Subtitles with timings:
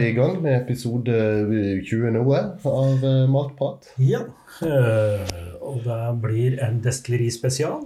[0.00, 1.12] Vi i gang med episode
[1.84, 3.90] 20 noe av eh, Matprat.
[4.00, 4.22] Ja,
[4.64, 7.82] øh, og det blir en destillerispesial.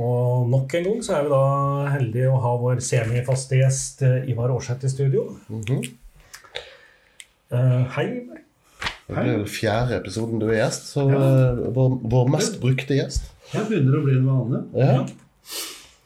[0.00, 1.40] Og nok en gang så er vi da
[1.92, 5.26] heldige å ha vår semifaste gjest eh, Ivar Aarseth i studio.
[5.50, 5.82] Mm -hmm.
[7.96, 8.40] hei, Ivar.
[9.08, 11.18] Det blir vel fjerde episoden du er gjest, så ja.
[11.76, 13.28] vår, vår mest brukte gjest.
[13.52, 14.62] Det begynner å bli en vane.
[14.72, 15.04] Ja,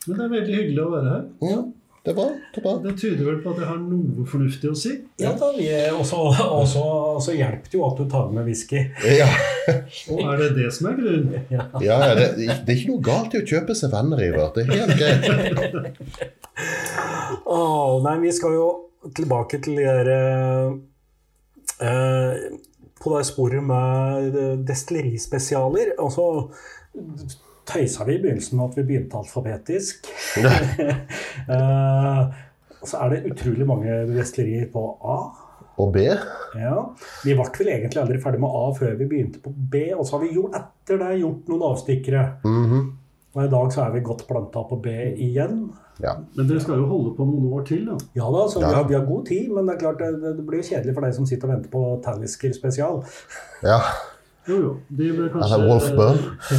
[0.07, 1.23] Men det er veldig hyggelig å være her.
[1.53, 1.63] ja
[2.03, 2.25] det er bra.
[2.51, 2.71] Det er bra.
[2.83, 4.89] Det tyder vel på at jeg har noe fornuftig å si.
[5.21, 6.81] Ja da, vi også, også,
[7.23, 8.81] så hjelper det jo at du tar med whisky.
[9.07, 9.29] Ja,
[10.11, 11.37] Og er det det som er grunnen?
[11.47, 11.69] Ja.
[11.79, 14.51] ja ja, det, det er ikke noe galt i å kjøpe seg venner, Ivar.
[14.51, 16.19] Det er helt greit.
[17.47, 18.67] oh, nei, vi skal jo
[19.15, 20.11] tilbake til dere der
[21.87, 22.59] eh,
[22.99, 24.35] På det sporet med
[24.67, 25.95] destillerispesialer.
[26.03, 26.27] Og så
[27.69, 30.09] tøysa vi i begynnelsen med at vi begynte alfabetisk.
[31.43, 32.19] Eh,
[32.87, 35.15] så er det utrolig mange destillerier på A.
[35.81, 36.03] Og B.
[36.05, 36.75] Ja.
[37.25, 40.17] Vi ble vel egentlig aldri ferdig med A før vi begynte på B, og så
[40.17, 42.25] har vi gjort, etter det gjort noen avstikkere.
[42.45, 42.83] Mhm.
[43.33, 44.91] Og i dag så er vi godt planta på B
[45.25, 45.63] igjen.
[46.03, 46.13] Ja.
[46.37, 47.97] Men dere skal jo holde på noen år til, da.
[48.17, 48.67] Ja da, så Ja.
[48.67, 50.93] Vi, har, vi har god tid, men det er klart det, det blir jo kjedelig
[50.93, 53.03] for deg som sitter og venter på Tannisker spesial.
[53.65, 53.79] ja.
[54.47, 54.71] Jo, jo.
[54.91, 55.57] De bør kanskje,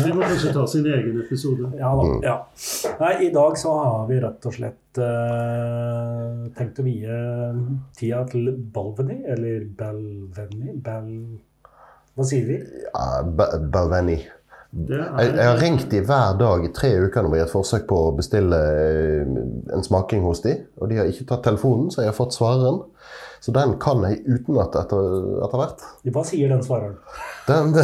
[0.05, 1.69] de må kanskje ta sin egen episode.
[1.77, 2.37] Ja da, ja.
[3.03, 7.19] Nei, I dag så har vi rett og slett uh, tenkt å vie
[7.99, 11.11] tida til Balveni, eller Balvenie Bal...
[12.15, 12.57] Hva sier vi?
[12.87, 14.23] ja Ba- Balvenie.
[14.75, 17.53] Det Jeg, jeg har er, ringt de hver dag i tre uker nå i et
[17.53, 19.21] forsøk på å bestille eh,
[19.77, 22.81] en smaking hos de, og de har ikke tatt telefonen, så jeg har fått svareren.
[23.45, 25.09] Så den kan jeg utenat etter,
[25.45, 25.83] etter hvert.
[26.15, 26.95] Hva sier den svareren?
[27.45, 27.75] Den,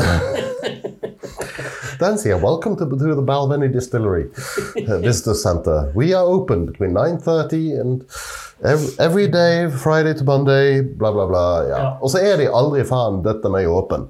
[2.00, 4.30] den sier 'Welcome to, to the Balvenie Distillery
[4.88, 5.92] uh, Visitor Center.
[5.92, 8.06] We are open between 9.30 and
[8.64, 11.42] every, every day, Friday to Monday, bla, bla, bla.
[11.68, 11.76] Ja.
[11.76, 11.90] Ja.
[12.00, 14.08] Og så er de aldri faen, dette er åpen.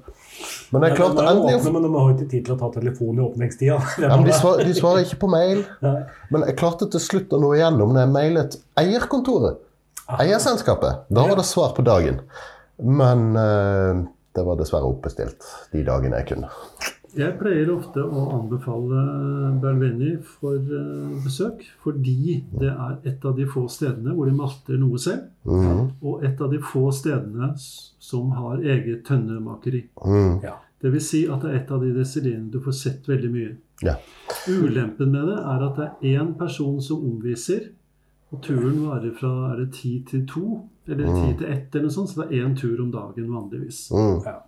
[0.71, 3.19] Men jeg klarte ja, endelig åpne, men de har ikke tid til å ta telefon
[3.19, 3.81] i åpningstida.
[3.99, 5.65] ja, de, svar, de svarer ikke på mail.
[5.83, 5.97] Nei.
[6.31, 9.59] Men jeg klarte til slutt å nå igjennom når jeg mailet eierkontoret.
[10.07, 11.05] Eierselskapet.
[11.09, 12.19] Da var det svar på dagen.
[12.81, 14.01] Men eh,
[14.35, 16.49] det var dessverre oppbestilt de dagene jeg kunne.
[17.11, 19.01] jeg pleier ofte å anbefale
[19.61, 24.79] Berlveni for eh, besøk, fordi det er et av de få stedene hvor de malter
[24.79, 25.91] noe selv, Mhm.
[26.01, 29.87] og et av de få stedene som har eget tønnemakeri.
[30.05, 30.39] Mm.
[30.43, 30.55] Ja.
[30.81, 33.55] Det vil si at det er et av de desilleriene du får sett veldig mye.
[33.83, 33.95] Ja.
[34.47, 37.67] Ulempen med det er at det er én person som omviser,
[38.31, 41.95] og turen varer fra er det ti til to, eller ti til ett, eller noe
[41.95, 43.89] sånt, så det er én tur om dagen vanligvis.
[43.91, 44.21] Mm.
[44.25, 44.39] Ja.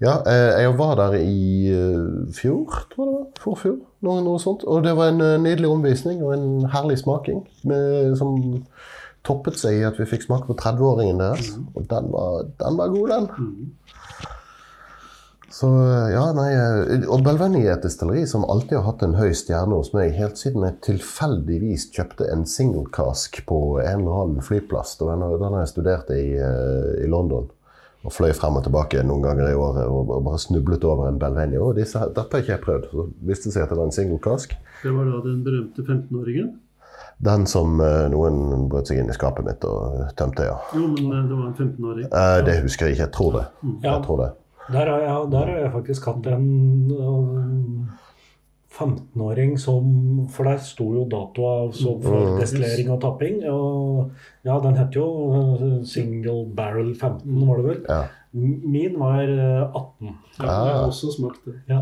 [0.00, 3.26] Ja, eh, jeg var der i eh, fjor, tror jeg det var.
[3.40, 4.66] Forfjor, noe, noe sånt.
[4.68, 7.40] Og det var en eh, nydelig omvisning og en herlig smaking.
[7.68, 8.34] Med, som
[9.26, 11.52] toppet seg i at vi fikk smake på 30-åringen deres.
[11.72, 13.30] Og den var, den var god, den.
[13.38, 13.98] Mm.
[15.52, 15.68] Så
[16.12, 19.76] ja, nei eh, Og Belveni er et destilleri som alltid har hatt en høy stjerne
[19.76, 24.96] hos meg, helt siden jeg tilfeldigvis kjøpte en single cask på en eller annen flyplass.
[25.00, 27.50] Da den, den jeg studerte i, eh, i London.
[28.02, 31.20] Og fløy frem og tilbake noen ganger i året og, og bare snublet over en
[31.22, 31.60] Belveni.
[31.60, 32.88] Og disse, dette har ikke jeg prøvd.
[32.90, 34.56] Så viste det seg at det var en single cask.
[34.82, 36.52] Det var da den berømte 15-åringen.
[37.22, 40.56] Den som eh, noen brøt seg inn i skapet mitt og tømte, ja.
[40.74, 42.08] Jo, men det var en 15-åring.
[42.08, 43.04] Eh, det husker jeg ikke.
[43.04, 43.44] Jeg tror det.
[43.84, 43.92] Ja.
[43.92, 44.30] Jeg tror det.
[44.68, 47.86] Der har, jeg, der har jeg faktisk hatt en øh,
[48.72, 49.84] 15-åring som
[50.32, 52.40] For der sto jo datoa for Mm.
[52.40, 53.42] destillering og tapping.
[53.50, 54.10] Og
[54.44, 57.80] ja, den het jo øh, Single Barrel 15, var det vel.
[57.88, 58.02] Ja.
[58.32, 60.08] Min var øh, 18.
[60.40, 61.54] Ja, jeg har også smakt det.
[61.68, 61.80] Ja.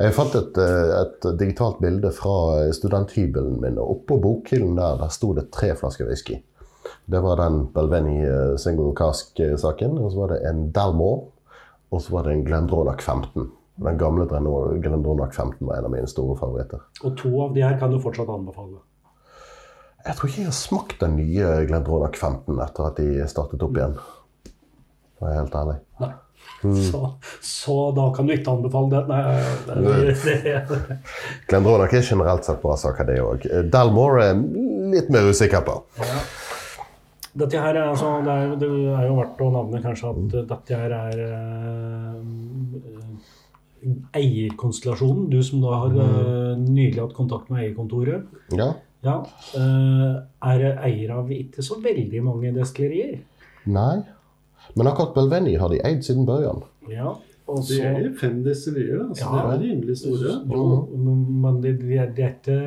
[0.00, 5.34] Jeg fant et, et digitalt bilde fra studenthybelen min, og oppå bokhyllen der, der sto
[5.34, 6.38] det tre flasker whisky.
[7.10, 8.16] Det var den Belveni
[8.56, 11.20] single cask-saken, og så var det en Dalmore,
[11.90, 13.50] og så var det en Glendronach 15.
[13.80, 16.82] Den gamle Glendronach 15 var en av mine store favoritter.
[17.02, 18.80] Og to av de her kan du fortsatt anbefale.
[20.06, 23.76] Jeg tror ikke jeg har smakt den nye Glendronach 15 etter at de startet opp
[23.76, 23.96] igjen.
[25.18, 25.78] For å være helt ærlig.
[26.00, 26.12] Nei.
[26.60, 27.00] Så,
[27.44, 29.00] så da kan du ikke anbefale det.
[29.08, 30.96] Nei, det,
[31.48, 33.48] Glendronach er generelt sett bra saker, det òg.
[33.72, 34.40] Dalmore er
[34.94, 35.80] litt mer usikker på.
[37.38, 38.68] Dette her er, altså, det, er, det
[38.98, 42.16] er jo verdt å nevne kanskje at dette her er eh,
[44.18, 45.28] eierkonstellasjonen.
[45.30, 48.26] Du som da har eh, nylig hatt kontakt med eierkontoret.
[48.58, 48.72] Ja.
[49.06, 49.14] Ja,
[49.56, 50.16] eh,
[50.50, 53.14] er eier av ikke så veldig mange destillerier.
[53.70, 54.02] Nei.
[54.76, 56.60] Men akkurat Belveni har de eid siden børjan.
[56.90, 57.14] Ja,
[57.50, 59.30] og Det så, er fem destillerier, da, så Ja.
[59.46, 60.34] det er rimelig store.
[60.52, 60.66] Jo,
[61.46, 62.58] men de, de, er- det er ikke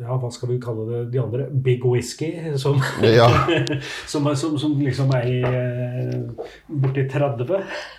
[0.00, 1.46] ja, hva skal vi kalle det, de andre?
[1.64, 2.30] Big whisky,
[2.60, 3.28] som, Ja.
[4.12, 7.48] som, som, som liksom er i, eh, borti 30.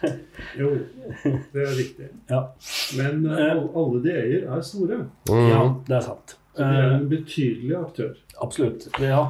[0.59, 0.69] Jo,
[1.23, 2.07] det er riktig.
[2.29, 2.43] Ja.
[2.97, 5.01] Men eh, alle- alle de eier, er store.
[5.29, 5.47] Mm.
[5.49, 6.37] ja, det er sant.
[6.55, 8.13] Så de er Eh, en betydelig aktør.
[8.41, 8.85] absolutt.
[9.01, 9.23] Ja,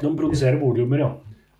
[0.00, 1.10] de produserer volumer, ja.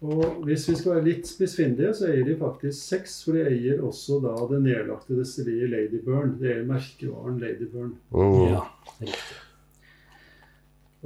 [0.06, 3.24] Og hvis vi skal være litt spissfindige, så eier de faktisk seks.
[3.24, 6.34] For de eier også da det nedlagte destilleriet Ladyburn.
[6.40, 7.94] Det er merkevaren Ladyburn.
[8.12, 8.42] Mm.
[8.52, 8.62] ja.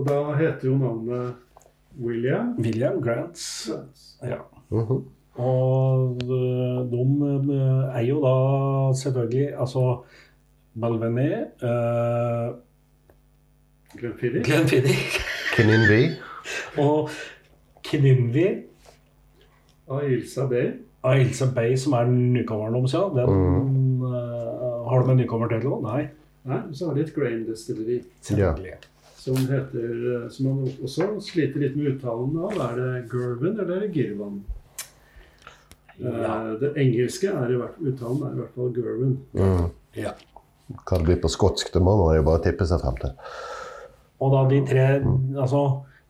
[0.00, 1.34] Og da heter jo navnet
[2.00, 2.54] William.
[2.58, 3.70] William Grants.
[4.24, 4.38] Ja.
[4.70, 5.04] Mhm.
[5.34, 7.02] Og øh, de
[7.52, 8.34] øh, er jo da
[8.98, 10.02] selvfølgelig altså
[10.80, 12.54] Balvenie, uh,
[13.98, 14.44] Glenfiddich.
[14.44, 15.20] Glenfiddich
[15.56, 16.08] Kininvi.
[16.78, 17.08] og
[17.84, 18.46] Kininvi
[19.90, 20.70] Ailsa Bay.
[21.04, 22.98] Ailsa Bay, som er nykommeren deres, ja.
[22.98, 25.80] Den øh, Har de en nykommer til nå?
[25.80, 26.06] Nei.
[26.44, 28.00] Nei, så har de et grain Distillery.
[28.20, 28.72] Selvfølgelig.
[29.20, 32.56] Som heter eh, Som man også sliter litt med uttalen av.
[32.70, 34.40] Er det Gervin eller er det Girvan?
[36.00, 36.14] Ja.
[36.14, 39.14] Eh, Det engelske er i hvert, uttalen er i hvert fall Gervin.
[39.36, 39.70] Mm.
[40.00, 40.16] ja.
[40.70, 43.16] Hva det blir på skotsk, det må man jo bare tippe seg frem til.
[44.22, 45.62] Og da de tre altså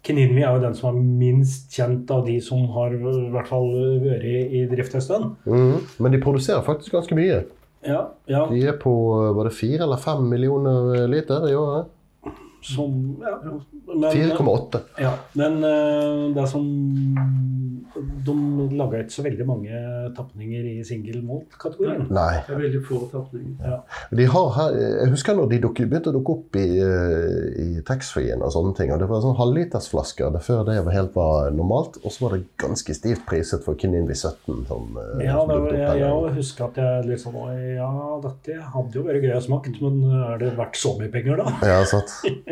[0.04, 3.66] Kninvi er jo den som er minst kjent av de som har i hvert fall
[4.00, 5.32] vært i drift en stund.
[5.44, 5.80] Mm.
[6.00, 7.42] Men de produserer faktisk ganske mye.
[7.84, 8.46] Ja, ja.
[8.48, 8.92] De er på
[9.36, 11.90] var det fire eller fem millioner liter i året.
[12.62, 13.38] Som ja,
[14.12, 14.80] 4,8.
[15.00, 16.66] Ja, men eh, det er som
[18.24, 18.34] De
[18.76, 19.80] laga ikke så veldig mange
[20.16, 22.04] tapninger i single malt-kategorien.
[22.14, 22.42] Nei.
[22.46, 23.80] Det er veldig få tapninger.
[24.20, 25.58] De har her, jeg husker når de
[25.90, 28.92] begynte å dukke opp i, eh, i taxfree-en og sånne ting.
[28.94, 30.30] og Det var sånn halvlitersflasker.
[30.36, 31.98] Det før det var helt var normalt.
[32.04, 34.66] Og så var det ganske stivt priset for Kininvi 17.
[34.68, 37.40] Som, eh, Ja, som var- opp jeg, jeg husker at jeg sånn
[37.80, 37.90] Ja,
[38.22, 41.50] dette hadde jo vært gøy å smake, men er det verdt så mye penger, da?
[41.66, 42.10] Ja, sant.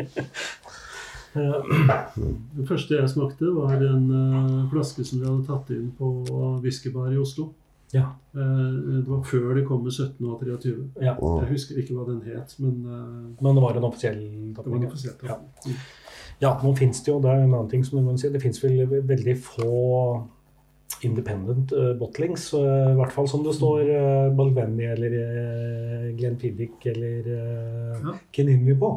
[2.59, 6.07] Det første jeg smakte, var en eh, flaske som de hadde tatt inn på
[6.63, 7.51] whiskybar i Oslo.
[7.93, 8.07] Ja.
[8.33, 8.65] Eh,
[9.03, 10.73] det var før det kom med 17 og 23.
[11.01, 11.13] ja.
[11.17, 11.37] Mm.
[11.43, 14.25] Jeg husker ikke hva den het, men eh, Men det var en offisiell
[14.57, 14.89] tapning.
[15.23, 15.37] Ja.
[15.67, 15.79] Ja.
[16.39, 18.39] Ja, nå finnes det jo, det er en annen ting som du må si, det
[18.41, 19.71] finnes vel veldig få
[21.05, 26.87] independent uh, bottlings, eh, i hvert fall som det står uh, Balvenie eller uh, Glenfiddich
[26.91, 28.15] eller uh, Ja.
[28.35, 28.89] Kininvi på.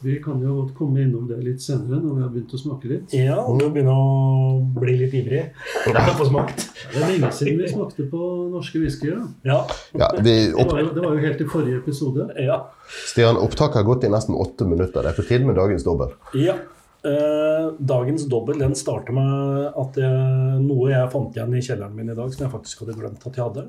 [0.00, 2.88] Vi kan jo godt komme innom det litt senere når vi har begynt å smake
[2.88, 3.12] litt.
[3.12, 5.42] Ja, du begynner å bli litt ivrig
[5.84, 6.64] på å få smakt.
[6.94, 9.18] Det er lenge siden vi smakte på norske whiskyer.
[9.44, 9.58] Ja,
[9.92, 12.30] Ja, vi, Det var, jo, det var jo helt i forrige episode.
[12.40, 12.62] ja.
[13.06, 15.04] Stian, opptaket har gått i nesten åtte minutter.
[15.04, 16.16] Det er på tide med dagens dobbel.
[16.34, 16.56] ja.
[17.00, 22.10] Eh, dagens dobbel den starter med at jeg, noe jeg fant igjen i kjelleren min
[22.12, 23.62] i dag, som jeg faktisk hadde glemt at jeg hadde.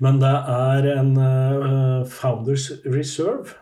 [0.00, 3.58] Men det er en eh, Founders Reserve.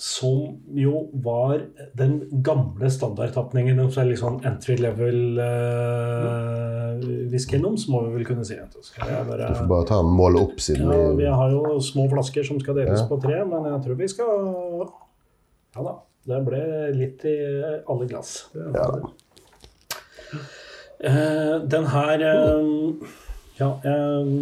[0.00, 1.60] Som jo var
[1.98, 3.82] den gamle standardtapningen.
[3.84, 6.96] Er litt sånn entry level uh,
[7.28, 8.56] whisky må vi vel kunne si.
[8.56, 8.80] Du
[9.28, 9.50] bare...
[9.58, 12.60] Får bare ta en mål opp siden Ja, vi vi har jo små flasker som
[12.62, 13.06] skal deles Ja.
[13.10, 14.88] på tre, men jeg tror vi skal
[15.76, 15.98] Ja da.
[16.30, 16.64] Det ble
[16.96, 17.36] litt i
[17.88, 18.48] alle glass.
[18.54, 18.88] ja.
[21.00, 23.08] Eh, den her eh,
[23.60, 24.32] Ja, eh,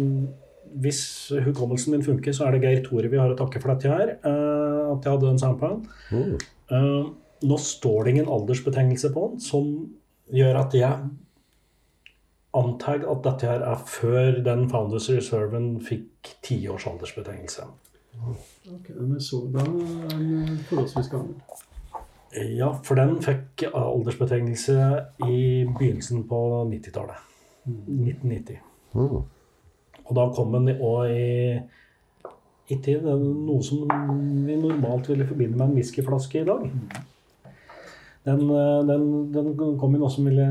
[0.83, 1.01] hvis
[1.45, 4.13] hukommelsen min funker, så er det Geir Tore vi har å takke for dette her.
[4.25, 5.81] Uh, at jeg hadde en sampan.
[6.11, 6.35] Mm.
[6.71, 7.09] Uh,
[7.49, 9.71] nå står det ingen aldersbetegnelse på den, som
[10.35, 11.09] gjør at jeg
[12.59, 17.67] antar at dette her er før den Founders Reserven fikk tiårs aldersbetegnelse.
[18.19, 21.37] Ok, men så da den forholdsvis gammel.
[22.57, 24.75] Ja, for den fikk aldersbetegnelse
[25.25, 27.25] i begynnelsen på 90-tallet.
[27.65, 28.59] 1990.
[28.93, 29.23] Mm.
[30.09, 31.27] Og da kom den òg i
[32.69, 33.01] i tid.
[33.05, 33.85] noe som
[34.45, 36.67] vi normalt ville forbinde med en whiskyflaske i dag.
[38.27, 40.45] Den, eh, den, den kom i noe som ville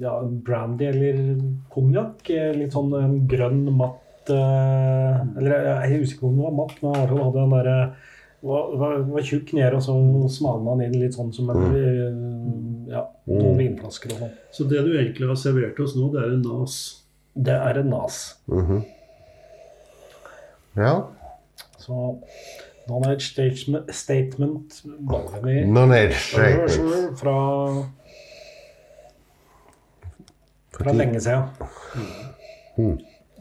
[0.00, 1.38] ja, brandy eller
[1.72, 2.28] konjakk.
[2.34, 6.56] eh, Litt sånn en grønn, matt eh, Eller jeg er usikker på om den var
[6.58, 7.78] matt, men i hvert fall hadde den derre
[8.38, 9.94] var, var, var tjukk nede, og så
[10.36, 14.36] smalna den inn litt sånn som en eh, ja, noen vinflasker og sånn.
[14.54, 16.76] Så det du egentlig har servert oss nå, det er en nas.
[17.38, 18.36] Det er en nas.
[18.46, 18.82] Mhm.
[20.76, 20.92] Ja.
[21.78, 22.18] Så
[22.88, 24.82] non-age statement, statement
[25.66, 27.18] Non-age statement.
[27.18, 27.34] fra,
[30.78, 31.44] fra lenge siden.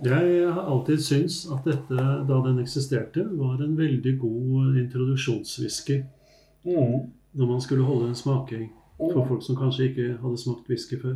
[0.04, 6.04] Jeg har alltid syntes at dette, da den eksisterte, var en veldig god introduksjonswhisky
[6.66, 7.12] Mm.
[7.34, 11.16] når man skulle holde en smaking for folk som kanskje ikke hadde smakt whisky før.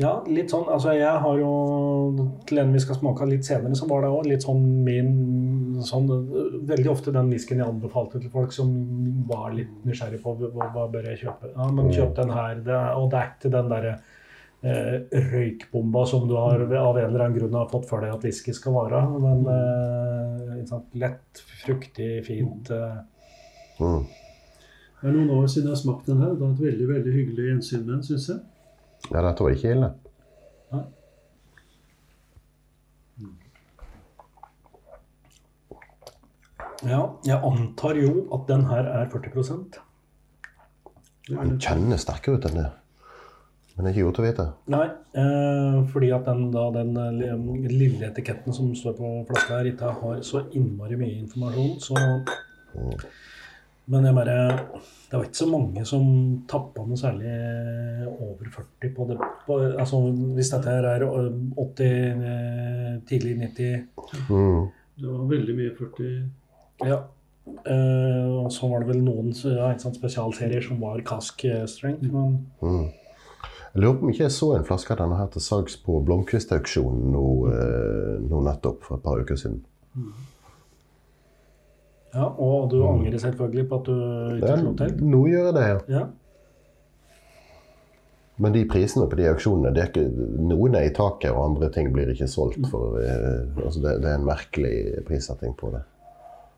[0.00, 0.64] Ja, litt sånn.
[0.72, 1.50] Altså, jeg har jo
[2.48, 6.08] Til en vi skal smake litt senere, så var det òg litt sånn min sånn,
[6.68, 8.72] Veldig ofte den whiskyen jeg anbefalte til folk som
[9.28, 11.52] var litt nysgjerrig på hva, hva bør jeg kjøpe.
[11.52, 12.64] Ja, men kjøp den her.
[12.64, 13.92] Det, og det er ikke den derre
[14.62, 14.96] eh,
[15.32, 18.54] røykbomba som du har av en eller annen grunn har fått for deg at whisky
[18.56, 19.02] skal være.
[19.26, 22.72] Men eh, ikke sant, lett, fruktig, fint.
[22.72, 22.96] Eh.
[23.82, 24.06] Mm.
[25.02, 26.32] Det er noen år siden jeg har smakt den her.
[26.36, 28.40] Det var et veldig veldig hyggelig gjensyn med den, syns jeg.
[29.10, 29.90] Ja, dette var ikke ille.
[36.82, 39.76] Ja, jeg antar jo at den her er 40%
[41.28, 42.70] Den kjennes sterkere ut enn det.
[43.72, 44.46] Men det er ikke godt å vite.
[44.74, 44.86] Nei,
[45.22, 49.92] eh, fordi at den, da, den eh, lille etiketten som står på flaska her, ikke
[50.00, 51.94] har så innmari mye informasjon, så
[53.92, 54.36] Men jeg bare
[55.10, 56.04] Det var ikke så mange som
[56.48, 57.32] tappa noe særlig
[58.12, 59.18] over 40 på det.
[59.46, 60.00] På, altså
[60.36, 61.26] hvis dette her er eh,
[61.60, 63.88] 80, eh, tidlig 90
[64.30, 64.70] Mm.
[65.02, 67.02] Det var veldig mye 40 Ja.
[67.66, 72.08] Eh, og så var det vel noen ja, sant, spesialserier som var cask eh, strength,
[72.12, 72.90] men Mm.
[73.74, 76.02] Jeg lurer på om ikke jeg så en flaske av denne her til salgs på
[76.04, 79.62] Blomkvist-auksjonen nå, eh, nå nettopp for et par uker siden.
[82.12, 83.94] Ja, og du angrer selvfølgelig på at du
[84.36, 84.98] ikke slo til?
[85.14, 85.78] nå gjør jeg det, ja.
[85.96, 86.02] Ja.
[88.42, 91.68] Men de prisene på de auksjonene, det er ikke, noen er i taket, og andre
[91.72, 92.64] ting blir ikke solgt.
[92.72, 94.74] For, eh, altså det, det er en merkelig
[95.08, 95.82] prissetting på det.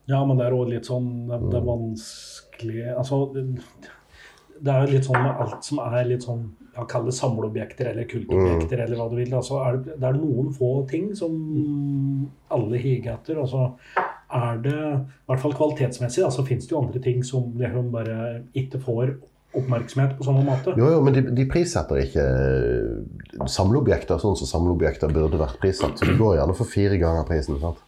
[0.09, 4.91] ja, men det er òg litt sånn Det, det er vanskelig Altså, det, er jo
[4.91, 6.43] litt sånn med alt som er litt sånn
[6.75, 9.31] ja, Kall det samleobjekter eller kultobjekter eller hva du vil.
[9.35, 11.35] Altså, er det, det er noen få ting som
[12.51, 13.39] alle higer etter.
[13.39, 13.69] Og så
[14.33, 17.91] er det, i hvert fall kvalitetsmessig, da, så finnes det jo andre ting som liksom
[17.93, 18.17] bare
[18.57, 19.15] ikke får
[19.55, 20.73] oppmerksomhet på samme måte.
[20.79, 25.95] Jo, jo, men de, de prissetter ikke eh, samleobjekter sånn som samleobjekter burde vært prissatt.
[25.99, 27.59] Så de går gjerne for fire ganger prisen.
[27.61, 27.79] sant?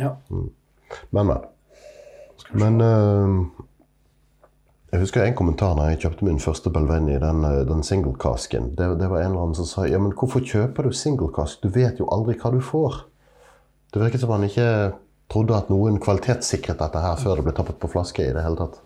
[0.00, 0.16] Ja.
[0.30, 1.44] Men, men.
[2.54, 3.36] Men eh,
[4.94, 8.72] jeg husker en kommentar da jeg kjøpte min første Belveni, den, eh, den single-casken.
[8.78, 11.62] Det, det var en eller annen som sa ja, men hvorfor kjøper du single-cask?
[11.62, 13.04] Du vet jo aldri hva du får.
[13.94, 14.68] Det virket som han ikke
[15.34, 18.60] trodde at noen kvalitetssikret dette her før det ble tappet på flaske i det hele
[18.62, 18.80] tatt.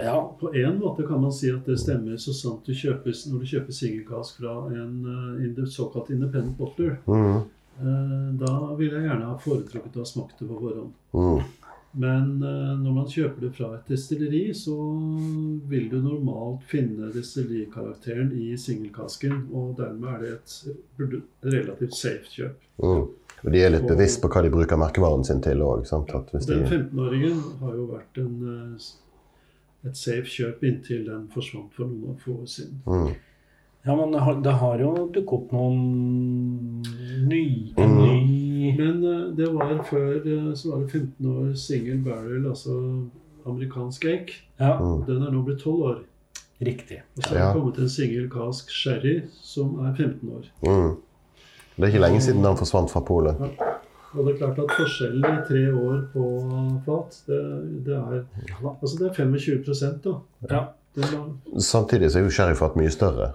[0.00, 0.16] ja.
[0.40, 3.50] På en måte kan man si at det stemmer så sant du kjøper, når du
[3.54, 7.00] kjøper singelkask fra en uh, såkalt independent bottler.
[7.06, 7.48] Mm,
[7.80, 10.90] Uh, Da vil jeg gjerne ha foretrukket å ha smakt det på forhånd.
[11.16, 14.76] mm, Men eh, når man kjøper det fra et destilleri, så
[15.70, 22.68] vil du normalt finne destillerikarakteren i singelkasken, og dermed er det et relativt safe kjøp.
[22.78, 23.08] mm.
[23.40, 25.86] Og de er litt bevisst på hva de bruker merkevaren sin til òg.
[25.88, 31.88] Og den 15-åringen har jo vært en, eh, et safe kjøp inntil den forsvant for
[31.88, 32.82] noen få år siden.
[32.84, 33.14] Mm.
[33.86, 36.82] Ja, men det har, det har jo dukket opp noen
[37.28, 38.02] ny, en Mhm.
[38.04, 42.74] ny Men eh, det var før eh, så var det 15 år single barrel, altså
[43.46, 44.30] amerikansk eik.
[44.60, 45.04] Ja, Mm.
[45.06, 45.98] Den er nå blitt 12 år.
[46.62, 47.00] riktig.
[47.16, 47.46] Og så har Ja.
[47.52, 50.44] det kommet en single cask sherry som er 15 år.
[50.62, 50.96] Mm.
[51.76, 53.34] Det er ikke lenge siden den forsvant fra polet.
[54.14, 58.24] Og det er klart at forskjellen i tre år på fat, det, det er
[58.82, 60.14] Altså det er 25 da.
[60.50, 60.64] Ja.
[61.58, 63.32] Samtidig så er jo sherryfat mye større.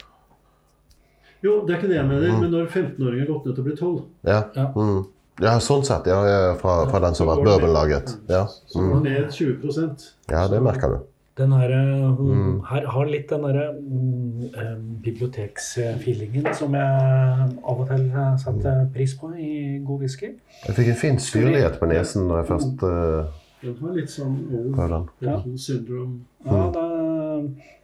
[1.46, 3.68] Jo, det er ikke det jeg mener, men når 15-åringer har gått ned til å
[3.70, 3.98] bli 12
[4.32, 4.68] Ja, Ja.
[4.76, 5.02] mm.
[5.46, 6.08] ja sånn sett.
[6.12, 6.20] Ja,
[6.62, 8.16] fra, fra den som har vært bourbonlaget.
[8.32, 8.46] Ja.
[8.68, 11.04] Så den var ned 20% ja, det merker du.
[11.36, 12.62] Den her, eh, Mm.
[12.64, 18.86] her har litt den derre um, eh, biblioteksfeelingen som jeg av og til eh, setter
[18.94, 19.50] pris på i
[19.86, 20.30] god whisky.
[20.68, 23.26] Jeg fikk en fin syrlighet på nesen når jeg først uh,
[23.66, 24.80] Den var litt sånn old.
[24.80, 25.36] Ja.
[25.36, 26.20] bottle syndrome.
[26.46, 26.85] Ja, da,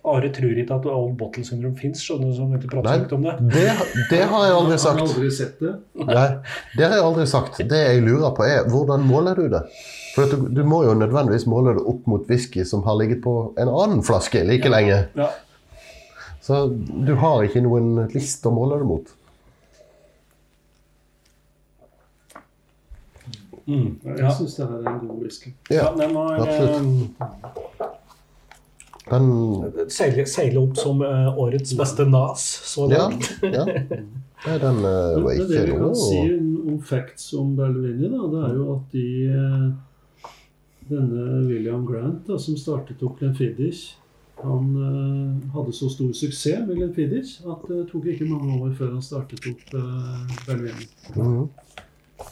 [0.04, 2.02] Are tror ikke at old bottle syndrome fins,
[3.14, 3.36] om det.
[3.54, 3.66] Det,
[4.10, 4.98] det har jeg aldri sagt.
[4.98, 5.74] Jeg har aldri sett det.
[6.10, 6.24] Nei,
[6.78, 7.62] det har jeg aldri sagt.
[7.70, 9.62] Det jeg lurer på, er hvordan måler du det?
[10.16, 13.22] For at du, du må jo nødvendigvis måle det opp mot whisky som har ligget
[13.24, 15.04] på en annen flaske like lenge.
[15.16, 15.30] Ja.
[16.42, 19.14] Så du har ikke noen list å måle det mot.
[23.70, 24.00] Mm.
[24.04, 24.32] Jeg Ja.
[24.34, 25.54] syns det er en god whisky.
[25.70, 27.12] ja, Ja, den var absolutt.
[29.12, 33.08] Den seile, seile opp som uh, årets beste nas så Ja.
[33.10, 33.28] langt.
[33.44, 33.66] ja.
[34.46, 36.20] Nei, den uh, var ikke noe det vi kan noe si
[36.72, 39.72] om facts om Berlevini, da, det er jo at de eh,
[40.92, 43.98] Denne William Grant, da, som startet opp Glenfiddich,
[44.42, 48.96] han uh, hadde så stor suksess med Glenfiddich at det tok ikke mange år før
[48.96, 50.88] han startet opp uh, Berlevini.
[51.14, 51.46] -hmm.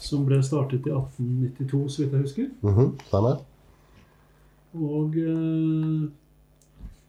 [0.00, 2.46] Som ble startet i 1892, så vidt jeg husker.
[2.62, 2.90] Mm -hmm.
[4.74, 6.10] Og eh,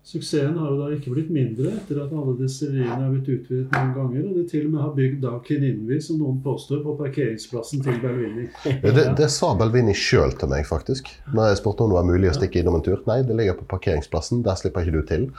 [0.04, 3.92] Suksessen har jo da ikke blitt mindre etter at alle destilleriene er blitt utvidet noen
[3.94, 7.84] ganger, og de til og med har bygd da Kininvi, som noen påstår, på parkeringsplassen
[7.86, 8.48] til Belvini.
[8.82, 11.12] Det, det sa Belvini sjøl til meg, faktisk.
[11.36, 12.98] Når jeg spurte om det var mulig å stikke innom en tur.
[13.06, 14.42] Nei, det ligger på parkeringsplassen.
[14.48, 15.30] Der slipper ikke du til.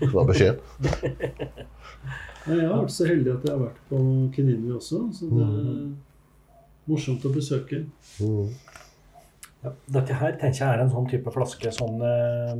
[0.00, 0.64] Det var beskjed.
[2.46, 4.00] Ja, jeg har vært så heldig at jeg har vært på
[4.32, 5.78] Kininvi også, så det er
[6.86, 7.80] morsomt å besøke.
[8.22, 8.52] Mm.
[9.66, 12.52] Ja, dette her tenker jeg er en sånn type flaske sånn eh,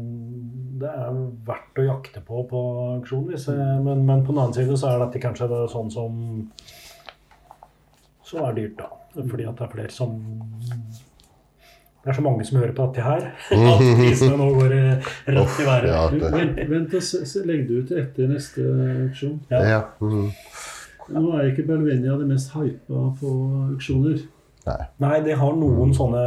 [0.81, 2.63] Det er verdt å jakte på på
[2.97, 3.29] auksjon.
[3.31, 6.17] Eh, men, men på den annen side så er dette kanskje det sånn som
[8.27, 8.91] Som er dyrt, da.
[9.21, 10.17] Fordi at det er flere som
[12.03, 13.31] Det er så mange som hører på dette her.
[13.71, 15.91] At prisene nå går eh, rett i været.
[15.91, 18.67] Ja, vent, vent og legg det ut etter neste
[19.07, 19.41] auksjon.
[19.51, 19.63] Ja.
[19.77, 19.81] ja.
[20.03, 20.33] Mm.
[21.15, 23.33] Nå er ikke Belvinia det mest hypa på
[23.73, 24.25] auksjoner.
[24.67, 24.87] Nei.
[24.99, 26.23] Nei, de har noen sånne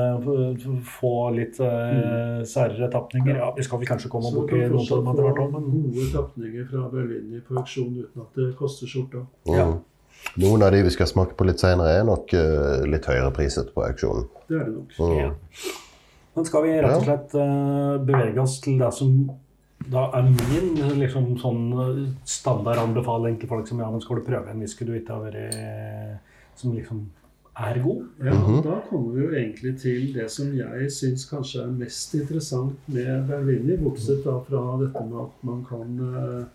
[0.87, 3.35] få litt uh, særere tapninger.
[3.35, 6.05] Ja, vi skal vel kanskje komme borti noen av dem etter hvert òg, men gode
[6.13, 9.25] tapninger fra Berlin på auksjon uten at det koster skjorta.
[9.51, 9.67] Ja.
[9.67, 9.81] Mm.
[10.39, 13.75] Noen av de vi skal smake på litt senere, er nok uh, litt høyere priset
[13.75, 14.31] på auksjonen.
[14.47, 14.95] Det er det nok.
[14.95, 15.19] Mm.
[15.19, 15.75] Ja.
[16.39, 19.13] Men skal vi rett og slett uh, bevege oss til det som
[19.89, 24.51] da er min liksom, sånn eh, standardanbefaling til folk som ja, men skal du prøve
[24.51, 26.19] en whisky du ikke har vært
[26.59, 27.05] Som liksom
[27.59, 28.03] er god?
[28.23, 28.61] Ja, Mhm.
[28.63, 33.27] Da kommer vi jo egentlig til det som jeg syns kanskje er mest interessant med
[33.27, 36.45] Berlini, bortsett da fra dette med at man kan eh,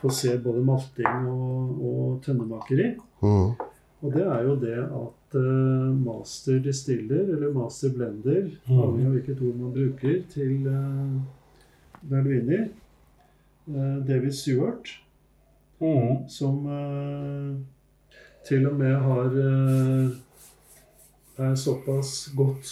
[0.00, 2.90] få se både malting og, og tønnemakeri.
[3.22, 3.54] Mm.
[4.02, 8.78] Og det er jo det at eh, master distiller, eller master blender, Mhm.
[8.80, 11.20] avhengig av hvilket ord man bruker, til uh,
[12.10, 12.58] Berlini
[13.68, 15.00] eh, David Stewart,
[15.80, 16.28] Mm.
[16.28, 17.56] som eh,
[18.48, 20.10] til og med har eh,
[21.38, 22.70] er såpass godt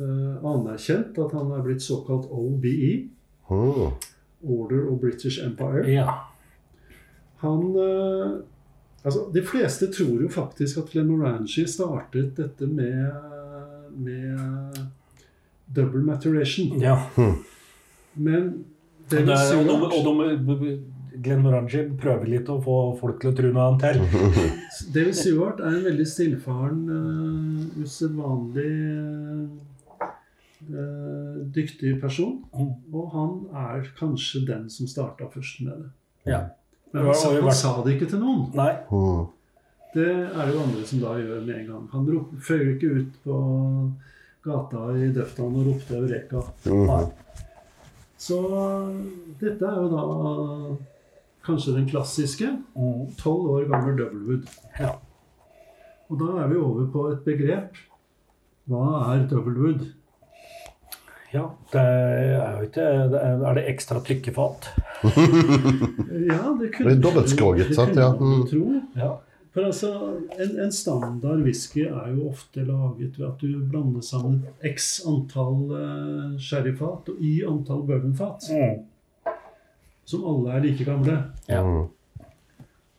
[0.00, 3.08] uh, anerkjent at han er blitt såkalt OBE,
[3.50, 3.92] Oh.
[4.44, 5.86] Order of British Empire.
[5.88, 6.12] Ja.
[7.40, 8.40] Han uh,
[9.04, 13.06] Altså, de fleste tror jo faktisk at Glenmorangie startet dette med,
[13.96, 14.38] med
[15.76, 16.80] double maturation.
[16.82, 16.98] ja.
[18.14, 20.82] Men Og, David det, og, Stewart, de, og de,
[21.22, 23.96] Glenn Morangi prøver litt å få folk til å tro noe annet her.
[24.94, 28.74] David Stewart er en veldig stillfaren, uh, usedvanlig
[30.68, 32.36] uh, dyktig person.
[32.52, 32.74] Mm.
[32.92, 35.90] Og han er kanskje den som starta først med det.
[36.34, 36.44] Ja.
[36.92, 38.46] Men han, sa, han sa det ikke til noen.
[38.56, 38.72] Nei.
[38.92, 39.26] Mm.
[39.94, 41.88] Det er det jo andre som da gjør med en gang.
[41.94, 43.38] Han føyer ikke ut på
[44.44, 46.44] gata i Døftan og ropte 'Eureka'.
[46.68, 47.08] Mm.
[48.18, 48.38] Så
[49.40, 50.04] dette er jo da
[51.48, 52.52] kanskje den klassiske.
[52.76, 53.04] Mm.
[53.20, 54.48] Tolv år gammel Doublewood.
[54.78, 54.94] Ja.
[56.08, 57.80] Og da er vi over på et begrep.
[58.68, 58.84] Hva
[59.14, 59.86] er Doublewood?
[61.34, 61.42] ja.
[61.72, 63.16] Det er jo ikke er,
[63.50, 64.68] er det ekstra trykkefat?
[66.28, 67.96] Ja, det kunne er dobbeltskroget, det sant?
[67.96, 68.08] Ja.
[68.16, 68.44] Mm.
[68.50, 68.62] tro.
[68.96, 69.10] Ja.
[69.54, 69.90] For altså,
[70.38, 75.70] en, en standard whisky er jo ofte laget ved at du blander sammen x antall
[75.72, 78.82] uh, sherryfat og y antall bourbonfat, Mm.
[80.08, 81.18] Som alle er like gamle.
[81.48, 81.62] Ja.
[81.64, 81.88] Mm.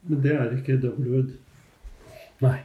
[0.09, 1.33] Men det er ikke Doublewood.
[2.43, 2.57] Nei.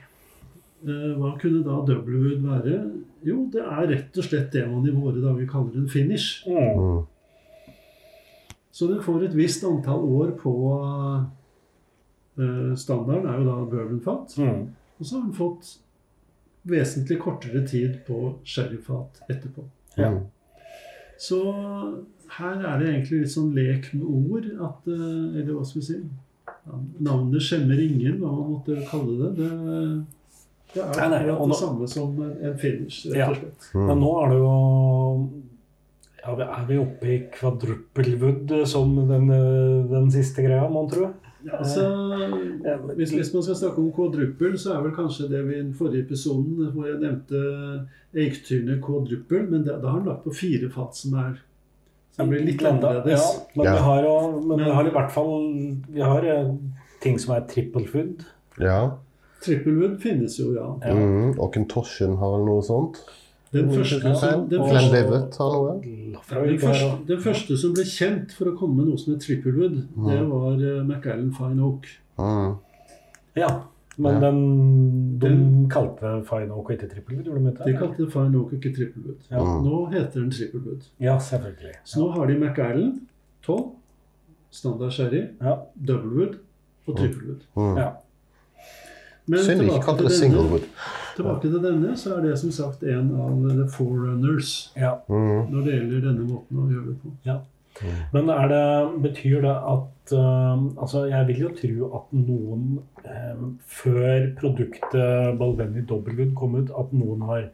[0.84, 2.78] Eh, hva kunne da Doublewood være?
[3.24, 6.44] Jo, det er rett og slett det man i våre dager kaller en finish.
[6.44, 7.06] Mm.
[8.74, 14.34] Så den får et visst antall år på uh, Standarden er jo da bourbonfat.
[14.42, 14.64] Mm.
[14.98, 15.76] Og så har den fått
[16.68, 19.62] vesentlig kortere tid på sherryfat etterpå.
[19.96, 20.10] Ja.
[21.22, 21.38] Så
[22.38, 24.46] her er det egentlig litt sånn lek med ord.
[24.68, 25.98] At, eh, eller hva skal vi si
[27.04, 29.32] Navnet skjemmer ingen, hva man måtte kalle det.
[29.36, 29.48] Det,
[30.74, 33.66] det er Nei, nei, det nå- det samme som en finish, rett og slett.
[33.76, 34.54] Men nå er det jo
[36.24, 41.10] ja, Er vi oppe i kvadruppelwood som den, eh, den siste greia, mon tro?
[41.44, 41.84] Ja, altså,
[42.64, 45.62] Ja, hvis, hvis man skal snakke om kvadruppel, så er vel kanskje det vi i
[45.62, 50.32] den forrige episoden hvor jeg nevnte Eiktyne kvadruppel, men da, da har han lagt på
[50.32, 51.36] fire fat som er
[52.14, 53.20] som blir litt annerledes.
[53.20, 53.74] Ja, men, Ja.
[53.74, 54.14] Vi har jo,
[54.46, 55.34] men vi har i hvert fall
[55.90, 56.52] Vi har eh,
[57.02, 58.24] ting som er triple food.
[58.62, 58.78] Ja.
[59.44, 60.70] Trippelwood finnes jo, ja.
[60.86, 60.94] Ja.
[60.94, 61.34] Mm.
[61.38, 63.02] Auchentoshen har vel noe sånt.
[63.54, 65.02] Den Mm, første, som, den, første,
[66.32, 69.76] den, første, den første som ble kjent for å komme med noe som het Trippelwood,
[70.08, 71.86] det var uh, Macallan Fine Oak.
[72.18, 72.56] Mm.
[73.38, 73.50] Ja,
[73.98, 74.20] men Ja.
[74.30, 77.64] den, de Den- kalte Fine Oak ikke trippelwood, gjorde de ikke?
[77.64, 79.16] De kalte det Fine Oak, ikke Trippelwood.
[79.30, 79.38] Ja.
[79.44, 79.64] Mm.
[79.64, 80.82] Nå heter den Trippelwood.
[81.00, 81.74] Ja, selvfølgelig.
[81.84, 83.00] Så nå har de McAllen
[83.42, 83.70] 12,
[84.50, 85.54] standard sherry, Ja.
[85.88, 86.34] Doublewood
[86.86, 87.40] og Trippelwood.
[87.56, 87.76] Mm.
[87.76, 87.88] Ja.
[89.26, 90.60] Men Synd de ikke kalte det denne- singlewood.
[91.16, 94.90] Tilbake til denne, så er det som sagt en av the forerunners ja.
[95.08, 95.50] Mm.
[95.52, 97.08] når det gjelder denne måten å gjøre det på.
[98.14, 98.64] Men er det,
[99.02, 102.66] betyr det at uh, Altså, jeg vil jo tro at noen
[103.02, 107.48] uh, Før produktet Balvenie Dobbelwood kom ut, at noen har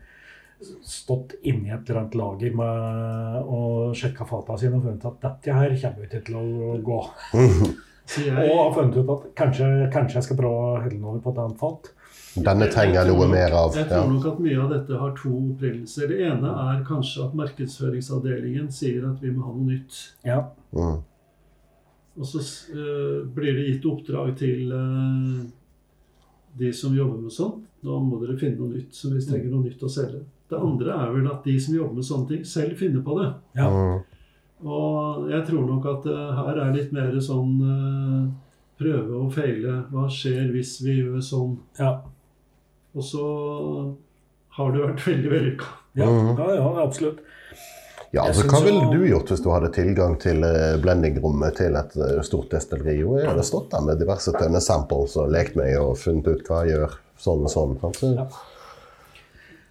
[0.84, 5.54] stått inni et eller annet lager med, og sjekka fata sine og funnet at dette
[5.56, 6.98] her kommer ikke til å gå.
[8.10, 11.22] Så Og har funnet ut at kanskje, kanskje jeg skal prøve å helle den over
[11.24, 11.90] på et annet fat.
[12.38, 13.74] Denne trenger jeg noe mer av.
[13.74, 16.10] jeg tror nok at mye av dette har to opprinnelser.
[16.12, 19.96] Det ene er kanskje at markedsføringsavdelingen sier at vi må ha noe nytt.
[20.26, 20.44] Ja.
[20.70, 21.00] Mm.
[22.20, 22.42] Og så
[22.74, 25.40] uh, blir det gitt oppdrag til uh,
[26.60, 27.66] de som jobber med sånt.
[27.86, 30.22] Nå må dere finne noe nytt, så vi trenger noe nytt å selge.
[30.50, 33.28] Det andre er vel at de som jobber med sånne ting, selv finner på det.
[33.56, 33.70] Ja.
[33.70, 34.20] Mm.
[34.60, 38.24] Og jeg tror nok at uh, her er litt mer sånn eh,
[38.80, 39.78] prøve og feile.
[39.92, 41.54] Hva skjer hvis vi gjør sånn?
[41.78, 41.94] Ja.
[42.96, 43.24] Og så
[44.56, 45.66] har det vært veldig vellykka.
[45.98, 46.38] Ja, Mhm.
[46.38, 47.18] ja, ja, absolutt.
[48.12, 51.76] Ja, Jeg altså Hva ville du gjort hvis du hadde tilgang til eh, blendingrommet til
[51.78, 52.96] et eh, stort destilleri?
[52.98, 56.64] Jo, jeg hadde stått der med diverse tønnesamples og lekt meg og funnet ut hva
[56.66, 57.76] jeg gjør sånn og sånn.
[57.78, 58.14] kanskje?
[58.16, 58.26] Ja.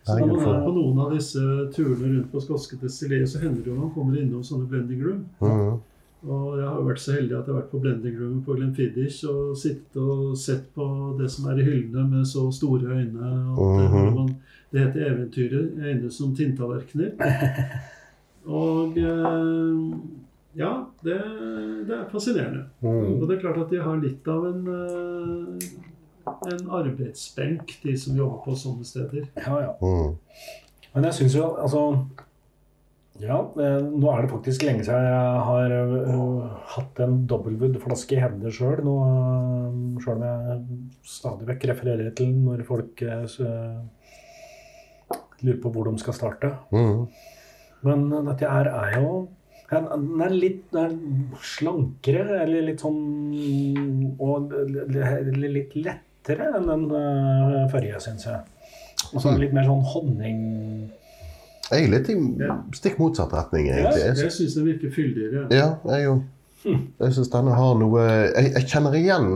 [0.08, 1.42] Så når man er på noen av disse
[1.76, 5.26] turene rundt på skotske destillerier, så hender det jo man kommer innom sånne blending room.
[5.42, 5.82] Mhm.
[6.28, 8.56] Og jeg har jo vært så heldig at jeg har vært på blending room på
[8.58, 13.30] Glenfiddich og sittet og sett på det som er i hyllene med så store øyne.
[13.56, 14.16] Og det, Mhm.
[14.16, 14.36] man,
[14.72, 15.72] det heter eventyret.
[15.80, 17.12] Øyne som tinntallerkener.
[18.50, 20.00] Og eh,
[20.58, 20.72] ja,
[21.04, 21.18] det,
[21.88, 22.66] det er fascinerende.
[22.82, 23.22] Mhm.
[23.22, 25.70] Og det er klart at de har litt av en, eh,
[26.52, 29.28] en arbeidsbenk, de som jobber på sånne steder.
[29.38, 29.72] Ja, ja.
[29.82, 30.16] Mhm.
[30.96, 31.84] Men jeg syns jo altså
[33.20, 36.44] Ja, eh, nå er det faktisk lenge siden jeg har øh,
[36.76, 38.80] hatt en Dobbelwood-flaske i hendene sjøl.
[40.00, 40.60] Sjøl om jeg
[41.04, 43.26] stadig vekk refererer til når folk eh,
[45.44, 46.54] lurer på hvor de skal starte.
[46.72, 47.04] Mhm.
[47.84, 49.12] Men dette her er jo
[49.70, 49.86] Den
[50.26, 50.82] er litt den
[51.32, 52.98] er slankere, eller litt sånn
[54.20, 54.52] Og
[55.40, 58.42] litt lettere enn den øh, forrige, syns jeg.
[59.14, 60.42] Og så er det litt mer sånn honning...
[61.72, 62.16] Jeg er litt i
[62.76, 64.02] stikk motsatt retning, egentlig.
[64.06, 65.48] Jeg Jeg syns den virker fyldigere.
[65.54, 66.22] Ja, jeg jo.
[66.66, 68.02] Jeg syns denne har noe
[68.36, 69.30] Jeg, jeg kjenner igjen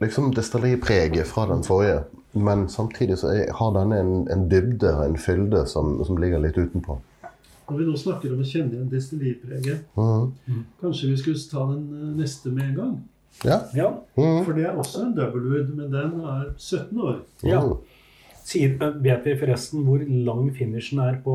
[0.00, 2.04] liksom destilleripreget fra den forrige.
[2.36, 6.38] Men samtidig så er- har denne en, en dybde og en fylde som, som ligger
[6.38, 6.98] litt utenpå.
[7.70, 10.62] Når vi nå snakker om å kjenne igjen destilleripreget, -hmm.
[10.80, 13.00] kanskje vi skulle ta den eh, neste med en gang?
[13.44, 13.58] Ja.
[13.74, 13.90] Ja.
[14.16, 14.44] Mhm.
[14.44, 17.16] For det er også en doublewood, men den er 17 år.
[17.44, 17.60] Ja.
[17.60, 17.74] Mhm.
[18.46, 21.34] Sier, vet vi forresten hvor lang finishen er på,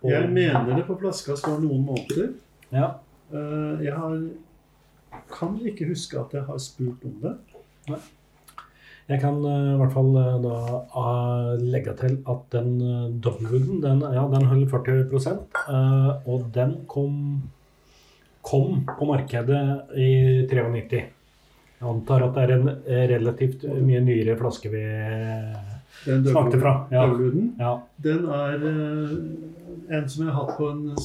[0.00, 2.34] på Jeg mener det på flaska står noen måneder.
[2.74, 2.90] Ja.
[3.32, 4.18] Eh, Jeg har
[5.30, 7.32] kan ikke huske at jeg har spurt om det.
[7.88, 8.02] Nei.
[9.08, 10.54] Jeg kan eh, i hvert fall eh, da
[11.00, 12.70] eh, legge til at den
[13.24, 15.34] Doublerwooden, den, ja, den holder 40
[15.64, 17.18] eh, og den kom,
[18.44, 19.64] kom på markedet
[19.96, 20.10] i
[20.52, 21.04] 93.
[21.84, 24.84] Jeg antar at det er en eh, relativt mye nyere flaske vi
[26.06, 27.04] Den Smakte fra, ja.
[27.60, 27.74] Ja.
[28.06, 29.12] Den er eh,
[29.98, 30.96] en som jeg har hatt på en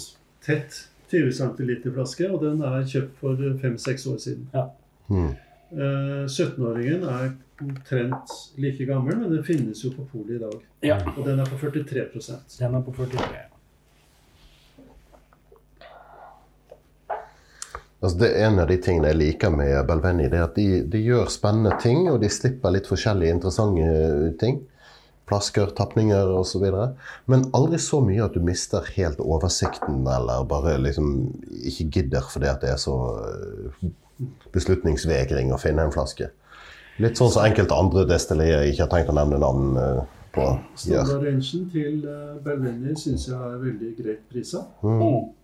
[0.46, 0.80] tett
[1.12, 4.50] 20 cm flaske, og den er kjøpt for 5-6 år siden.
[4.54, 4.68] Ja.
[5.10, 5.32] Mm.
[5.70, 10.60] 17-åringen er omtrent like gammel, men den finnes jo på polet i dag.
[10.86, 10.98] ja.
[11.18, 13.49] Og den er på 43% Den er på 43.
[18.00, 20.84] Altså det er En av de tingene jeg liker med Belveni, det er at de,
[20.88, 24.62] de gjør spennende ting, og de slipper litt forskjellige interessante ting.
[25.30, 26.64] Plasker, tapninger osv.
[27.30, 31.12] Men aldri så mye at du mister helt oversikten, eller bare liksom
[31.60, 32.96] ikke gidder fordi det er så
[33.28, 33.92] øh,
[34.56, 36.32] beslutningsvegring å finne en flaske.
[37.04, 40.00] Litt sånn som enkelte andre destillerier jeg ikke har tenkt å nevne navn øh,
[40.34, 40.48] på.
[40.80, 44.64] Standardrangen til uh, Belveni syns jeg er veldig greit prisa.
[44.84, 45.36] Mm.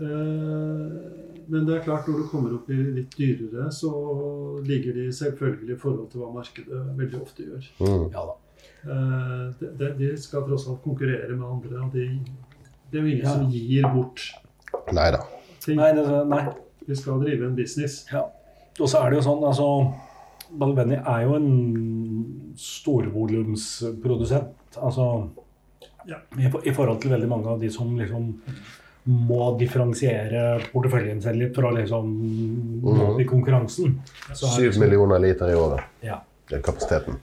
[0.00, 0.90] Eh,
[1.48, 3.90] men det er klart når du kommer opp i litt dyrere, så
[4.66, 7.64] ligger de selvfølgelig i forhold til hva markedet veldig ofte gjør.
[7.80, 8.10] Mm.
[8.12, 8.32] Ja da.
[8.86, 12.06] Eh, de, de, de skal tross alt konkurrere med andre, og de,
[12.90, 13.32] det er jo ingen Ja.
[13.36, 14.20] som gir bort
[14.92, 15.18] Nei da.
[15.64, 15.76] ting.
[15.78, 16.44] Nei, det, nei.
[16.86, 18.04] De skal drive en business.
[18.12, 18.22] Ja.
[18.80, 19.66] Og så er det jo sånn, altså
[20.60, 21.50] Balvenie er jo en
[22.54, 24.52] storvolumsprodusent.
[24.76, 25.28] Altså
[26.06, 26.16] Ja.
[26.38, 28.34] i, I forhold til veldig mange av de som liksom
[29.06, 32.08] må differensiere porteføljen sin litt for å liksom
[32.82, 33.20] nå Mhm.
[33.20, 33.98] i konkurransen.
[34.34, 35.84] Så Syv liksom- millioner liter i året.
[36.02, 36.20] Ja.
[36.48, 37.16] Det er kapasiteten.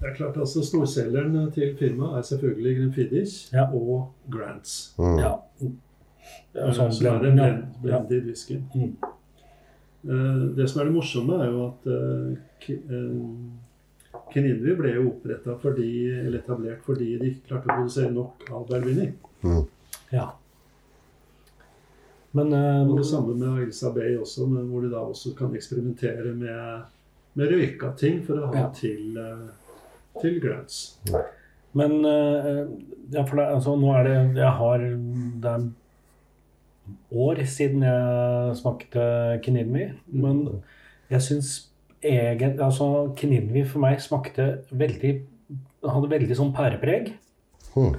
[0.00, 3.68] Det er klart altså Storselgeren til firmaet er selvfølgelig Grenfidis Ja.
[3.72, 4.94] og Grants.
[4.98, 5.18] Mm.
[5.18, 5.38] ja.
[5.60, 8.60] Det er sånn som er en blended whisky.
[8.74, 8.96] Mm.
[10.04, 15.08] Eh, Det som er det morsomme, er jo at eh, Ki- eh, ble jo
[15.62, 19.12] fordi, eller etablert fordi de ikke klarte å produsere nok av Belvini.
[19.44, 19.66] Mm.
[20.12, 20.32] ja.
[22.32, 25.52] Men eh, Og det samme med Elsa Bay også, men hvor de da også kan
[25.56, 26.86] eksperimentere med,
[27.34, 28.68] med røyka ting for å ha Ja.
[28.76, 29.82] til, eh,
[30.20, 30.98] til grants.
[31.74, 32.62] Men eh,
[33.12, 34.78] ja, for det, altså, nå er det Jeg har
[35.42, 35.68] Det er
[37.12, 39.04] år siden jeg smakte
[39.44, 39.90] Kinidmi.
[40.12, 40.62] Men
[41.10, 41.52] jeg syns
[42.02, 45.12] egentlig Altså, Kinidmi for meg smakte veldig
[45.82, 47.08] Hadde veldig sånn pærepreg.
[47.74, 47.96] Hmm.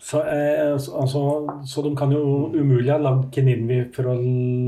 [0.00, 1.20] Så, eh, altså,
[1.66, 2.20] så de kan jo
[2.54, 4.14] umulig ha lagd Keninvi for å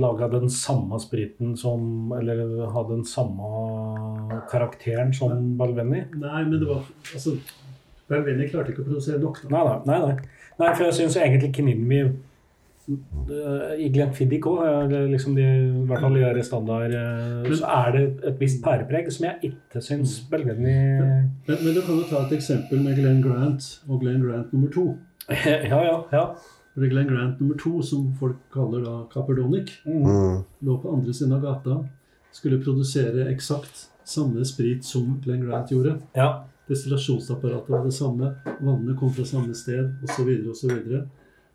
[0.03, 6.03] lage den samme spriten som Eller ha den samme karakteren som Balveni?
[6.19, 6.83] Nei, men det var
[7.15, 7.37] altså,
[8.11, 9.45] Balveni klarte ikke å produsere nok.
[9.53, 10.17] Nei, nei, nei,
[10.59, 10.73] nei.
[10.73, 16.43] for jeg syns egentlig Keninvi uh, I Glenfiddich òg, liksom de, i hvert fall de
[16.43, 21.71] standard, eh, så er det et visst pærepreg som jeg ikke syns Belveni Men, men
[21.71, 24.89] du kan jo ta et eksempel med Glenn Grant og Glenn Grant nummer to.
[25.71, 26.25] Ja, ja, ja.
[26.77, 30.05] Det er Glenn Grant nummer to, som folk kaller da Caperdonic, Mm.
[30.07, 30.37] Mm.
[30.67, 31.81] lå på andre siden av gata.
[32.33, 35.97] Skulle produsere eksakt samme sprit som Glenn Grant gjorde.
[36.17, 36.45] ja.
[36.71, 38.29] Destillasjonsapparatet var det samme,
[38.63, 40.29] vannene kom fra samme sted osv.
[40.49, 41.01] Og, så videre.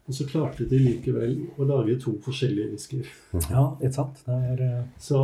[0.08, 3.08] og så klarte de likevel å lage to forskjellige whiskyer.
[3.50, 4.20] Ja, ikke sant?
[4.26, 4.82] Det er uh...
[5.00, 5.22] Så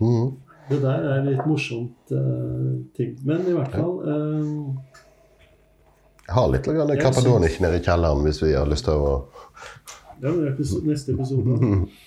[0.00, 0.32] Mm.
[0.68, 3.14] det der er litt morsomt uh, ting.
[3.26, 5.06] Men i hvert fall eh,
[6.28, 6.76] Jeg har litt Jeg
[7.64, 9.12] nede i kjelleren hvis vi har lyst til å
[10.18, 11.58] det er episode, neste episode.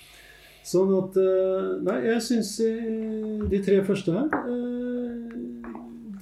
[0.72, 2.50] Sånn at eh, Nei, jeg syns
[3.50, 5.38] de tre første her eh,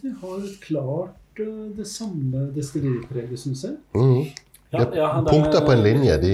[0.00, 3.74] De har klart eh, det samme destilleripreget, syns jeg.
[3.92, 4.22] mm.
[4.70, 6.16] ja, ja, det er- Punkter på en linje.
[6.22, 6.32] De,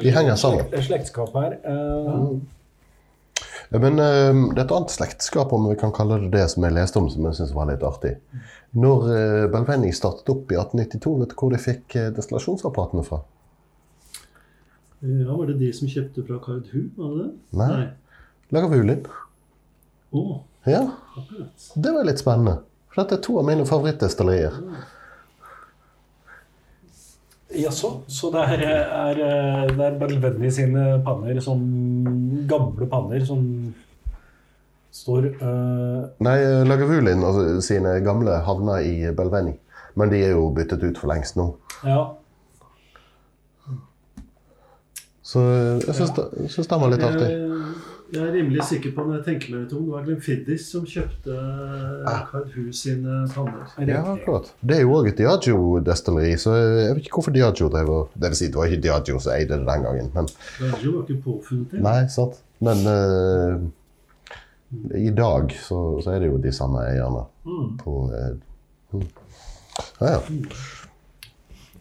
[0.00, 0.66] de henger sammen.
[0.88, 1.60] Slektskap her.
[1.62, 2.34] eh,
[3.72, 6.76] Men eh, det er et annet slektskap, om vi kan kalle det det, som jeg
[6.76, 8.18] leste om, som jeg syns var litt artig.
[8.72, 13.22] Når uh, Belveni startet opp i 1892, vet du hvor de fikk uh, destillasjonsapparatene fra?
[15.02, 16.86] Ja, Var det de som kjøpte fra Cardhu?
[16.96, 17.30] Var det det?
[17.58, 17.82] Nei.
[18.52, 19.06] Lagavulin.
[20.12, 20.42] Oh.
[20.68, 20.84] Ja,
[21.74, 22.60] det var litt spennende.
[22.92, 24.60] For dette er to av mine favorittdestillerier.
[27.58, 31.60] Jaså, så det er, er, eh, det er Belveni sine panner, som
[32.48, 33.42] gamle panner, som
[34.92, 36.00] står uh...
[36.24, 36.38] Nei,
[36.68, 39.54] Lagavulin altså, sine gamle havna i Belveni.
[40.00, 41.50] Men de er jo byttet ut for lengst nå.
[41.84, 42.02] Ja.
[45.32, 47.28] Så eh, jeg syns, det, den var litt artig.
[48.12, 50.84] Jeg, er rimelig sikker på når jeg tenker meg litt om, det var Glimfiddis som
[50.88, 51.36] kjøpte
[52.06, 52.26] Ah.
[52.28, 53.70] Cardhu sine panner.
[53.88, 54.50] Ja, akkurat.
[54.60, 58.28] Det er jo òg et Diagio-destilleri, så jeg vet ikke hvorfor Diagio drev og Det
[58.32, 61.22] vil si, det var ikke Diagio som eide det den gangen, men Diagio var ikke
[61.24, 61.80] påfunnet det.
[61.88, 62.40] Nei, sant.
[62.62, 63.56] Men uh,
[64.96, 67.72] i dag så, så er det jo de samme eierne Mm.
[67.80, 68.36] på uh,
[68.94, 69.06] mm.
[70.00, 70.20] Ja, ja.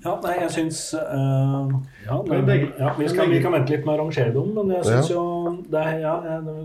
[0.02, 1.70] Ja, nei, jeg syns uh,
[2.08, 2.48] ja, Men
[2.80, 5.24] ja, vi, skal, vi kan vente litt med å rangere dem, men jeg syns jo
[5.70, 6.14] det er, ja,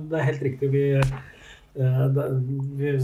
[0.09, 0.71] det er helt riktig.
[0.73, 2.25] Vi, uh, det,
[2.81, 2.95] vi,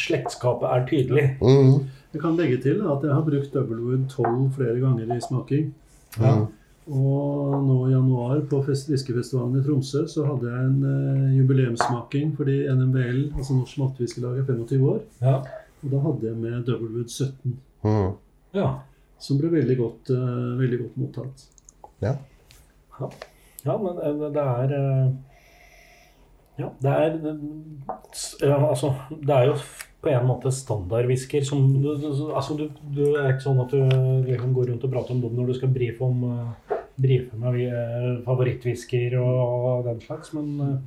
[0.00, 1.26] slektskapet er tydelig.
[1.42, 1.74] Mm.
[2.14, 5.68] Jeg kan legge til at jeg har brukt Doublewood 12 flere ganger i smaking.
[6.16, 6.32] Ja.
[6.88, 12.30] Og nå i januar på fest- fiskefestivalen i Tromsø så hadde jeg en uh, jubileumssmaking
[12.38, 15.02] fordi NMBL, altså Norsk Matfiskelag, er 25 år.
[15.20, 15.34] Ja.
[15.84, 18.14] Og da hadde jeg med Doublewood 17, Mm.
[18.56, 18.70] Ja.
[19.22, 21.48] Som ble veldig godt, eh, veldig godt mottatt.
[22.98, 23.10] ja.
[23.64, 25.08] ja, men eh, det er eh,
[26.58, 29.58] Ja, det er Altså, det er jo
[30.02, 33.80] på en måte standardhvisker som du, du, altså, du, du er ikke sånn at du
[34.26, 36.22] liksom går rundt og prater om dem når du skal brife om
[36.98, 40.78] brife med favorittvisker og den slags, men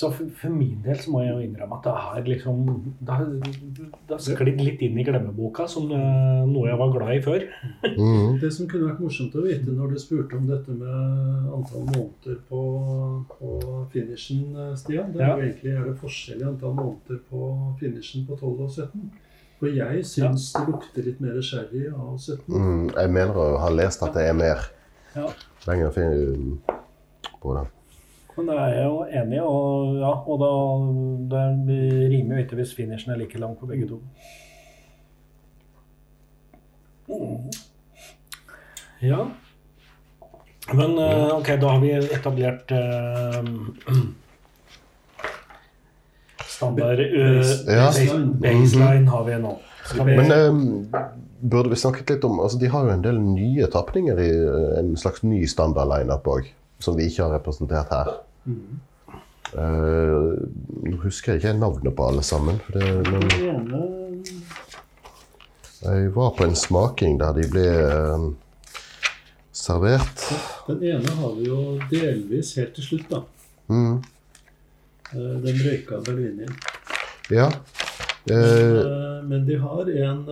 [0.00, 2.60] så for, for min del så må jeg jo innrømme at det har liksom
[3.00, 3.26] Det har,
[4.10, 7.44] har sklidd litt inn i glemmeboka som uh, noe jeg var glad i før.
[7.84, 8.38] Mm.
[8.40, 12.38] Det som kunne vært morsomt å vite når du spurte om dette med antall måneder
[12.48, 12.60] på,
[13.34, 13.50] på
[13.92, 15.34] finishen, eh, Stian, det er Ja.
[15.36, 19.10] jo egentlig er det forskjell i antall måneder på finishen på 12 og 17.
[19.60, 22.46] For jeg syns det lukter litt mer sherry av 17.
[22.48, 22.86] Mm.
[22.96, 24.64] Jeg mener å ha lest at det er mer
[25.16, 25.26] Ja.
[25.66, 26.56] lenger du
[27.42, 27.68] på den.
[28.40, 30.50] Men det er jeg jo enig i, og, ja, og da,
[31.68, 33.98] det rimer jo ikke hvis finishen er like lang på begge to.
[37.10, 37.50] Mm.
[39.04, 39.26] Ja.
[40.72, 43.44] Men eh, ok, da har vi etablert uh,
[46.48, 47.90] standard uh, Ja.
[47.90, 49.52] base- baseline har vi nå.
[49.94, 51.04] Vi, Men uh,
[51.40, 54.32] burde vi snakket litt om altså De har jo en del nye tapninger i
[54.80, 56.48] en slags ny standard-lineup òg,
[56.80, 58.14] som vi ikke har representert her.
[58.44, 58.80] Mhm.
[59.50, 60.36] Uh,
[60.86, 62.60] Nå husker jeg ikke navnet på alle sammen.
[62.66, 64.22] For det, men
[65.80, 68.26] jeg var på en smaking der de ble uh,
[69.52, 70.26] servert.
[70.68, 73.22] Den ene har vi jo delvis helt til slutt, da.
[73.72, 73.96] Mm.
[75.10, 76.52] Uh, Den røyka Berlinien
[77.30, 77.48] Ja.
[78.30, 80.26] Eh, Men de har en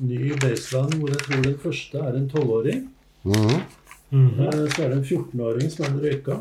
[0.00, 2.82] ny baseline hvor jeg tror den første er en tolvåring.
[3.22, 3.62] Mm.
[4.10, 4.30] Mm.
[4.74, 6.40] Så er det en 14-åring som er den røyka.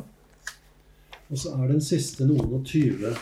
[1.32, 3.16] Og så er den siste noen og tyve.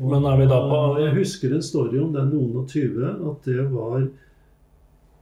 [0.00, 3.10] Og Men er vi da på- Jeg husker en story om den noen og tyve,
[3.30, 4.08] at det var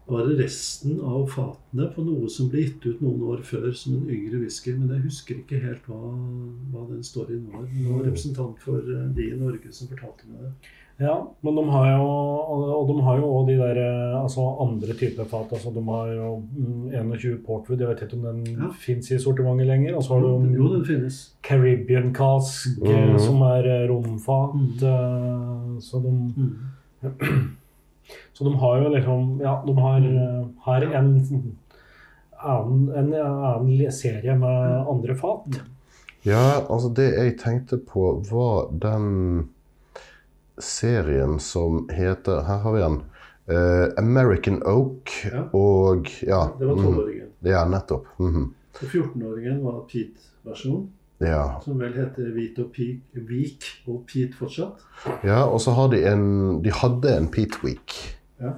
[0.08, 4.08] bare resten av fatene på noe som ble gitt ut noen år før som en
[4.10, 4.74] yngre whisky.
[4.76, 6.00] Men jeg husker ikke helt hva,
[6.72, 7.62] hva den storyen var.
[7.66, 10.52] Det var en representant for eh, de i Norge som fortalte meg det.
[11.00, 12.08] Ja, men de har jo
[12.52, 13.78] og de har jo også de der
[14.22, 15.52] altså andre typer fat.
[15.52, 18.68] altså De har jo mm, 21 Portwood, jeg vet ikke om den Ja.
[18.78, 19.96] fins i sortimentet lenger.
[19.96, 21.34] Og så har du Jo, den finnes.
[21.42, 23.18] Caribbean Cask, eh, Mhm.
[23.18, 24.54] som er eh, romfat.
[24.54, 24.78] Mhm.
[24.82, 26.56] eh, Så de Mm.
[28.34, 31.52] Så de har jo liksom Ja, de har, eh, har en
[32.44, 35.60] annen, en annen serie med andre fat.
[36.24, 39.48] Ja, altså det jeg tenkte på, var den
[40.58, 43.00] serien som heter Her har vi den.
[43.50, 45.42] Uh, American Oak Ja.
[45.52, 46.84] og Ja, Det var mhm.
[46.84, 47.28] tolvåringen.
[47.44, 48.06] ja nettopp.
[48.18, 48.54] mhm.
[48.82, 50.88] Og 14-åringen var Pete-versjon,
[51.20, 51.60] Ja.
[51.64, 54.80] som vel heter Hvit og Peak, Week og Pete fortsatt.
[55.24, 58.18] ja, og så har de en De hadde en Pete Week.
[58.40, 58.52] Ja.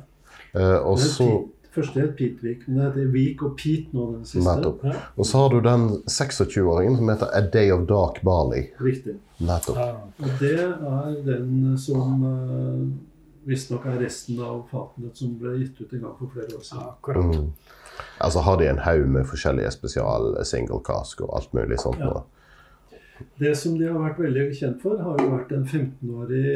[0.54, 4.26] Uh, og så Første het Pete Week, men det heter Week og Pete nå, den
[4.28, 4.44] siste.
[4.46, 4.84] Nettopp.
[4.86, 4.98] Ja.
[5.18, 8.68] Og så har du den 26-åringen som heter A Day of Dark Barley.
[8.78, 9.16] Riktig.
[9.42, 9.80] Nettopp.
[9.80, 9.88] Ja.
[10.22, 12.84] Og det er den som uh,
[13.48, 16.84] visstnok er resten av Fatnet som ble gitt ut en gang for flere år siden.
[16.92, 17.24] Akkurat.
[17.32, 17.50] Mm.
[18.22, 21.98] Altså har de en haug med forskjellige spesial single cask og alt mulig sånt.
[21.98, 22.12] Ja.
[22.12, 22.22] nå.
[23.38, 26.54] Det som de har vært veldig kjent for, har jo vært en 15-årig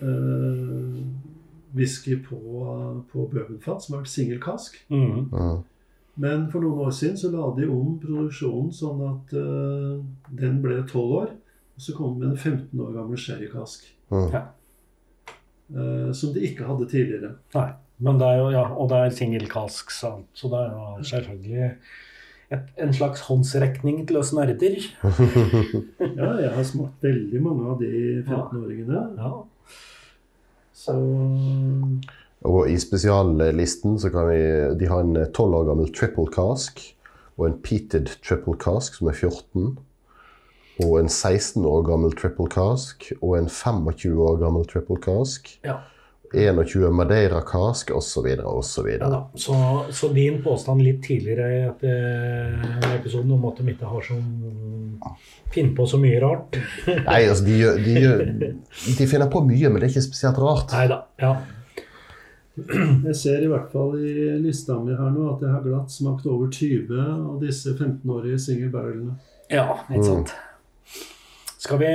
[0.00, 0.90] uh,
[1.76, 2.38] whisky på,
[3.12, 4.76] på bourbonfat, som har vært singelkask.
[4.92, 5.28] Mm.
[5.32, 5.60] Mm.
[6.22, 10.82] Men for noen år siden så la de om produksjonen sånn at uh, den ble
[10.84, 11.30] 12 år.
[11.72, 13.86] Og så kom det med en 15 år gammel sherrykask.
[14.12, 14.28] Mm.
[14.34, 14.44] Ja.
[15.72, 17.36] Uh, som de ikke hadde tidligere.
[17.56, 17.70] Nei.
[18.02, 20.26] Men det er jo, ja, og det er singelkask, sant?
[20.34, 21.68] så det er jo selvfølgelig
[22.52, 24.80] et, en slags håndsrekning til oss nerder.
[26.18, 27.92] Ja, jeg har smakt veldig mange av de
[28.26, 29.04] 15-åringene.
[29.20, 29.30] Ja.
[30.82, 30.96] Så
[32.42, 34.40] Og i spesiallisten så kan vi
[34.80, 36.82] De har en 12 år gammel triple cask
[37.38, 39.78] og en peated triple cask som er 14.
[40.82, 45.48] Og en 16 år gammel triple cask og en 25 år gammel triple cask.
[45.64, 45.78] ja.
[46.32, 48.26] 21 Madeira cask osv.
[48.44, 48.88] osv.
[49.00, 49.30] ja.
[49.34, 49.54] Så,
[49.90, 54.28] så din påstand litt tidligere i eh, episoden om at de ikke har sånn
[55.52, 56.56] finner på så mye rart
[57.08, 58.52] Nei, altså de, de,
[58.98, 60.72] de finner på mye, men det er ikke spesielt rart.
[60.72, 61.02] Nei da.
[61.20, 61.34] Ja.
[63.08, 66.28] jeg ser i hvert fall i lista mi her nå at jeg har glatt smakt
[66.28, 69.18] over 20 av disse 15-årige single barrelene.
[69.52, 70.34] ja, ikke sant.
[71.62, 71.90] Skal vi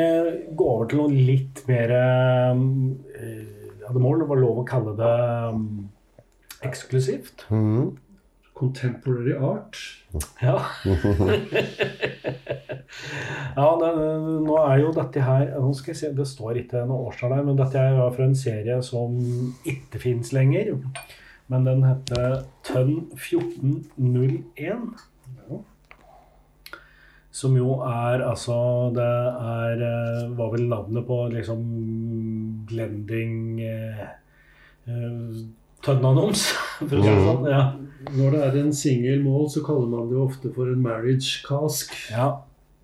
[0.56, 1.92] gå over til noe litt mer
[3.88, 4.20] eh, mål.
[4.22, 5.14] det må lov å kalle det
[5.54, 5.64] um,
[6.68, 7.48] eksklusivt?
[7.50, 7.96] Mm.
[8.58, 9.78] Contemporary art.
[10.42, 10.58] Ja.
[13.60, 13.90] ja, det,
[14.48, 17.44] nå er jo dette her Nå skal jeg se, Det står ikke noe årstall her,
[17.46, 19.20] men dette er jo fra en serie som
[19.68, 20.74] ikke fins lenger.
[21.52, 24.90] Men den heter Tønn 1401.
[27.38, 28.56] Som jo er altså
[28.96, 31.62] Det er eh, Var vel navnet på liksom
[32.70, 34.02] blending eh,
[34.88, 35.38] eh,
[35.86, 36.42] Tønnanoms,
[36.90, 37.44] for å si det sånn.
[37.52, 37.62] Ja.
[38.18, 41.44] Når det er en single mål, så kaller man det jo ofte for en marriage
[41.46, 41.94] cask.
[42.10, 42.32] ja.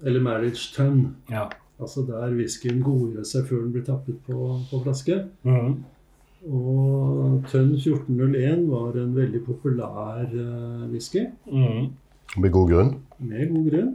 [0.03, 1.15] Eller marriage tønn.
[1.31, 1.47] ja.
[1.81, 4.35] Altså der whiskyen godgjør seg før den blir tappet på,
[4.69, 5.15] på flaske.
[5.43, 5.73] Mm.
[6.53, 11.89] Og Tønn 1401 var en veldig populær uh, whisky, Mm.
[12.37, 12.91] Med god grunn.
[13.19, 13.91] med god grunn.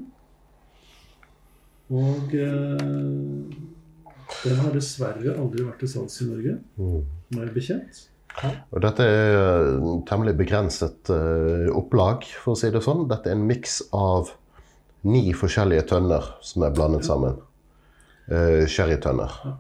[1.91, 2.83] Og eh,
[4.45, 7.05] den har dessverre aldri vært til salgs i Norge, Mm.
[7.37, 8.05] meg bekjent.
[8.71, 13.09] Og dette er temmelig begrenset eh, opplag, for å si det sånn.
[13.11, 14.31] Dette er en miks av
[15.09, 17.39] ni forskjellige tønner som er blandet sammen.
[18.31, 19.33] Uh, Sherrytønner.
[19.45, 19.55] Ja.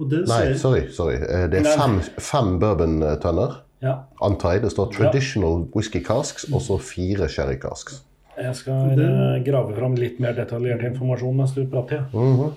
[0.00, 0.80] Nei, ser, sorry.
[0.90, 1.16] sorry.
[1.20, 3.98] Eh, det er fem, fem bourbon-tønner, Ja.
[4.22, 4.62] antar jeg.
[4.62, 8.02] Det står 'traditional whisky casks' og så fire sherry casks.
[8.36, 12.04] Jeg skal Den- eh, grave fram litt mer detaljert informasjon mens du prater.
[12.14, 12.52] Uh -huh.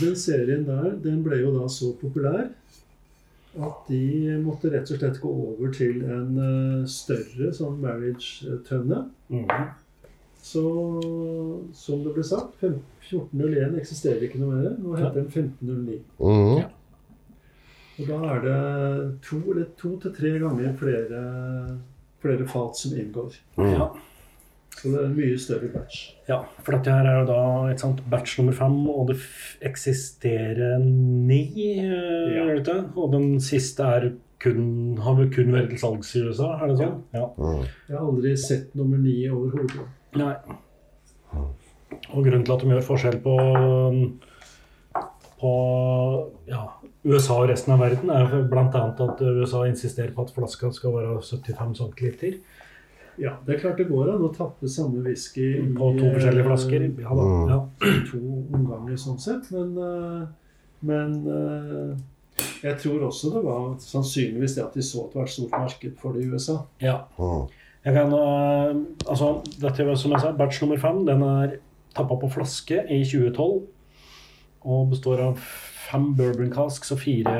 [0.00, 2.48] den serien der den ble jo da så populær
[3.62, 9.04] at de måtte rett og slett gå over til en eh, større sånn marriage-tønne.
[9.30, 9.68] Mhm.
[10.42, 10.62] Så
[11.72, 14.76] som det ble sagt, 1401 eksisterer ikke noe mer.
[14.78, 16.00] Nå heter den 1509.
[16.18, 16.64] Mhm.
[18.00, 21.78] Og da er det to eller to til tre ganger flere
[22.24, 23.36] flere fat som inngår.
[23.58, 23.90] Ja.
[24.84, 26.00] Så det er en mye større batch.
[26.28, 27.38] Ja, for dette her er jo da
[27.72, 31.38] et sant batch nummer fem, og det f- eksisterer ni,
[31.80, 32.44] eh, Ja.
[32.60, 32.76] det?
[32.96, 34.10] Og den siste er
[34.44, 36.98] kun, har vel kun vært til salgs i USA, er det sånn?
[37.16, 37.24] Ja.
[37.38, 37.64] Mm.
[37.88, 39.86] Jeg har aldri sett nummer ni overhodet.
[40.20, 40.34] Nei.
[42.12, 43.38] Og grunnen til at de gjør forskjell på,
[45.40, 45.52] på
[46.50, 46.62] ja,
[47.04, 48.64] USA og resten av verden, er bl.a.
[48.68, 52.42] at USA insisterer på at flaska skal være 75 cm
[53.20, 56.48] Ja, det er klart det går an å tappe samme whisky på to forskjellige eh,
[56.48, 56.86] flasker.
[57.02, 57.26] Ja, da.
[57.28, 57.52] Mm.
[57.52, 57.58] Ja.
[58.10, 58.22] to
[58.58, 61.92] omganger sånn sett, men, eh, men eh,
[62.64, 65.54] jeg tror også det var sannsynligvis det at de så at det var et stort
[65.54, 66.62] marked for det i USA.
[66.82, 67.04] ja.
[67.18, 67.44] Mm.
[67.84, 69.26] Jeg kan, altså,
[69.60, 71.58] dette er som jeg sa, batch nummer fem den er
[71.92, 73.58] tappa på flaske i 2012.
[74.64, 75.42] Og består av
[75.90, 77.34] fem bourbon casks og fire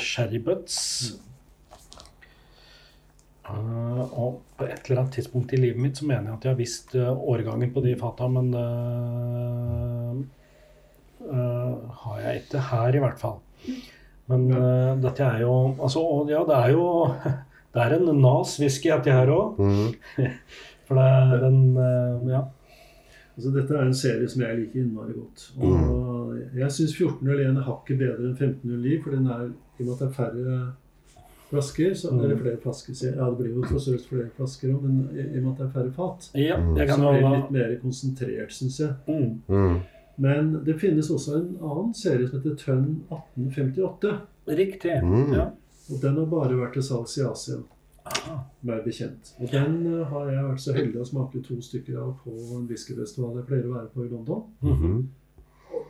[0.00, 0.78] sherrybutts.
[1.12, 1.31] Uh,
[3.50, 6.60] og på et eller annet tidspunkt i livet mitt så mener jeg at jeg har
[6.60, 8.66] visst øh, årgangen på de fata, men det
[11.26, 11.72] øh,
[12.02, 13.38] har jeg ikke her, i hvert fall.
[14.30, 14.48] Men
[15.02, 16.86] dette er jo Altså, ja, det er jo
[17.74, 19.56] Det er en nas-whisky, dette her òg.
[19.58, 19.94] Mm.
[20.86, 21.76] For det er den
[22.28, 22.42] Ja.
[23.36, 25.46] Altså, dette er en serie som jeg liker innmari godt.
[25.56, 29.92] Og jeg syns 1401 er hakket bedre enn 1509, for den er, i og med
[29.94, 30.56] at det er færre
[31.52, 32.20] flasker så, Mm.
[32.24, 35.42] Eller flere flasker, ja det blir jo forsøkt flere flasker òg, men i, i og
[35.44, 36.74] med at det er færre fat, ja Mm.
[36.76, 38.94] så blir det litt mer konsentrert, syns jeg.
[39.08, 39.42] mm.
[39.48, 39.80] Mm.
[40.18, 44.18] Men det finnes også en annen serie som heter Tønn 1858.
[44.48, 44.98] Riktig.
[45.02, 45.32] Mm.
[45.32, 45.46] Ja.
[45.92, 47.56] Og den har bare vært til salgs i Asia,
[48.62, 49.32] meg bekjent.
[49.40, 52.66] Og den eh, har jeg vært så heldig å smake to stykker av på en
[52.68, 54.42] whiskyfestival jeg pleier å være på i London.
[54.62, 55.04] Mm Og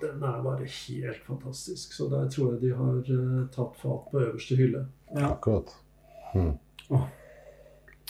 [0.03, 1.92] den er bare helt fantastisk.
[1.96, 4.86] Så der tror jeg de har uh, tatt fat på øverste hylle.
[5.14, 5.32] Ja.
[5.32, 5.72] Akkurat.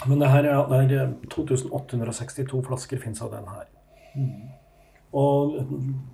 [0.06, 3.68] Men det her er, det er 2862 flasker fins av den her.
[5.12, 5.58] Og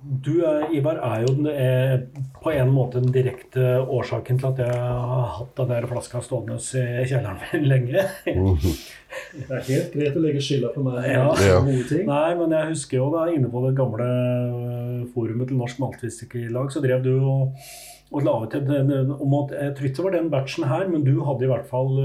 [0.03, 2.01] du, eh, Ivar, er jo den, er
[2.43, 6.57] på en måte den direkte årsaken til at jeg har hatt den der flaska stående
[6.59, 8.03] i kjelleren min lenge.
[8.27, 8.57] Mm.
[8.59, 11.05] Det er helt greit å legge skylda på meg.
[11.07, 11.29] Ja.
[11.47, 11.61] Ja.
[11.63, 12.03] ting.
[12.09, 16.73] Nei, men jeg husker jo da inne på det gamle øh, forumet til Norsk Maltfiskerlag,
[16.73, 17.55] så drev du og,
[18.11, 20.83] og la ut en, en, om at Jeg tror ikke det var den batchen her,
[20.91, 21.95] men du hadde i hvert fall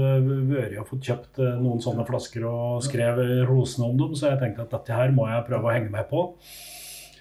[0.47, 4.41] vært og fått kjøpt noen sånne flasker og skrev rosene rosende om dem, så jeg
[4.45, 6.29] tenkte at dette her må jeg prøve å henge med på.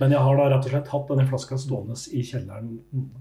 [0.01, 2.73] Men jeg har da rett og slett hatt denne flaska stående i kjelleren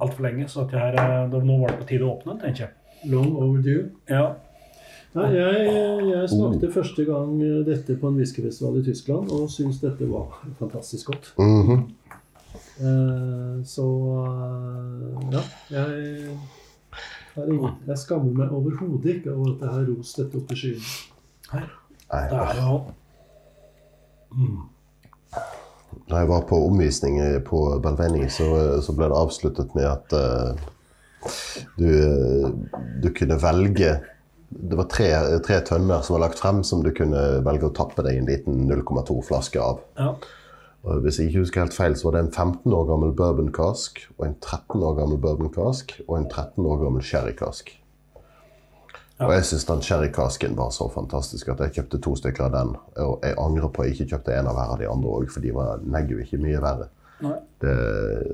[0.02, 2.42] altfor lenge, så at jeg her, øh, nå var det på tide å åpne den,
[2.48, 3.12] tenker jeg.
[3.12, 3.92] Long overdue.
[4.10, 4.32] Ja.
[5.14, 5.66] Nei, jeg,
[6.10, 10.40] jeg smakte første gang eh, dette på en whiskyfestival i Tyskland og syns dette var
[10.58, 11.34] fantastisk godt.
[11.38, 11.84] Mhm.
[12.54, 13.86] Eh, så
[14.24, 15.44] eh, ja.
[15.70, 16.38] Jeg,
[17.36, 20.92] har jeg skammer meg overhodet ikke over at jeg har rost dette opp i skyen.
[21.54, 21.64] Nei,
[22.10, 22.76] Det er jo
[24.34, 24.58] mm.
[26.12, 28.48] Da jeg var på omvisning på Belveni, så,
[28.84, 30.72] så ble det avsluttet med at uh,
[31.80, 32.50] du, eh,
[33.02, 33.94] du kunne velge
[34.50, 35.08] Det var tre,
[35.46, 38.60] tre tønner som var lagt frem, som du kunne velge å tappe deg en liten
[38.70, 39.80] 0,2-flaske av.
[39.98, 40.12] Ja.
[40.84, 43.50] Og hvis jeg ikke husker helt feil, så var det en 15 år gammel bourbon
[43.56, 47.72] cask, og en 13 år gammel bourbon cask, og en 13 år gammel sherry cask.
[49.20, 49.28] Ja.
[49.28, 52.72] Og jeg syns den sherrykasken var så fantastisk at jeg kjøpte to stykker av den.
[53.04, 55.28] Og jeg angrer på at jeg ikke kjøpte en av hver av de andre òg,
[55.30, 56.90] for de var neggu ikke mye verre.
[57.62, 57.74] Det,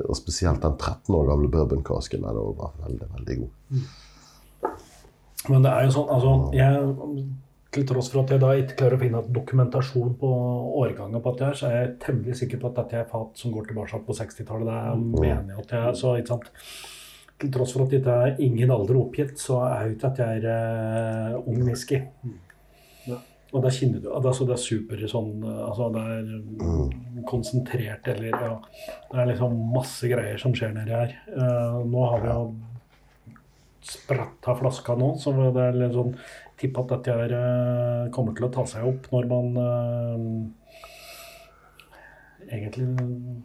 [0.09, 4.71] og spesielt den 13 år gamle bourbon-kasken der, var veldig, veldig god.
[5.49, 7.27] Men det er jo sånn, altså jeg,
[7.69, 10.29] Til tross for at jeg da ikke klarer å finne dokumentasjon på
[10.81, 13.53] årgangen på dette, her, så er jeg temmelig sikker på at dette er fat som
[13.53, 14.65] går tilbake på 60-tallet.
[14.65, 16.49] Det er mener jeg at jeg, så ikke sant
[17.39, 20.43] Til tross for at dette er ingen alder oppgitt, så er jo ikke at jeg
[20.43, 22.01] er uh, ung whisky.
[23.07, 23.19] Ja.
[23.49, 26.27] Og da kjenner du altså Det er super sånn altså Det er
[26.61, 28.51] mm, konsentrert eller ja,
[29.09, 31.15] Det er liksom masse greier som skjer nedi her.
[31.33, 32.43] Uh, nå har vi jo
[33.89, 36.13] spratt av flaska nå, så det er litt sånn
[36.59, 40.19] tipp at dette her, uh, kommer til å ta seg opp når man eh,
[42.57, 42.87] egentlig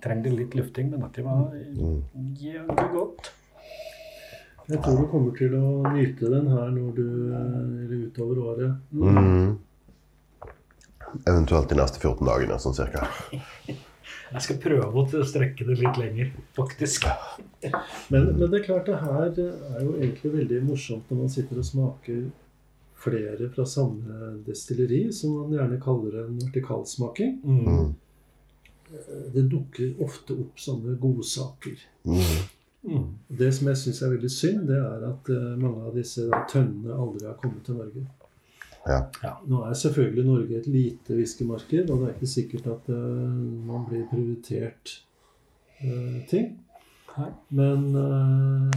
[0.04, 1.54] trenger litt lufting, men dette var
[2.40, 3.30] jævlig godt.
[4.66, 8.76] Jeg tror du kommer til å nyte den her når du eller utover året.
[8.96, 9.58] Mm.
[11.24, 13.04] Eventuelt de neste 14 dagene, sånn cirka.
[13.68, 17.04] Jeg skal prøve å strekke det litt lenger, faktisk.
[18.08, 21.60] Men, men det er klart det her er jo egentlig veldig morsomt når man sitter
[21.60, 22.24] og smaker
[23.04, 27.38] flere fra samme destilleri, som man gjerne kaller en vertikalsmaking.
[27.44, 27.68] Mm.
[27.68, 27.94] Mm.
[29.34, 31.76] Det dukker ofte opp sånne godsaker.
[32.08, 32.42] Mm.
[32.84, 33.06] Mm.
[33.28, 36.42] Det som jeg syns er veldig synd, det er at eh, mange av disse da,
[36.50, 38.04] tønnene aldri har kommet til Norge.
[38.84, 38.98] Ja.
[39.48, 42.98] Nå er selvfølgelig Norge et lite whiskymarked, og det er ikke sikkert at uh,
[43.64, 44.92] man blir prioritert
[45.80, 46.50] uh, ting.
[47.14, 47.30] Hei.
[47.56, 48.76] Men uh,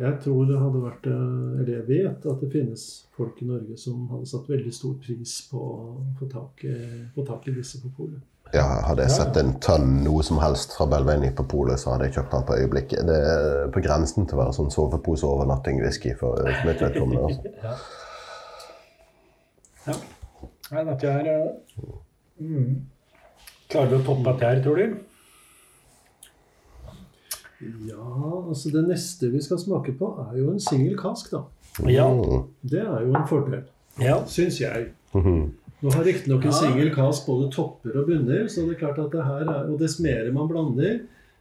[0.00, 2.82] jeg tror det hadde vært Eller jeg vet at det finnes
[3.16, 5.76] folk i Norge som hadde satt veldig stor pris på å
[6.18, 6.74] få tak i,
[7.14, 8.24] få tak i disse på polet.
[8.56, 12.08] Ja, hadde jeg sett en tønn noe som helst fra Belveni på polet, så hadde
[12.08, 13.02] jeg kjøpt den på øyeblikket.
[13.08, 17.28] Det er på grensen til å være sånn sovepose-overnatting-whisky for mitt vedkommende.
[17.28, 17.54] Altså.
[19.86, 19.92] Ja.
[19.92, 19.98] ja.
[20.72, 21.90] Nei, dette er eh,
[22.42, 22.70] mm.
[23.70, 24.96] Klarer vi å toppe dette her, tror du?
[27.86, 28.08] Ja,
[28.40, 31.44] altså det neste vi skal smake på, er jo en singel kask, da.
[31.92, 32.08] Ja.
[32.10, 32.48] Mm.
[32.66, 33.62] Det er jo en fordel,
[34.00, 34.18] ja.
[34.30, 34.90] syns jeg.
[35.14, 35.46] Mhm.
[35.86, 36.56] Nå har riktignok en Ja.
[36.58, 39.78] singel kask både topper og bunner, så det er klart at det her er, og
[39.78, 41.00] dess mer man blander,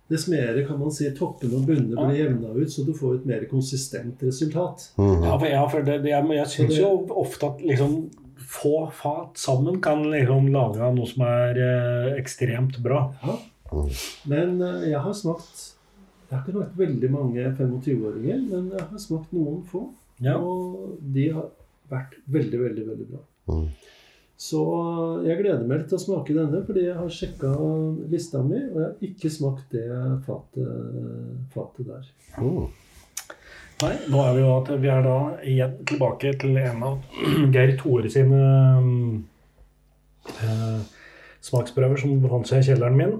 [0.09, 3.25] dess mer kan man si toppene og bunnene blir jevna ut, så du får et
[3.25, 4.91] mer konsistent resultat.
[4.99, 7.95] Ja, for, ja, for det, det, jeg, jeg syns jo ofte at liksom
[8.45, 13.07] få fat sammen kan liksom lage noe som er eh, ekstremt bra.
[13.25, 13.39] Ja.
[14.29, 15.71] Men eh, jeg har smakt
[16.29, 19.87] Jeg har ikke smakt veldig mange 25-åringer, men jeg har smakt noen få.
[20.21, 20.37] Ja.
[20.37, 21.49] Og de har
[21.89, 23.19] vært veldig, veldig, veldig bra.
[23.51, 23.67] Mhm.
[24.35, 24.61] Så
[25.23, 27.53] jeg gleder meg til å smake denne, fordi jeg har sjekka
[28.11, 29.85] lista mi, og jeg har ikke smakt det
[30.25, 30.73] fatet,
[31.53, 32.09] fatet der.
[32.43, 32.65] Oh.
[33.83, 37.15] Nei, nå er vi jo at vi er da igjen tilbake til en av
[37.55, 38.41] Geir Tore sine
[40.31, 40.83] eh,
[41.43, 43.17] smaksprøver som befant seg i kjelleren min.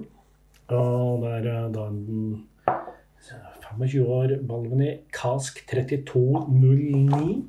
[0.72, 2.38] Og det er eh, da en
[3.78, 7.44] 25 år Balvenie Kask 3209.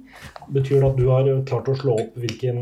[0.53, 2.61] Betyr det at du har klart å slå opp hvilken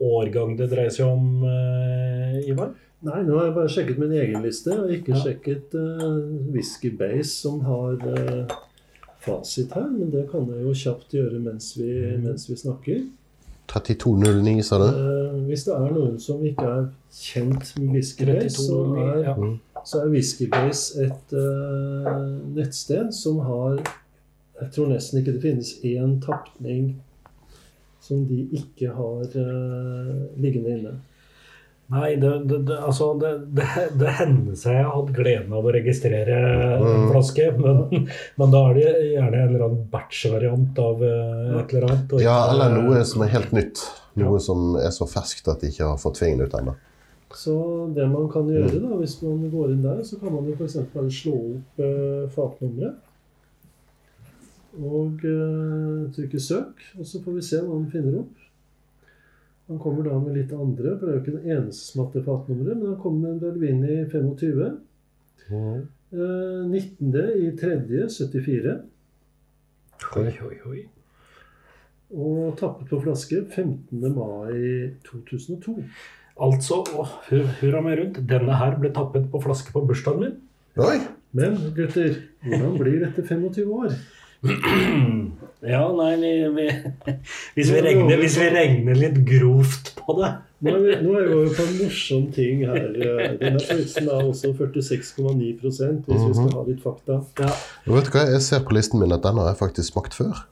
[0.00, 2.72] årgang det dreier seg om, eh, Ivar?
[3.00, 5.20] Nei, nå har jeg bare sjekket min egen liste, og ikke Ja.
[5.22, 6.20] sjekket uh,
[6.52, 8.50] Whisky Base, som har uh,
[9.24, 9.88] fasit her.
[9.88, 11.88] Men det kan jeg jo kjapt gjøre mens vi,
[12.20, 13.00] mens vi snakker.
[13.72, 14.84] 3209, sa du?
[14.84, 19.34] Uh, hvis det er noen som ikke er kjent med Whisky Base, så er, ja.
[19.84, 22.08] Så er Whiskybase et uh,
[22.56, 23.80] nettsted som har
[24.60, 26.98] Jeg tror nesten ikke det finnes én tapning
[28.04, 30.92] som de ikke har uh, liggende inne.
[31.90, 33.64] Nei, det, det, det, altså, det, det,
[33.98, 36.36] det hender seg jeg har hatt gleden av å registrere
[36.76, 37.08] en Mm.
[37.10, 38.04] flaske, men,
[38.38, 42.12] men da er det gjerne en eller annen batch-variant av eh, et eller annet.
[42.14, 43.82] og Ja, eller noe som er helt nytt.
[44.20, 46.76] Noe som er så ferskt at de ikke har fått fingeren ut ennå.
[47.34, 47.54] Så
[47.94, 50.80] det man kan gjøre da, hvis man går inn der, så kan man jo f.eks.
[50.94, 53.06] bare slå opp eh, fatnummeret.
[54.80, 58.36] Og eh, trykke 'søk', og så får vi se hva han finner opp.
[59.70, 62.24] Han kommer da med litt andre, for det er jo ikke den eneste som har
[62.26, 62.76] fatnummeret.
[62.76, 64.78] Men han kommer med en Belvini 25.
[65.50, 65.82] Mm.
[66.12, 67.14] Eh, 19.
[67.46, 67.76] i 3.
[68.10, 68.80] 74.
[70.18, 70.80] Oi, oi, oi.
[72.10, 74.00] Og tappet på flaske 15.
[74.16, 75.76] mai 2002.
[76.40, 76.80] Altså,
[77.28, 80.38] hurra meg rundt, denne her ble tappet på flaske på bursdagen min.
[80.80, 80.96] Oi!
[81.36, 82.16] Men gutter,
[82.46, 83.94] hvordan blir dette 25 år?
[85.60, 86.66] Ja, nei, vi, vi,
[87.52, 90.30] hvis, vi regner, hvis vi regner litt grovt på det
[90.64, 92.86] Nå er, vi, nå er vi jo på en morsom ting her.
[93.40, 97.18] Denne følelsen er også 46,9 hvis vi skal ha litt fakta.
[97.40, 97.52] ja.
[97.84, 98.24] Vet du hva?
[98.32, 100.42] Jeg ser på listen min at denne har jeg faktisk smakt før.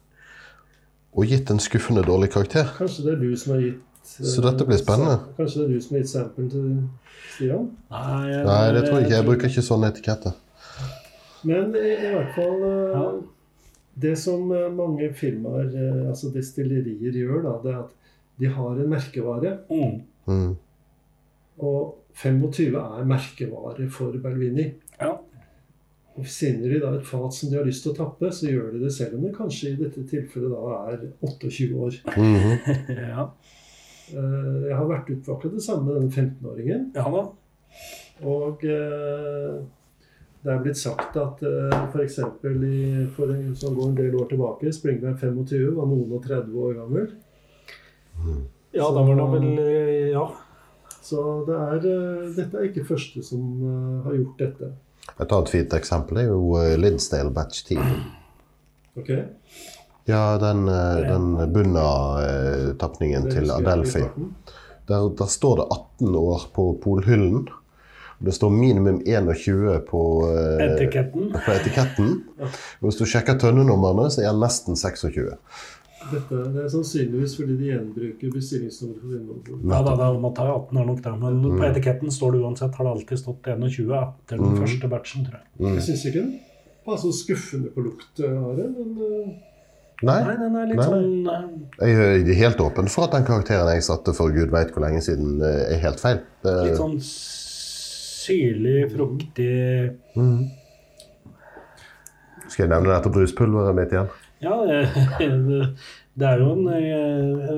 [1.16, 2.68] Og gitt en skuffende dårlig karakter.
[2.76, 5.18] Kanskje det er du som har gitt Så dette blir spennende.
[5.36, 6.68] Kanskje det er du som har gitt sample til
[7.34, 7.66] Stian?
[7.92, 9.16] Nei, jeg- Nei, det tror jeg ikke.
[9.16, 10.32] Jeg bruker ikke sånne etiketter.
[11.44, 13.04] Men i, i hvert fall eh, Ja.
[13.98, 17.94] Det som eh, mange firmaer, eh, altså destillerier, gjør, da, det er at
[18.38, 19.56] de har en merkevare.
[19.70, 20.02] Mm.
[20.26, 20.52] Mm.
[21.58, 24.68] Og 25 er merkevare for Belvini.
[25.00, 25.16] Ja.
[26.18, 28.72] Og Finner de da et fat som de har lyst til å tappe, så gjør
[28.74, 31.98] de det selv om det kanskje i dette tilfellet da er 28 år.
[32.16, 32.58] Mhm.
[33.12, 33.28] ja.
[34.12, 36.86] Eh, Jeg har vært ute på akkurat det samme med denne 15-åringen.
[36.96, 37.24] Ja da.
[38.28, 39.58] Og eh,
[40.42, 42.20] det er blitt sagt at uh, f.eks.
[43.16, 46.76] for en som går en del år tilbake, Springberg 25 var noen og 30 år
[46.78, 47.08] gammel.
[48.70, 50.26] Ja, da var det vel eh, Ja.
[51.08, 54.70] Så det er, eh, dette er ikke første som eh, har gjort dette.
[55.18, 57.78] Et annet fint eksempel er jo Linsdale Batch 10.
[59.00, 59.10] Ok?
[60.08, 64.04] Ja, den, eh, den bunna-tapningen til Adelphi.
[64.88, 65.66] Der, der står det
[66.00, 67.46] 18 år på polhyllen.
[68.18, 70.00] Det står minimum 21 på,
[70.32, 71.28] eh, Etiketten.
[71.46, 72.14] på etiketten.
[72.82, 75.36] Hvis du sjekker tønnenumrene, så er den nesten 26.
[76.08, 79.64] Dette det er sannsynligvis fordi de gjenbruker bestillingsnummer for Vinmonopolet.
[79.68, 82.74] Ja, da, da må ta 18 år nok, der, Men på etiketten står det uansett
[82.78, 84.60] har det alltid stått 21 etter den Mm.
[84.62, 85.46] første batchen, tror jeg.
[85.60, 85.74] Mm.
[85.74, 86.32] Jeg syns ikke den
[86.88, 89.36] var så skuffende på lukt, Are, men
[89.98, 90.20] Nei.
[90.22, 91.06] Nei, den er litt Nei, sånn
[91.82, 94.84] eh, Jeg er helt åpen for at den karakteren jeg satte for gud veit hvor
[94.84, 96.20] lenge siden, eh, er helt feil.
[96.46, 99.56] Det, Litt sånn syrlig, fruktig
[100.14, 100.40] mm.
[102.46, 104.12] Skal jeg nevne dette bruspulveret mitt igjen?
[104.44, 104.76] Ja, det,
[106.28, 107.56] er jo en eh,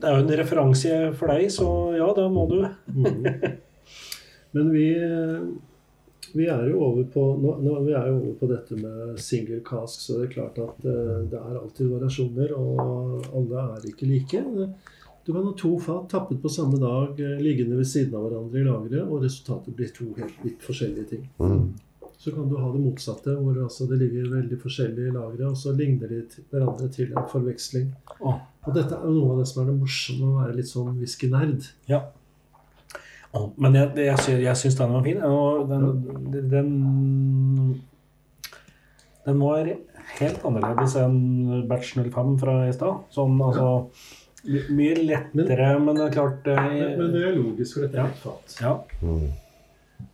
[0.00, 1.68] Det er jo en referanse for deg, så
[1.98, 2.62] ja, da må du.
[2.88, 3.28] Mhm.
[4.56, 4.88] Men vi,
[6.34, 9.60] vi er jo over på nå, nå, vi er jo over på dette med single
[9.66, 14.08] cask, så det er klart at uh, det er alltid variasjoner, og alle er ikke
[14.10, 14.42] like.
[15.22, 18.58] Du kan ha to fat tappet på samme dag, eh, liggende ved siden av hverandre
[18.58, 21.28] i lageret, og resultatet blir to helt vidt forskjellige ting.
[21.38, 21.68] Mm.
[22.18, 25.56] Så kan du ha det motsatte, hvor altså det ligger veldig forskjellig i lageret, og
[25.58, 27.92] så ligner de hverandre til en forveksling.
[28.18, 28.40] Oh.
[28.66, 30.98] Og dette er jo noe av det som er det morsomme å være litt sånn
[30.98, 31.70] whiskynerd.
[31.90, 32.02] ja.
[33.56, 35.22] Men jeg, jeg, jeg, jeg syns den var fin.
[35.24, 35.86] Og den,
[36.52, 36.72] den
[39.26, 39.68] Den var
[40.18, 43.04] helt annerledes enn Batch 05 fra i stad.
[43.14, 43.68] Sånn altså
[44.74, 48.08] Mye lettere, men det er klart eh, Men, men det er logisk, for dette Ja.
[48.24, 48.56] fat.
[48.58, 48.72] Ja.
[49.06, 49.28] Mm.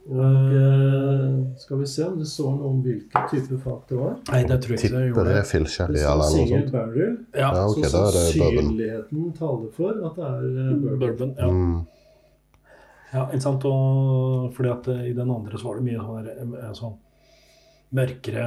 [0.09, 4.19] Og eh, skal vi se om det så noe om hvilken type fat det var.
[4.29, 5.25] Nei, det tror jeg ikke Tipper gjorde.
[5.31, 6.73] det er Phil Det eller noe sånt.
[6.77, 10.99] barrel, Ja, Ja, okay, så sannsynligheten taler for at det er eh, bourbon.
[11.07, 11.33] bourbon.
[11.41, 11.49] Ja.
[11.49, 11.79] Mm.
[13.13, 13.65] Ja, ikke sant?
[13.65, 16.27] Og fordi at eh, i den andre så var det mye sånn,
[16.59, 16.97] eh, sånn
[17.97, 18.45] mørkere.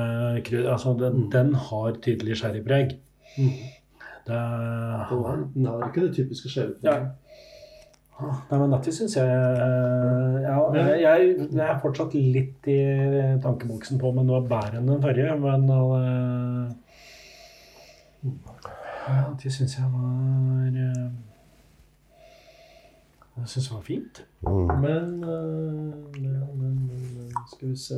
[0.69, 1.29] Altså, den, Mm.
[1.33, 2.97] den har tydelig sherrypreg.
[3.37, 3.55] Mm.
[4.27, 5.07] Det er,
[5.55, 6.83] den- har ikke det typiske sherrypreget.
[6.83, 7.11] Ja.
[8.51, 12.75] Nei, men dette syns jeg ja, jeg, jeg, jeg er fortsatt litt i
[13.41, 16.69] tankeboksen på den var bedre enn den forrige, men uh,
[19.07, 21.09] ja, Det syns jeg var eh,
[23.41, 24.19] Jeg syns det var fint.
[24.45, 24.67] Mm.
[24.81, 27.97] Men, eh, men, men, men, Skal vi se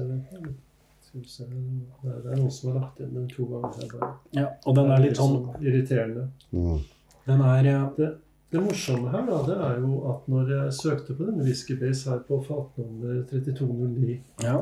[1.03, 3.73] Skal vi se Det er- det er noen som har lagt inn den to ganger
[3.81, 4.13] her bare.
[4.33, 6.27] Ja, og den er litt sånn irriterende.
[6.51, 6.79] Mm.
[7.27, 7.89] Den er ja.
[7.97, 8.15] Det,
[8.51, 12.09] det morsomme her da, det er jo at når jeg søkte på denne Whisky Base
[12.09, 14.61] her på fatnummer 3209, Ja.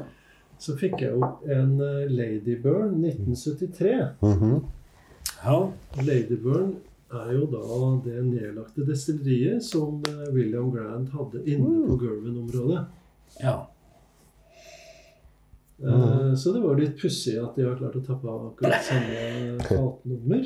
[0.59, 4.15] så fikk jeg opp en eh, Ladyburn 1973.
[4.21, 4.63] Mhm.
[5.43, 5.57] ja.
[6.03, 6.75] Ladyburn
[7.19, 7.61] er jo da
[8.05, 12.85] det nedlagte destilleriet som eh, William Grant hadde inne på Gervin-området.
[13.41, 13.59] ja.
[15.81, 16.35] Mm.
[16.37, 20.43] Så det var litt pussig at de har klart å tappe av akkurat samme fatnummer.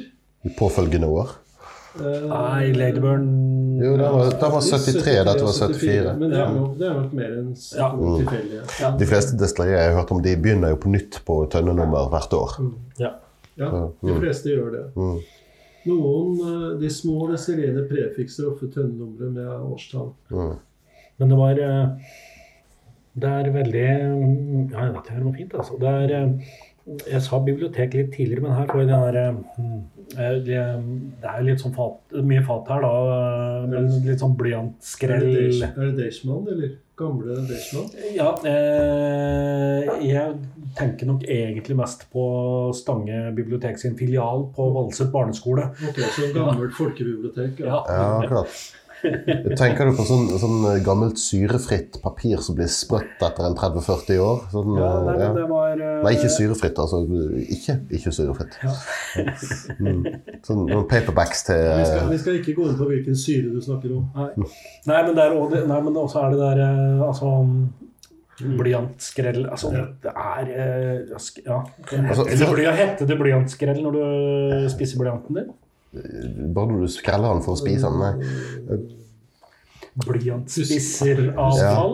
[0.47, 1.33] I påfølgende år.
[1.95, 3.27] Nei, Nei, Ladyburn
[3.79, 6.15] Jo, det var, det var 73, dette var 74.
[6.19, 7.89] Men det har er det er nok mer enn Ja.
[7.95, 8.59] tilfeldig.
[8.81, 8.89] ja.
[8.99, 12.35] De fleste destillerier jeg har hørt om, de begynner jo på nytt på tønnenummer hvert
[12.39, 12.57] år.
[12.59, 12.73] Mm.
[12.99, 13.13] ja.
[13.55, 14.19] Ja, Ja, de mm.
[14.19, 14.85] fleste gjør det.
[14.99, 15.19] Mm.
[15.85, 20.13] Noen, eh, de små desirene prefikser ofte tønnenummeret med årstall.
[20.31, 20.55] Mm.
[21.17, 22.13] Men det var eh,
[23.15, 25.77] Det er veldig Ja, vet ikke, det var fint, altså.
[25.81, 26.55] Det er eh,
[27.11, 29.37] Jeg sa bibliotek litt tidligere, men her får jeg den her eh,
[30.45, 30.57] det,
[31.25, 32.91] er litt sånn fat, mye fat her, da.
[33.71, 35.31] Men litt sånn Er blyantskrell.
[35.65, 36.75] Er det Deichman, eller?
[36.95, 37.89] Gamle Deichman?
[38.15, 40.35] Ja, eh, jeg
[40.77, 42.25] tenker nok egentlig mest på
[42.75, 45.69] Stange bibliotek sin filial på Valset barneskole.
[45.71, 47.61] også så gammelt folkebibliotek.
[47.65, 47.83] Ja.
[47.87, 47.93] Ja.
[47.95, 48.65] Ja, akkurat.
[49.59, 54.43] Tenker du på sånn, sånn gammelt syrefritt papir som blir sprøtt etter en 30-40 år?
[54.53, 55.29] Sånn, Ja, nei, ja.
[55.35, 55.91] det var uh...
[56.05, 56.79] Nei, ikke syrefritt.
[56.81, 57.03] Altså
[57.43, 58.57] ikke ikke syrefritt.
[58.63, 58.73] Ja.
[59.75, 60.03] Mm.
[60.45, 63.61] Sånn noen paperbacks til Vi, skal, vi skal ikke gå inn på hvilken syre du
[63.63, 64.07] snakker om.
[64.15, 64.29] Nei.
[64.89, 67.31] Nei, men, det er også, nei, men også er det der eh, altså
[68.39, 69.69] Blyantskrell Altså,
[70.03, 71.59] det er eh, ja, Ja.
[71.91, 74.03] Det Altså, heter, det blir, heter det blyantskrell når du
[74.73, 75.53] spiser blyanten din?
[76.53, 77.99] Bare når du skreller den for å spise den.
[78.03, 78.75] Nei.
[80.05, 81.93] Blyantspisseravfall?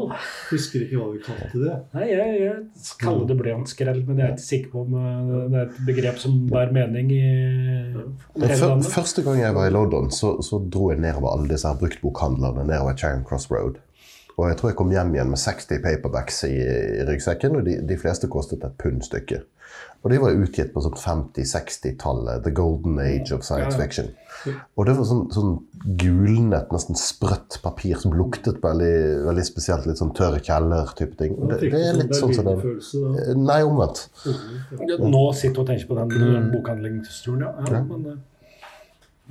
[0.49, 1.75] Husker ikke hva vi kalte det.
[1.93, 2.55] Nei, jeg, jeg
[3.03, 6.17] kaller det blyantskrell, men jeg er ikke sikker på om eh, det er et begrep
[6.21, 8.07] som bærer mening i hele
[8.41, 8.89] Før, landet.
[8.95, 12.65] første gang jeg var i London, så, så dro jeg nedover alle disse her bruktbokhandlerne
[12.69, 13.75] nedover Charing Cross Road.
[14.41, 17.77] Og jeg tror jeg kom hjem igjen med 60 paperbacks i, i ryggsekken, og de,
[17.85, 19.45] de fleste kostet et pund stykket.
[20.01, 22.41] Og de var utgitt på sånn 50-60-tallet.
[22.41, 24.09] The golden age of science fiction.
[24.73, 25.51] Og det var sånn, sånn
[26.01, 28.95] gulnet, nesten sprøtt papir som luktet veldig,
[29.27, 29.85] veldig spesielt.
[29.85, 31.37] Litt sånn tørr kjeller-type ting.
[31.37, 33.37] Det, det er sånn litt sånn som den Berlin-følelse.
[33.45, 34.03] Nei, omvendt.
[35.05, 36.51] Nå sitter du og tenker på den mm.
[36.55, 37.53] bokhandlingsturen, ja.
[37.69, 38.23] ja, men,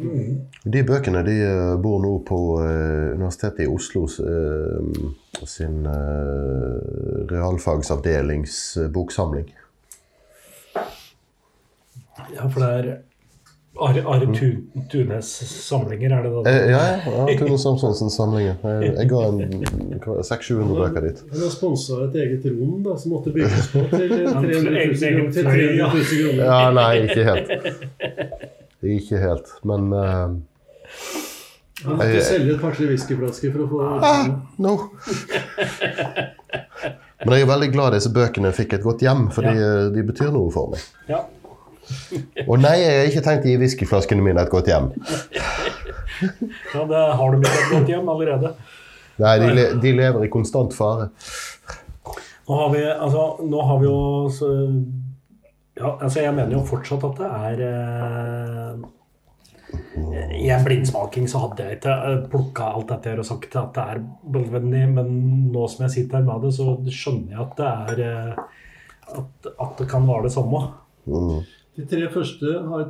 [0.00, 0.30] eh,
[0.64, 5.04] De bøkene de eh, bor nå på eh, Universitetet i Oslo eh,
[5.46, 9.48] sin eh, realfagsavdelings eh, boksamling.
[12.34, 12.98] ja, for det er
[13.80, 16.40] Are, Are Tu- Tunes samlinger, er det da?
[16.50, 17.28] Eh, ja, ja.
[17.30, 18.54] ja Tone Samsonsens samlinger.
[18.64, 21.22] Jeg, jeg ga en hva var det, 600-700 bøker dit.
[21.30, 24.96] Han har sponsa et eget rom da, som måtte bygges på til 300 000 egen
[24.98, 25.32] kroner.
[25.32, 25.88] Til fløy, 300 ja.
[25.94, 26.42] 000 kroner.
[26.44, 28.50] Ja, nei, ikke helt.
[28.80, 30.30] Ikke helt, men uh,
[31.84, 34.76] Han måtte selge et par-tre whiskyflasker for å få ah, no.
[37.20, 40.32] Men jeg er veldig glad disse bøkene fikk et godt hjem, for de, de betyr
[40.32, 40.86] noe for meg.
[41.10, 41.20] Ja.
[42.46, 44.88] Og nei, jeg har ikke tenkt å gi whiskyflaskene mine et godt hjem.
[46.74, 48.54] ja, det har du blitt et godt hjem allerede.
[49.20, 51.10] Nei, de, le, de lever i konstant fare.
[52.48, 53.98] Nå har vi, altså, nå har vi jo
[54.34, 54.48] så,
[55.80, 58.88] ja, altså Jeg mener jo fortsatt at det er eh,
[60.40, 61.96] I en blindsmaking så hadde jeg ikke
[62.32, 64.02] plukka alt dette her og sagt at det er
[64.34, 65.10] Belvenny, men
[65.54, 68.32] nå som jeg sitter her med det, så skjønner jeg at det er eh,
[69.10, 70.60] at, at det kan være det samme.
[71.10, 71.40] Mm.
[71.78, 72.88] De tre første har,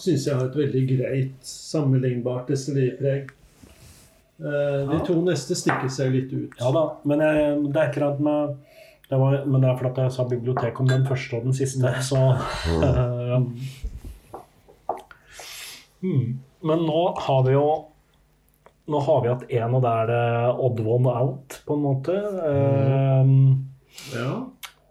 [0.00, 3.32] syns jeg har et veldig greit, sammenlignbart destilleripreg.
[4.42, 6.54] Eh, De to neste stikker seg litt ut.
[6.58, 8.56] Ja da, men jeg, det er akkurat med
[9.10, 11.94] det var, Men det er fordi jeg sa bibliotek om den første og den siste,
[12.02, 12.22] så
[12.70, 13.50] mm.
[16.02, 16.24] mm.
[16.64, 17.66] Men nå har vi jo
[18.84, 20.24] Nå har vi hatt en, og det er det
[20.60, 22.12] odd one out, på en måte.
[22.50, 23.30] Eh,
[24.12, 24.44] Ja.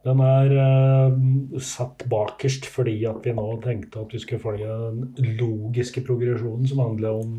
[0.03, 5.38] Den er uh, satt bakerst fordi at vi nå tenkte at vi skulle følge den
[5.39, 7.32] logiske progresjonen som handler om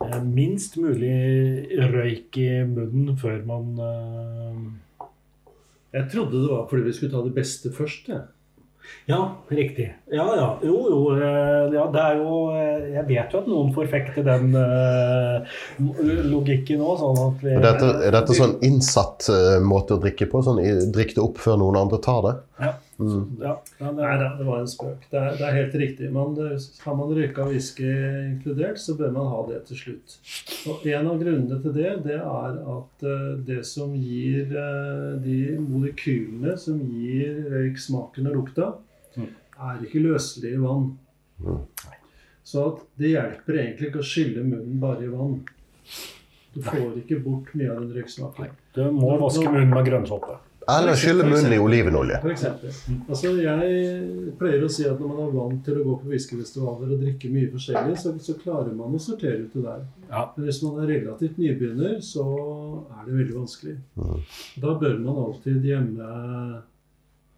[0.00, 4.62] uh, minst mulig røyk i munnen før man eh,
[5.96, 8.10] Jeg trodde det var fordi vi skulle ta det beste først.
[8.12, 8.24] jeg.
[9.06, 9.86] Ja, riktig.
[10.10, 10.58] Ja, ja.
[10.62, 11.00] Jo, jo.
[11.16, 15.56] eh, Ja, det er jo eh, Jeg vet jo at noen forfekter den uh,
[16.30, 20.28] logikken òg, sånn at vi Er dette, er dette sånn innsatt uh, måte å drikke
[20.30, 20.42] på?
[20.46, 22.34] Sånn, drikke Drikk det opp før noen andre tar det?
[22.62, 22.72] Ja.
[22.96, 23.36] Mm.
[23.42, 25.02] ja, ja, det er, det var en spøk.
[25.10, 26.06] Det er, det er helt riktig.
[26.14, 26.36] Man,
[26.84, 27.90] har man røyka whisky
[28.30, 30.14] inkludert, så bør man ha det til slutt.
[30.72, 35.36] Og En av grunnene til det, det er at eh, det som gir eh, de
[35.60, 38.72] molekylene som gir røyk smaken og lukta,
[39.16, 39.28] Mm.
[39.64, 40.90] er ikke løselig i vann.
[41.40, 41.60] Mm.
[42.44, 45.38] Så at det hjelper egentlig ikke å skylle munnen bare i vann.
[46.52, 48.50] Du får ikke bort mye av den røyksmaken.
[48.76, 50.36] du må vaske munnen med grønnsåpe.
[50.68, 52.18] Eller skylle munnen i olivenolje.
[52.22, 52.72] For eksempel.
[53.06, 56.94] Altså, jeg pleier å si at når man er vant til å gå på whiskyfestivaler
[56.96, 59.84] og drikke mye forskjellig, så, så klarer man å sortere ut det der.
[60.08, 60.24] Ja.
[60.34, 62.26] Men hvis man er relativt nybegynner, så
[62.96, 63.76] er det veldig vanskelig.
[63.94, 64.24] Mm.
[64.64, 66.10] Da bør man alltid gjemme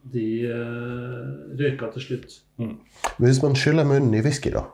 [0.08, 2.40] de uh, røyka til slutt.
[2.58, 2.74] Mm.
[3.22, 4.64] hvis man skyller munnen i whisky, da?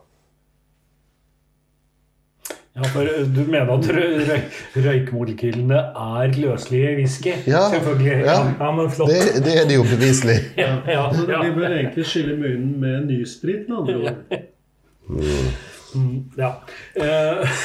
[2.75, 7.35] Ja, for eh, du mener at rø- røy- røykmolekylene er løselige i whisky?
[7.47, 8.25] Ja, Selvfølgelig.
[8.27, 8.35] ja.
[8.61, 9.13] Ja, men flott.
[9.13, 10.39] Det, det er det jo beviselig.
[10.63, 11.43] Ja, ja, ja.
[11.45, 14.15] Vi bør egentlig skylle munnen med nysprit, med andre ord.
[15.95, 16.49] Mm, ja.
[16.99, 17.59] Eh,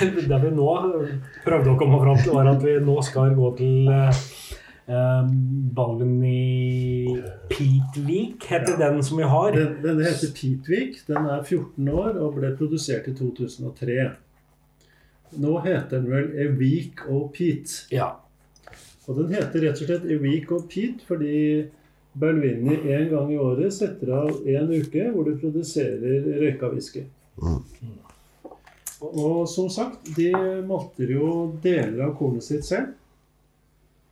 [0.30, 0.68] det vi nå
[1.44, 3.90] prøvde å komme fram til, var at vi nå skal gå til
[4.86, 5.26] eh, eh,
[7.48, 9.52] Pitvik heter heter den som vi har.
[9.52, 11.06] Den, den, heter Pitvik.
[11.06, 14.10] Den er 14 år og ble produsert i 2003.
[15.42, 17.86] Nå heter den vel A Week og Pete.
[17.92, 18.10] Ja.
[19.06, 21.64] Og den heter rett og slett A Week of Pete fordi
[22.12, 27.06] Berlini en gang i året setter av en uke hvor de produserer røyka whisky.
[29.02, 30.30] Og som sagt, de
[30.68, 31.30] malter jo
[31.62, 32.92] deler av kornet sitt selv.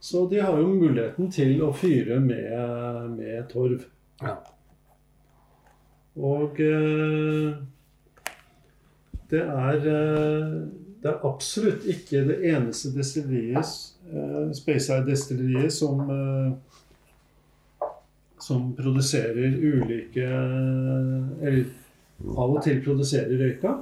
[0.01, 3.85] Så de har jo muligheten til å fyre med, med torv.
[4.23, 4.39] Ja.
[6.21, 7.59] Og eh,
[9.31, 10.55] det er eh,
[11.01, 13.71] Det er absolutt ikke det eneste destilleriet,
[14.13, 16.51] eh, Speyside-destilleriet, som eh,
[18.41, 20.27] som produserer ulike
[21.41, 21.65] Eller
[22.21, 23.79] av og til produserer røyka.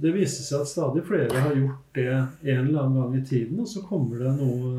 [0.00, 3.60] Det viser seg at stadig flere har gjort det en eller annen gang i tiden,
[3.62, 4.74] og så kommer det noe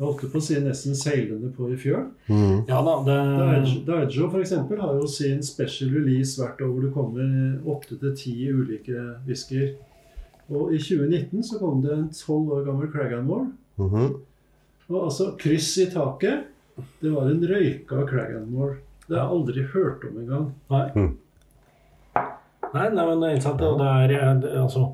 [0.00, 2.06] Jeg holdt på å si nesten seilende på i fjøl.
[2.30, 2.62] Mm.
[2.70, 7.74] ja da, det for eksempel har jo sin special release hvert år hvor det kommer
[7.74, 9.74] åtte til ti ulike whiskyer.
[10.50, 13.50] Og i 2019 så kom det en tolv år gammel Cragganmore.
[13.76, 14.16] -hmm.
[14.88, 16.48] Og altså kryss i taket.
[17.00, 18.80] Det var en røyka Cragganmore.
[19.06, 20.46] Det har jeg aldri hørt om engang.
[20.70, 20.86] Nei.
[20.94, 21.16] Mm.
[22.74, 23.62] Nei, nei, men det er sant.
[23.66, 24.84] og Det er eh, altså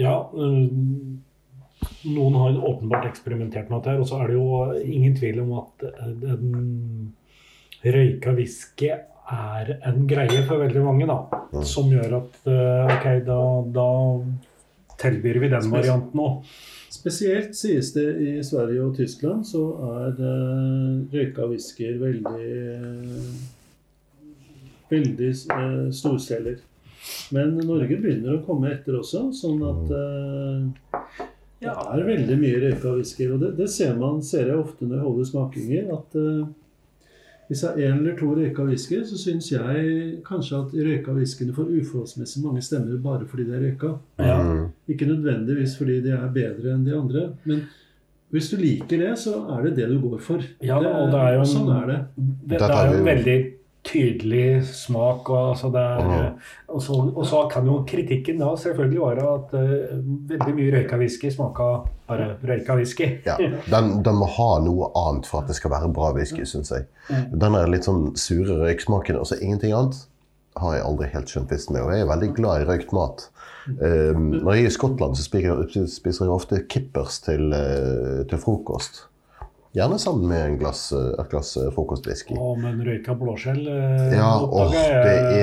[0.00, 0.14] Ja.
[0.32, 1.20] mm,
[2.04, 5.84] Noen har åpenbart eksperimentert med dette, og så er det jo ingen tvil om at
[5.88, 7.12] eh, den
[7.84, 11.18] røyka whisky er en greie for veldig mange, da.
[11.52, 11.64] Mm.
[11.68, 13.40] Som gjør at eh, ok, da,
[13.76, 13.88] da
[15.00, 16.54] tilbyr vi den varianten òg.
[16.94, 22.46] Spesielt sies det i Sverige og Tyskland så er eh, røyka whiskyer veldig
[22.78, 23.50] eh,
[24.90, 26.60] Veldig eh, storselger.
[27.34, 31.14] Men Norge begynner å komme etter også, sånn at uh,
[31.64, 33.28] det er veldig mye røyka whisky.
[33.32, 36.44] Og det, det ser man ser jeg ofte når jeg holder smakinger, at uh,
[37.44, 41.52] Hvis det er én eller to røyka whisky, så syns jeg kanskje at røyka whiskyene
[41.52, 43.90] får uforholdsmessig mange stemmer bare fordi de er røyka.
[44.24, 44.38] Ja.
[44.88, 47.26] Ikke nødvendigvis fordi de er bedre enn de andre.
[47.44, 47.66] Men
[48.32, 50.40] hvis du liker det, så er det det du går for.
[50.64, 51.98] Ja, og det er jo en- sånn er det.
[52.16, 53.36] Det, det Dette er jo en veldig
[53.84, 55.28] tydelig smak.
[55.30, 56.38] Og, altså er, Mhm.
[56.68, 59.98] og, så, og så kan jo kritikken da selvfølgelig være at uh,
[60.30, 63.10] veldig mye røyka whisky smaker bare røyka whisky.
[63.26, 63.36] Ja,
[63.70, 66.88] den, den må ha noe annet for at det skal være bra whisky, syns jeg.
[67.32, 70.02] Den er litt sånn sure røyksmaken og så ingenting annet
[70.56, 71.82] har jeg aldri helt skjønt vitsen med.
[71.82, 73.24] Og jeg er veldig glad i røykt mat.
[73.80, 78.38] Um, når jeg er i Skottland, så spiser, spiser jeg ofte kippers til, eh, til
[78.38, 79.06] frokost.
[79.74, 82.36] Gjerne sammen med en glass, eh, glass eh, frokostwhisky.
[82.38, 84.82] Å, men røyka blåskjell eh, Ja, åh, det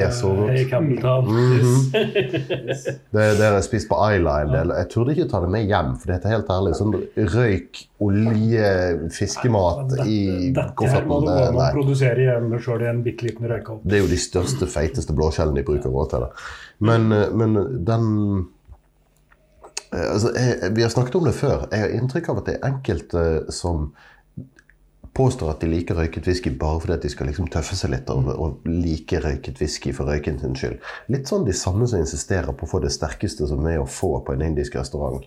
[0.05, 0.53] er så godt.
[0.55, 1.81] eh, Mm -hmm.
[3.11, 4.69] Det, det har jeg spist på Isla en del.
[4.77, 6.75] Jeg turde ikke ta det med hjem, for det er helt ærlig.
[6.75, 6.95] Sånn
[7.35, 11.09] røyk, olje, fiskemat i Dette her må kofferten.
[11.09, 11.71] du gå an å Nei.
[11.73, 13.81] produsere hjemme sjøl i en bitte liten røykeovn.
[13.83, 16.29] Det er jo de største, feiteste blåskjellene de bruker råd til det.
[16.79, 18.47] Men, men den
[19.91, 21.67] altså, jeg, Vi har snakket om det før.
[21.71, 23.91] Jeg har inntrykk av at det er enkelte som
[25.13, 28.09] påstår at de liker røyket whisky bare fordi at de skal liksom tøffe seg litt
[28.13, 30.79] og, og like røyket whisky for røyken sin skyld.
[31.11, 34.17] Litt sånn de samme som insisterer på å få det sterkeste som er å få
[34.25, 35.25] på en indisk restaurant.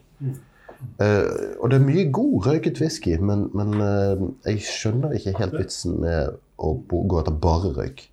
[1.01, 1.27] Eh,
[1.61, 5.99] og det er mye god røyket whisky, men, men uh, jeg skjønner ikke helt vitsen
[6.03, 8.07] med å gå etter bare røyk.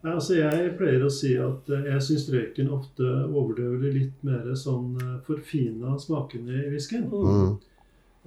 [0.00, 4.46] Nei, altså Jeg pleier å si at eh, jeg syns røyken ofte overdøver litt mer
[4.56, 4.94] sånn
[5.26, 7.10] forfina smakene i whiskyen.
[7.10, 7.58] Mm.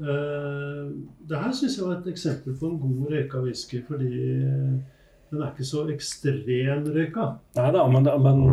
[0.04, 0.82] Eh,
[1.30, 4.76] det her syns jeg var et eksempel på en god røyka whisky, fordi eh,
[5.32, 7.30] den er ikke så ekstrem røyka.
[7.58, 8.43] Nei da, men, men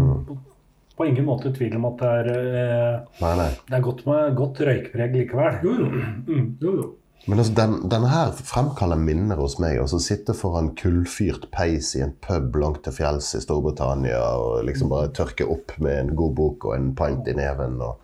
[0.96, 2.30] på ingen måte tvil om at det er,
[2.62, 3.50] eh, Nei, nei.
[3.68, 5.60] det er godt med godt røykpreg likevel.
[5.64, 5.92] Jo, jo.
[6.28, 6.48] Mm.
[6.60, 6.88] jo, jo.
[7.26, 9.76] Men altså, den, denne her fremkaller minner hos meg.
[9.82, 14.92] Altså Sitte foran kullfyrt peis i en pub langt til fjells i Storbritannia og liksom
[14.92, 18.00] bare tørke opp med en god bok og en pint i neven, og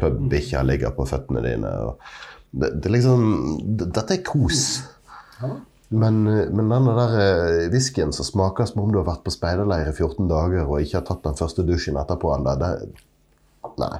[0.00, 1.70] pubbikkja ligger på føttene dine.
[1.86, 2.02] Og
[2.56, 3.24] det, det liksom
[3.84, 4.62] Dette er kos.
[5.40, 5.54] Ja.
[5.88, 9.34] Men, eh, men den der eh, whiskyen som smaker som om du har vært på
[9.34, 12.72] speiderleir i 14 dager og ikke har tatt den første dusjen etterpå ennå, det
[13.76, 13.96] Nei.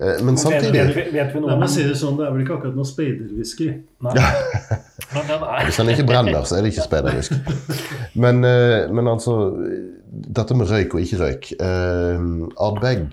[0.00, 0.22] Eh.
[0.24, 2.56] Men samtidig vet, vi- vet vi noe meg si det sånn, det er vel ikke
[2.56, 3.66] akkurat noe speiderwhisky.
[4.06, 4.14] Nei.
[5.12, 7.36] Men den er Hvis den ikke brenner, så er det ikke speiderwhisky.
[8.22, 9.34] Men, eh, men altså
[10.10, 11.50] Dette med røyk og ikke røyk.
[11.62, 12.24] Eh,
[12.66, 13.04] Ardbeg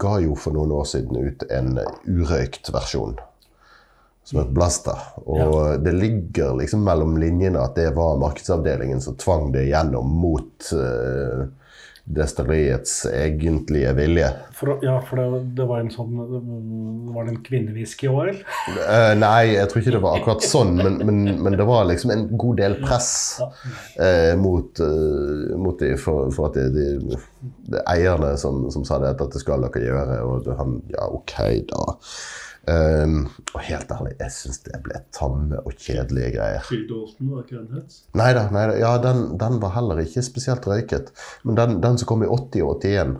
[0.00, 1.76] ga jo for noen år siden ut en
[2.08, 3.14] urøykt versjon.
[4.26, 4.98] Som het Blaster.
[5.22, 10.72] Og det ligger liksom mellom linjene at det var markedsavdelingen som tvang det gjennom mot
[10.74, 11.44] eh,
[12.06, 14.28] destilleriets egentlige vilje.
[14.54, 16.14] for, Ja, for det, det var en sånn
[17.10, 18.38] Var det en kvinnewhisky òg, eller?
[18.78, 22.14] Uh, nei, jeg tror ikke det var akkurat sånn, men, men, men det var liksom
[22.14, 23.10] en god del press
[23.42, 27.20] uh, mot, uh, mot de for, for at de, de,
[27.74, 30.20] er eierne som, som sa det, at dette skal dere gjøre.
[30.30, 31.34] Og han Ja, OK,
[31.72, 31.96] da.
[32.66, 36.64] Um, og helt ærlig, jeg syns det ble tamme og kjedelige greier.
[36.66, 37.98] Phil var ikke den het?
[38.18, 38.48] Nei da.
[38.80, 41.12] Ja, den, den var heller ikke spesielt røyket.
[41.46, 43.16] Men den, den som kom i 80 og 81,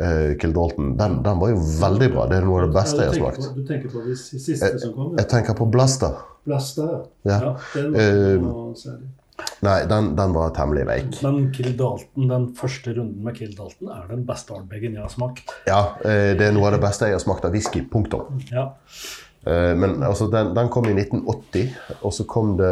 [0.00, 2.26] uh, Kill Dalton, den, den var jo veldig bra.
[2.32, 3.46] Det er noe av det beste Ja, jeg har smakt.
[3.46, 5.14] på- Du tenker på de siste som kom?
[5.22, 6.18] Jeg tenker på Blaster.
[6.44, 6.90] Blaster,
[7.24, 7.30] ja.
[7.30, 7.38] Ja.
[7.38, 7.52] Ja.
[7.78, 9.06] Den var uh, noe særlig.
[9.64, 11.16] Nei, den, den var temmelig veik.
[11.24, 15.50] Men Kildalton, den første runden med Kill Dalton er den beste Ardbeggen jeg har smakt.
[15.66, 17.82] Ja, eh, det er noe av det beste jeg har smakt av whisky.
[17.90, 18.40] Punktum.
[18.52, 18.68] Ja.
[19.46, 22.70] Eh, Men altså, den, den kom i 1980, og så kom det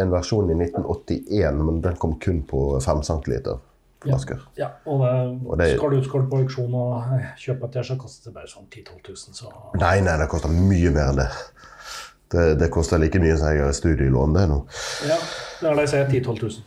[0.00, 3.58] en versjon i 1981, men den kom kun på 5 centiliter
[4.04, 4.40] flasker.
[4.60, 5.12] ja og, det,
[5.48, 7.04] Og det- skal du skal på auksjon og
[7.40, 9.38] kjøpe et, så koster det bare sånn 10 000-12 000.
[9.40, 9.48] Så
[9.80, 11.28] Nei, nei, det koster mye mer enn det.
[12.34, 14.58] Det, det koster like mye som jeg har studielån, det nå.
[15.06, 15.18] ja,
[15.62, 16.06] er det jeg sier.
[16.10, 16.64] 10 000-12 000.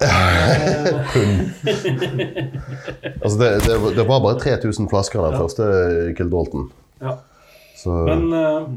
[3.24, 5.64] Altså, det, det, det var bare 3000 flasker den første
[6.18, 6.70] Kill Dalton.
[7.02, 7.18] Ja.
[7.78, 8.70] Så Men uh,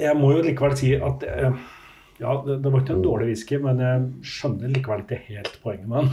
[0.00, 1.56] jeg må jo likevel si at uh,
[2.20, 4.04] ja, det, det var ikke en dårlig whisky, men jeg
[4.36, 6.08] skjønner likevel ikke helt poenget med den.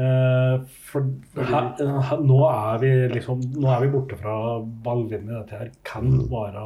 [0.00, 0.54] uh,
[0.88, 1.00] for
[1.36, 1.68] her,
[2.08, 4.38] her, nå, er vi liksom, nå er vi borte fra
[4.84, 5.34] Balvini.
[5.34, 6.64] Dette her kan være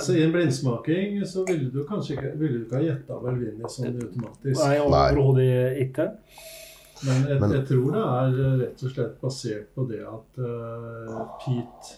[0.00, 3.68] Så i en blindsmaking så ville du kanskje ikke, ville du ikke ha gjetta Velvini
[3.68, 4.62] sånn automatisk.
[4.62, 6.06] Nei, overhodet ikke.
[7.04, 11.18] Men jeg, Men- jeg tror det er rett og slett basert på det at uh,
[11.42, 11.90] peat,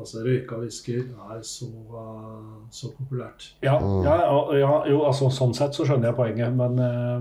[0.00, 1.02] altså røyka whisker
[1.34, 3.50] er så, uh, så populært.
[3.62, 4.02] Ja, Mm.
[4.04, 4.16] ja,
[4.56, 7.20] ja, jo, altså sånn sett så skjønner jeg poenget, men, uh,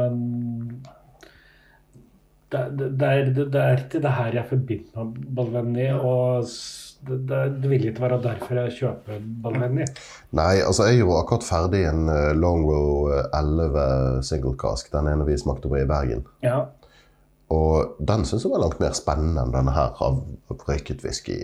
[0.00, 0.80] men
[2.50, 5.92] det, det, det, er, det, det er ikke det her jeg forbinder med Balvenie.
[5.94, 6.48] Og
[7.08, 9.86] det, det, det vil ikke være derfor jeg kjøper Balvenie.
[10.36, 12.02] Nei, altså jeg gjorde akkurat ferdig en
[12.36, 14.92] Long Longrow eh, 11 single cask.
[14.92, 16.26] Den ene vi smakte på i Bergen.
[16.44, 16.66] Ja.
[17.50, 20.20] Og den syns jeg var langt mer spennende enn denne her av
[20.50, 21.38] av røyket whisky.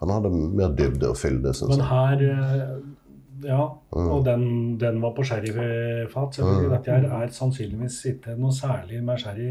[0.00, 2.70] Han hadde mer dybde og fylde, syns Men her ja,
[3.44, 6.34] Ja, og den, den var på sherryfat.
[6.34, 6.70] selvfølgelig.
[6.72, 9.50] Dette her er sannsynligvis ikke noe særlig med sherry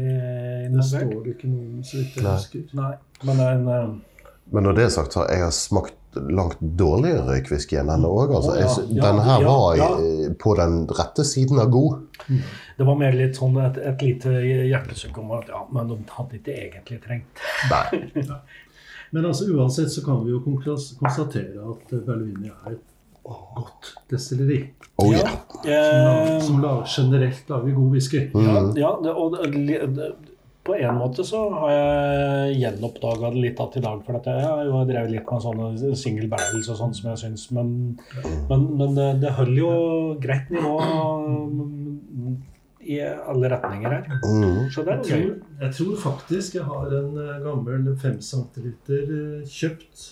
[0.74, 2.64] Det står det ikke noe om, så vidt jeg husker.
[2.80, 2.92] Nei,
[3.28, 3.94] men den eh,
[4.54, 8.30] Men når det er sagt, så har jeg smakt langt dårligere røykwhisky enn denne òg.
[8.38, 8.52] Altså.
[8.54, 8.68] Oh, ja.
[8.88, 9.88] Ja, denne her ja, var ja.
[10.00, 11.98] eh, på den rette siden av god.
[12.78, 14.32] Det var mer litt sånn et, et lite
[14.70, 17.42] hjertesukk om at ja, men de hadde ikke egentlig trengt
[17.72, 18.32] Nei.
[19.14, 22.80] Men altså, uansett så kan vi jo konstatere at Berlini er et
[23.54, 24.58] godt destilleri.
[24.98, 25.30] Oh yeah.
[25.62, 28.24] Som, som lager, generelt lager god whisky.
[28.34, 28.72] Ja, Mm.
[28.80, 30.08] ja det, og det, det,
[30.66, 34.02] på en måte så har jeg gjenoppdaga det litt igjen i dag.
[34.06, 37.22] For at jeg har jo drevet litt med sånne single barrels og sånn som jeg
[37.22, 37.46] syns.
[37.56, 37.72] Men,
[38.50, 39.72] men, men det, det holder jo
[40.22, 40.76] greit nivå
[42.86, 44.10] i alle retninger her.
[44.22, 44.68] Mm.
[44.70, 45.24] Så det er Jeg gøy.
[45.24, 50.04] tror, jeg tror faktisk jeg har en eh, gammel 5 centiliter eh, kjøpt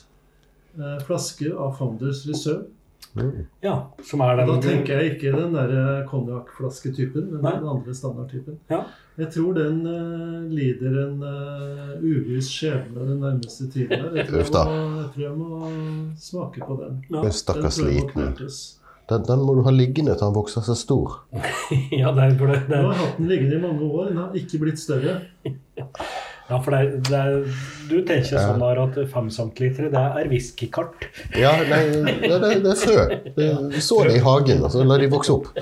[0.81, 2.67] eh, flaske av Founders Reserve.
[3.15, 3.45] Mm.
[3.63, 7.53] Ja, som er Da tenker jeg ikke den der konjakkflasketypen, men Nei.
[7.61, 8.59] den andre standardtypen.
[8.73, 8.81] Ja.
[9.15, 14.09] Jeg tror den uh, lider en uh, uviss skjebne den nærmeste tiden.
[14.17, 15.69] Jeg tror jeg, må, jeg tror jeg må
[16.19, 16.97] smake på den.
[17.13, 17.21] Ja.
[17.29, 18.33] Er Stakkars liten.
[19.05, 21.19] Den, den må du ha liggende til han vokser seg stor.
[22.01, 24.09] Ja, det er for det, det, Du har hatt den liggende i mange år.
[24.11, 25.15] Den har ikke blitt større.
[26.51, 27.61] ja, for det, er- det er,
[27.91, 31.07] du tenker sånn der at 5 centilitere, det er whiskykart.
[31.39, 33.07] Ja, nei, det, det, det er frø.
[33.39, 33.47] Det,
[33.77, 35.53] vi så det i hagen, og så lar de vokse opp.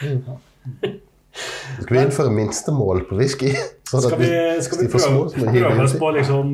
[0.00, 0.96] Mm.
[1.78, 3.52] Skal vi innføre minstemål på whisky?
[3.88, 4.30] Sånn Skal vi,
[4.66, 6.50] skal vi prøve, prøve oss på å liksom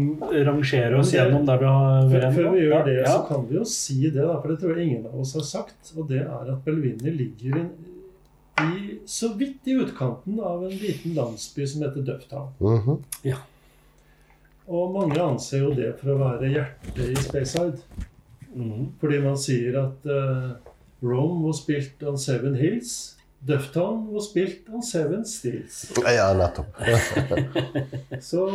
[0.47, 3.09] rangere oss gjennom der vi har vært før vi gjør det, ja.
[3.11, 5.47] så kan vi jo si det, da, for det tror jeg ingen av oss har
[5.49, 5.91] sagt.
[5.97, 7.65] Og det er at Belvini ligger i,
[8.63, 12.55] i, så vidt i utkanten av en liten landsby som heter Døftal.
[13.27, 13.43] Ja.
[14.71, 17.83] Og mange anser jo det for å være hjertet i Speyside.
[18.55, 18.87] -hmm.
[19.01, 20.55] Fordi man sier at uh,
[21.05, 23.17] Rome var spilt on Seven Hills.
[23.47, 25.83] Dufftown var spilt on Seven Steels.
[26.01, 26.79] Ja, nettopp.
[28.29, 28.47] Så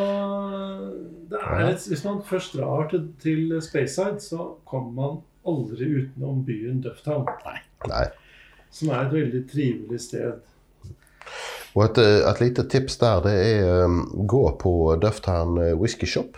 [1.29, 6.41] det er et, hvis man først drar til, til Speyside, så kommer man aldri utenom
[6.47, 7.29] byen Dufftown.
[7.89, 8.07] Nei.
[8.73, 10.41] Som er et veldig trivelig sted.
[11.77, 16.37] Og et, et lite tips der, det er um, gå på Dufftown eh, Whisky Shop.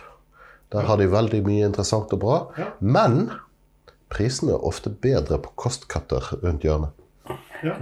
[0.72, 2.36] Der har de veldig mye interessant og bra.
[2.60, 2.68] Ja.
[2.80, 3.30] Men
[4.12, 6.92] prisene er ofte bedre på Kostkatter rundt hjørnet.
[7.62, 7.76] Ja.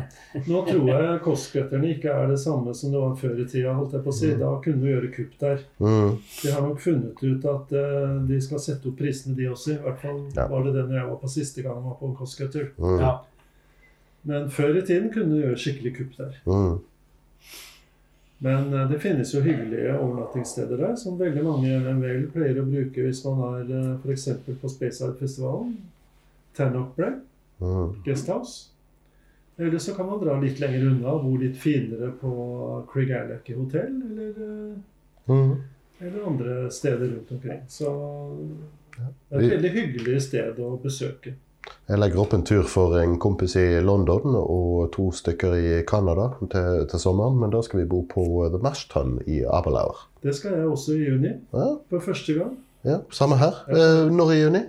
[0.46, 3.72] Nå tror jeg kostcutterne ikke er det samme som det var før i tida.
[3.78, 4.30] holdt jeg på å si.
[4.40, 5.64] Da kunne du gjøre kupp der.
[5.80, 6.12] Mm.
[6.42, 9.74] De har nok funnet ut at uh, de skal sette opp prisene, de også.
[9.78, 10.46] I hvert fall Ja.
[10.52, 12.70] var det det når jeg var på siste gang jeg var på en.
[12.78, 13.00] Mm.
[13.00, 13.12] Ja.
[14.30, 16.36] Men før i tiden kunne du gjøre skikkelig kupp der.
[16.46, 16.78] Mm.
[18.40, 23.04] Men eh, det finnes jo hyggelige overnattingssteder der, som veldig mange vel pleier å bruke
[23.04, 24.28] hvis man er uh, f.eks.
[24.62, 25.74] på Speyside-festivalen.
[26.56, 27.18] Tannock Bray,
[27.60, 27.90] Mm.
[28.06, 28.70] Guesthouse.
[29.60, 32.30] Eller så kan man dra litt lenger unna og bo litt finere på
[32.92, 34.76] Craig Allerke hotell, eller, eh,
[35.28, 35.52] Mm.
[36.00, 37.60] eller andre steder rundt omkring.
[37.68, 37.90] Så
[39.30, 41.34] det er et veldig hyggelig sted å besøke.
[41.90, 46.30] Jeg legger opp en tur for en kompis i London og to stykker i Canada
[46.50, 47.36] til, til sommeren.
[47.38, 50.06] Men da skal vi bo på The Mashton i Abelauer.
[50.22, 52.56] Det skal jeg også i juni, Ja, for første gang.
[52.84, 53.60] ja, samme her.
[53.68, 54.08] Ja.
[54.10, 54.62] når i juni?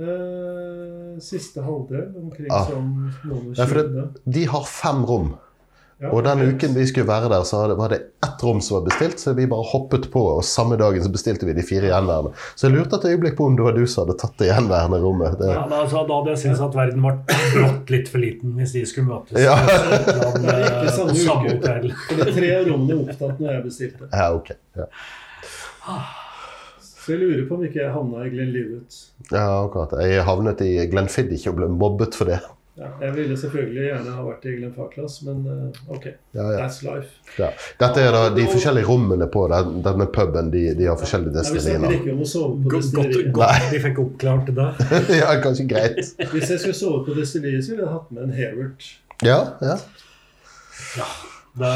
[0.00, 2.62] Eh, siste halvdel, omkring ja.
[2.64, 2.92] sånn
[3.28, 4.04] noen og tjuende.
[4.24, 5.34] De har fem rom.
[6.02, 8.88] Ja, Og den uken vi skulle være der, så var det ett rom som var
[8.88, 9.20] bestilt.
[9.22, 12.32] Så vi bare hoppet på, og samme dagen så bestilte vi de fire gjenværende.
[12.56, 14.98] Så jeg lurte et øyeblikk på om det var du som hadde tatt det gjenværende
[15.04, 15.36] rommet.
[15.38, 17.14] Det, Ja, da, altså, da hadde jeg syntes at verden ble
[17.52, 19.38] brått litt for liten hvis de skulle møtes.
[19.38, 19.54] Ja.
[19.60, 21.94] på Det er ikke samme samme, uke.
[22.08, 24.10] For det er tre rommene opptatt når jeg bestilte.
[24.10, 24.52] ja, ok.
[24.80, 24.90] Ja.
[27.02, 28.98] Så jeg lurer på om ikke jeg havna i Glenlivet.
[29.32, 29.96] ja, akkurat.
[30.06, 32.38] Jeg havnet i Glenfiddich og ble mobbet for det.
[32.78, 36.06] Ja, jeg ville selvfølgelig gjerne ha vært i Glenfarclas, men eh, ok.
[36.32, 36.62] Ja, ja.
[36.62, 37.10] That's life.
[37.36, 37.50] Ja.
[37.82, 40.48] Dette er da de forskjellige rommene på den, denne puben.
[40.54, 41.58] De, de har forskjellige på
[42.72, 44.70] Godt, godt, godt de fikk oppklart det.
[45.20, 46.00] ja, kanskje greit.
[46.32, 48.88] Hvis jeg skulle sove på destilleriet, så ville jeg hatt med en Herert.
[49.22, 49.76] Ja, ja.
[51.60, 51.74] det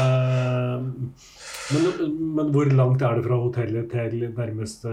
[1.73, 4.91] men, men hvor langt er det fra hotellet til nærmeste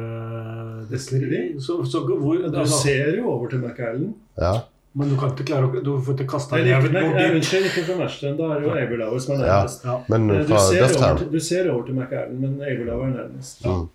[0.90, 1.42] destilleri?
[1.62, 4.14] Så, så hvor, Du altså, ser jo over til McAllen.
[4.40, 4.54] ja.
[4.94, 7.34] men du kan ikke klare å Du får ikke kaste Nei, deg nei, dit.
[7.38, 8.36] unnskyld, ikke fra Mersten.
[8.38, 9.84] Da er det jo Aberlour som er nærmest.
[9.88, 9.96] Ja.
[10.12, 13.14] Men Eh, Du fra ser, over til, du ser over til McAllen, men Aberlour er
[13.18, 13.64] nærmest.
[13.66, 13.88] Mm.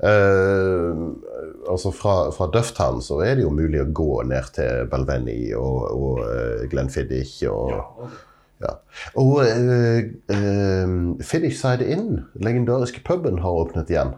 [0.00, 5.52] Eh, altså fra, fra Dufftown så er det jo mulig å gå ned til Belvenny
[5.58, 7.82] og, og eh, Glenfiddich og ja.
[9.18, 14.14] Og uh, Fiddish Side Inn, legendariske puben, har åpnet igjen.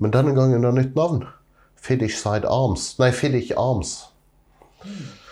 [0.00, 1.24] Men denne gangen under nytt navn.
[1.80, 2.92] Fiddish Side Arms.
[3.00, 3.96] Nei, Fiddish Arms.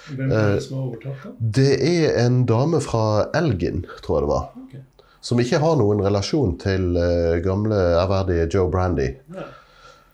[0.09, 1.33] Hvem er det som har overtatt da?
[1.59, 3.03] Det er en dame fra
[3.37, 4.47] Elgin, tror jeg det var.
[4.65, 4.83] Okay.
[5.21, 9.11] Som ikke har noen relasjon til uh, gamle, ærverdige Joe Brandy.
[9.37, 9.47] Ja.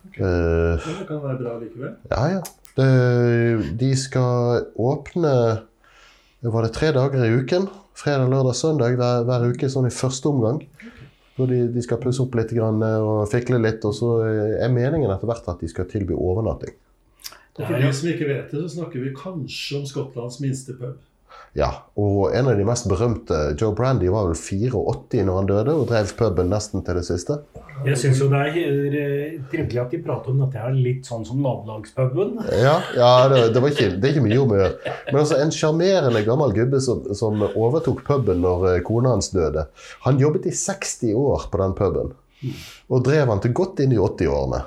[0.08, 0.24] Okay.
[0.24, 1.96] Men det kan være bra likevel.
[2.10, 2.42] ja, ja.
[2.74, 5.30] Det, de skal åpne
[6.42, 7.68] Var det tre dager i uken?
[7.94, 10.60] Fredag, lørdag, søndag hver, hver uke, sånn i første omgang.
[11.34, 13.84] Hvor de, de skal pusse opp litt grann, eh, og fikle litt.
[13.86, 16.74] Og så eh, er meningen etter hvert at de skal tilby overnatting.
[17.54, 20.98] Og for de som ikke vet det, så snakker vi kanskje om Skottlands minste pub.
[21.54, 25.74] Ja, og en av de mest berømte, Joe Brandy, var vel 84 når han døde,
[25.78, 27.36] og drev puben nesten til det siste.
[27.84, 31.22] Jeg syns jo det er eh, trivelig at de prater om dette her litt sånn
[31.26, 32.40] som nabolagspuben.
[32.58, 34.94] Ja, ja det, det, var ikke, det er ikke mye om å gjøre.
[35.12, 39.68] Men altså, en sjarmerende gammel gubbe som, som overtok puben når eh, kona hans døde.
[40.08, 42.14] Han jobbet i 60 år på den puben,
[42.90, 44.64] og drev han til godt inn i 80-årene.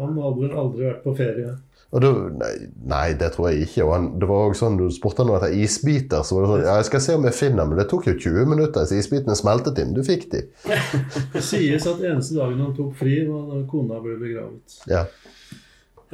[0.00, 1.58] Han hadde vel aldri vært på ferie.
[1.90, 2.06] Og du,
[2.38, 2.50] nei,
[2.86, 3.82] nei, det tror jeg ikke.
[3.82, 6.22] Og han, det var også sånn, Du spurte han etter isbiter.
[6.22, 8.14] så var det sånn, ja, jeg skal se om jeg finner Men det tok jo
[8.14, 9.90] 20 minutter, så isbitene smeltet inn.
[9.96, 10.44] Du fikk de.
[11.34, 14.78] Det sies at eneste dagen han tok fri, var da kona ble begravet.
[14.90, 15.02] Ja.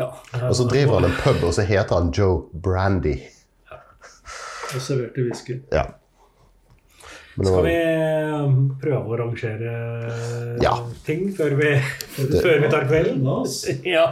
[0.00, 0.08] Ja.
[0.48, 3.18] Og så driver han en pub, og så heter han Joe Brandy.
[4.74, 5.60] Og serverte whisky.
[5.72, 5.84] Ja.
[7.36, 9.72] Men Skal vi eh, prøve å rangere
[10.64, 10.72] Ja.
[11.04, 11.74] ting før vi,
[12.44, 13.26] før vi tar kvelden?
[13.84, 14.06] Ja.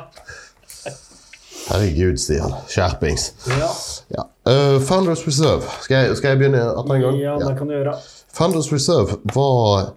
[1.70, 2.52] Herregud, Stian.
[2.68, 3.32] Skjerpings.
[3.58, 3.70] Ja,
[4.14, 4.24] Ja.
[4.44, 5.62] Uh, Founders Reserve.
[5.80, 7.16] Skal jeg, skal jeg begynne atter en gang?
[7.22, 7.94] ja det kan du gjøre.
[8.36, 9.92] Founders Reserve var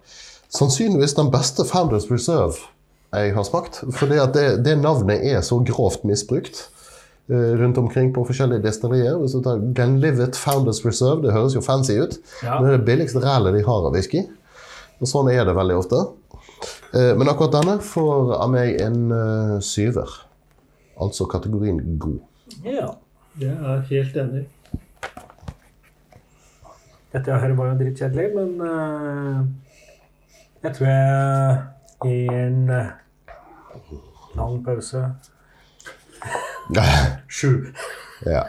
[0.53, 2.55] sannsynligvis den beste Founders Reserve
[3.15, 3.82] jeg har smakt.
[3.88, 6.59] At det, det navnet er så grovt misbrukt
[7.32, 9.15] eh, rundt omkring på forskjellige destillerier.
[9.22, 12.18] Hvis du tar Glenlivet Founders Reserve, det høres jo fancy ut.
[12.43, 12.59] Ja.
[12.59, 14.26] Men det er det billigste rælet de har av whisky.
[14.99, 16.03] Og sånn er det veldig ofte.
[16.93, 18.99] Eh, Men akkurat denne får av meg en
[19.63, 20.20] syver.
[21.02, 22.20] Altså kategorien god.
[22.66, 22.88] Ja.
[23.38, 24.48] Det er jeg helt enig.
[27.14, 29.45] Dette her var jo drittkjedelig, men uh,
[30.64, 31.58] jeg tror jeg
[32.06, 32.89] i en eh,
[34.38, 35.04] lang pause
[37.38, 37.52] Sju.
[38.26, 38.43] ja.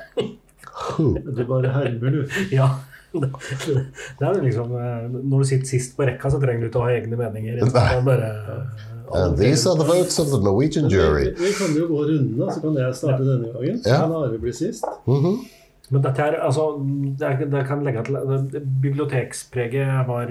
[0.99, 2.25] Du bare hermer, du.
[2.53, 2.69] Ja.
[3.13, 6.87] Det er liksom eh, Når du sitter sist på rekka, så trenger du ikke å
[6.89, 7.61] ha egne meninger.
[7.63, 8.33] Det er bare,
[9.15, 11.25] And these are the votes of the Norwegian jury.
[11.35, 13.83] Vi, vi kan jo gå rundene, så kan jeg starte denne gangen.
[13.83, 14.01] Så Ja.
[14.01, 14.85] kan Are bli sist.
[15.07, 15.39] Mhm.
[15.91, 16.79] Men dette her, altså
[17.19, 18.15] Det, det kan legge til
[18.53, 20.23] det- Bibliotekspreget var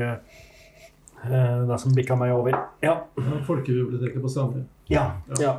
[1.31, 2.49] eh, det som bikka meg over.
[2.83, 2.93] Ja.
[3.17, 4.63] Ja, Folkebiblioteket på Stavre.
[4.89, 5.11] Ja.
[5.39, 5.53] ja.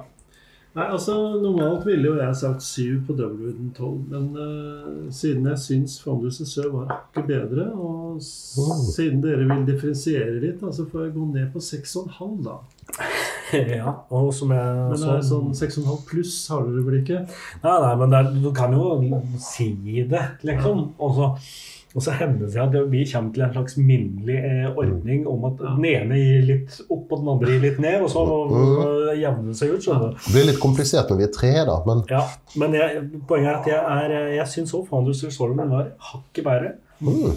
[0.78, 5.58] Nei, altså Normalt ville jo jeg sagt syv på Doublewood 12, men uh, siden jeg
[5.64, 7.98] syns Fondus Sør var hakket bedre, og
[8.58, 8.74] Oh.
[8.94, 12.38] siden dere vil differensiere litt, så får jeg gå ned på seks og en halv,
[12.46, 12.56] da.
[13.78, 13.92] ja.
[14.10, 16.98] Og som jeg Men det er sånn seks og en halv pluss har dere vel
[17.02, 17.20] ikke?
[17.62, 19.68] Nei, nei, men er, du kan jo si
[20.10, 20.82] det, liksom.
[20.98, 21.30] Og så,
[21.98, 25.44] og så hender det seg at vi kommer til en slags minnelig eh, ordning om
[25.48, 29.10] at den ene gir litt opp, og den andre gir litt ned, og så uh,
[29.18, 29.82] jevner det seg ut.
[29.82, 30.22] skjønner du.
[30.28, 31.76] Det blir litt komplisert når vi er tre, da.
[31.88, 32.22] Men Ja,
[32.62, 36.46] men jeg, poenget er at jeg, er, eh, jeg syns òg Founders Solomon var hakket
[36.46, 36.74] bedre.
[37.02, 37.32] mm.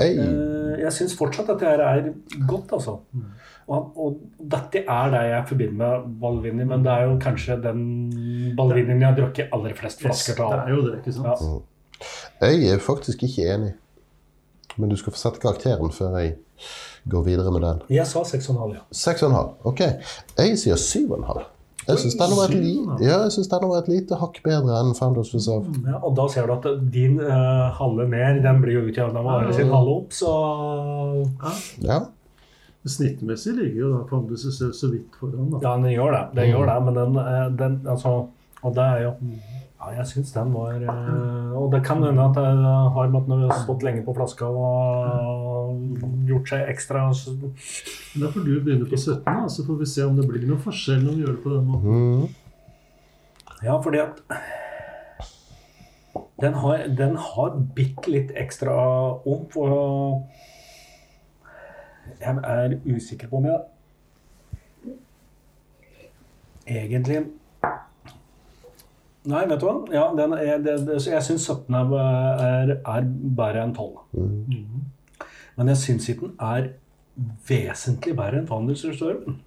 [0.00, 2.08] jeg, Eh, Jeg syns fortsatt at det her er
[2.48, 2.96] godt, altså.
[3.64, 7.84] Og, og dette er det jeg forbinder med Balvini, men det er jo kanskje den
[8.58, 10.58] Balvinien jeg har drukket aller flest flasker Det av.
[10.66, 11.46] er jo det, ikke sant?
[11.46, 11.60] Ja.
[12.40, 13.72] Jeg er faktisk ikke enig.
[14.76, 16.36] Men du skal få sette karakteren før jeg
[17.10, 17.82] går videre med den.
[17.94, 18.82] Jeg sa 6,5, ja.
[18.90, 19.52] 6,5.
[19.70, 19.82] Ok.
[20.38, 21.44] Jeg sier 7,5.
[21.84, 22.74] Jeg syns den var et, li
[23.04, 25.68] ja, jeg synes denne var et lite hakk bedre enn Founders Reserve.
[25.84, 25.98] ja.
[26.00, 29.56] Og da ser du at din uh, halve mer den blir jo utjevna med Are
[29.56, 30.30] sin halve opp, så
[31.42, 31.52] Ja.
[31.84, 31.98] Ja.
[32.84, 35.60] Snittmessig ligger jo da Founders Sør så vidt foran, da.
[35.64, 36.24] Ja, den gjør det.
[36.36, 38.14] Den gjør det, men den, eh, den altså
[38.64, 39.12] Og det er jo
[39.84, 42.44] Ja, jeg syns den var eh, Og det kan hende at det
[42.94, 45.98] har med at den har stått lenge på flaska og
[46.28, 50.16] gjort seg ekstra Da får du begynne på 17, da, så får vi se om
[50.16, 51.90] det blir noen forskjell når vi gjør det på den måten.
[51.90, 52.40] Mhm.
[53.64, 54.18] Ja, fordi at
[56.40, 58.74] den har, den har bitte litt ekstra
[59.24, 60.24] omf, og
[62.20, 63.60] jeg er usikker på om jeg
[66.66, 67.24] egentlig
[69.24, 69.74] Nei, vet du hva?
[69.94, 71.92] Ja, den er, det, det, jeg syns 17 er,
[72.44, 74.02] er, er bedre enn 12.
[74.20, 74.82] Mhm.
[75.54, 76.72] Men jeg syns ikke den er
[77.48, 79.38] vesentlig bedre enn Fanders Storm.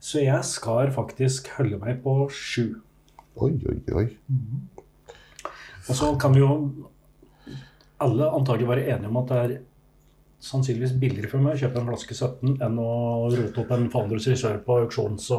[0.00, 2.74] Så jeg skal faktisk holde meg på 7.
[3.44, 4.06] Oi, oi, oi.
[5.86, 6.50] Og så kan vi jo
[8.02, 9.56] alle antagelig være enige om at det er
[10.46, 12.90] sannsynligvis billigere for meg å kjøpe en flaske 17 enn å
[13.32, 13.86] rote opp en
[14.16, 15.38] Reserve på auksjons- Så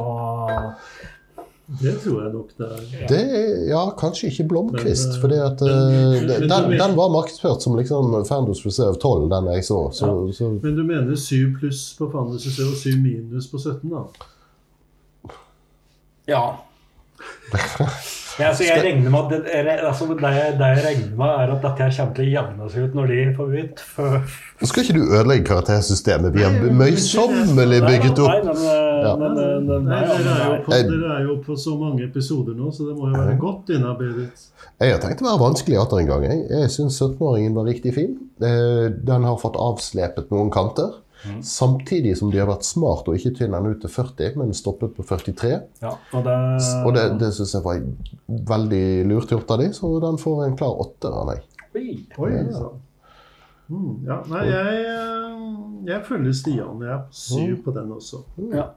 [1.68, 2.84] Det tror jeg nok det er.
[3.10, 7.10] Det er, ja, kanskje ikke Blomkvist, Men, eh, fordi at men- eh, den, den var
[7.12, 9.90] markedsført som liksom Fandos Reserve 12, den jeg så.
[9.92, 14.02] så, så Men du mener 7 pluss på Fantasy og 7 minus på 17, da?
[16.28, 16.42] ja.
[18.38, 21.52] Ja, så jeg regner med at det, altså, det, jeg, det jeg regner med, er
[21.54, 23.82] at dette her kommer til å jevne seg ut når de får begynt.
[23.96, 24.36] For,
[24.70, 26.36] skal ikke du ødelegge karaktersystemet.
[26.36, 28.46] Vi har møysommelig bygget opp
[29.08, 30.60] men, eh, eh, Nei, nei, dere, er jo nei.
[30.66, 33.74] på, dere er jo på så mange episoder nå, så det må jo være godt
[33.74, 34.28] innarbeidet.
[34.78, 36.26] Jeg har tenkt å være vanskelig atter en gang.
[36.28, 38.16] Jeg, jeg syns 17-åringen var riktig fin.
[38.42, 40.96] Eh, Den har fått avslepet noen kanter.
[41.42, 44.94] Samtidig som de har vært smart og ikke tynnet den ut til 40, men stoppet
[44.96, 45.50] på 43.
[45.82, 46.34] Ja, og det,
[46.86, 47.80] Og det, det syns jeg var
[48.52, 51.42] veldig lurt gjort av de, så den får en klar åtter av meg.
[51.74, 51.88] Oi.
[52.18, 52.68] Oi, Ja.
[53.68, 55.40] Mm, ja, nei, jeg, eh,
[55.90, 56.78] jeg følger Stian.
[56.80, 58.22] Jeg er på syv på den også.
[58.54, 58.70] Ja.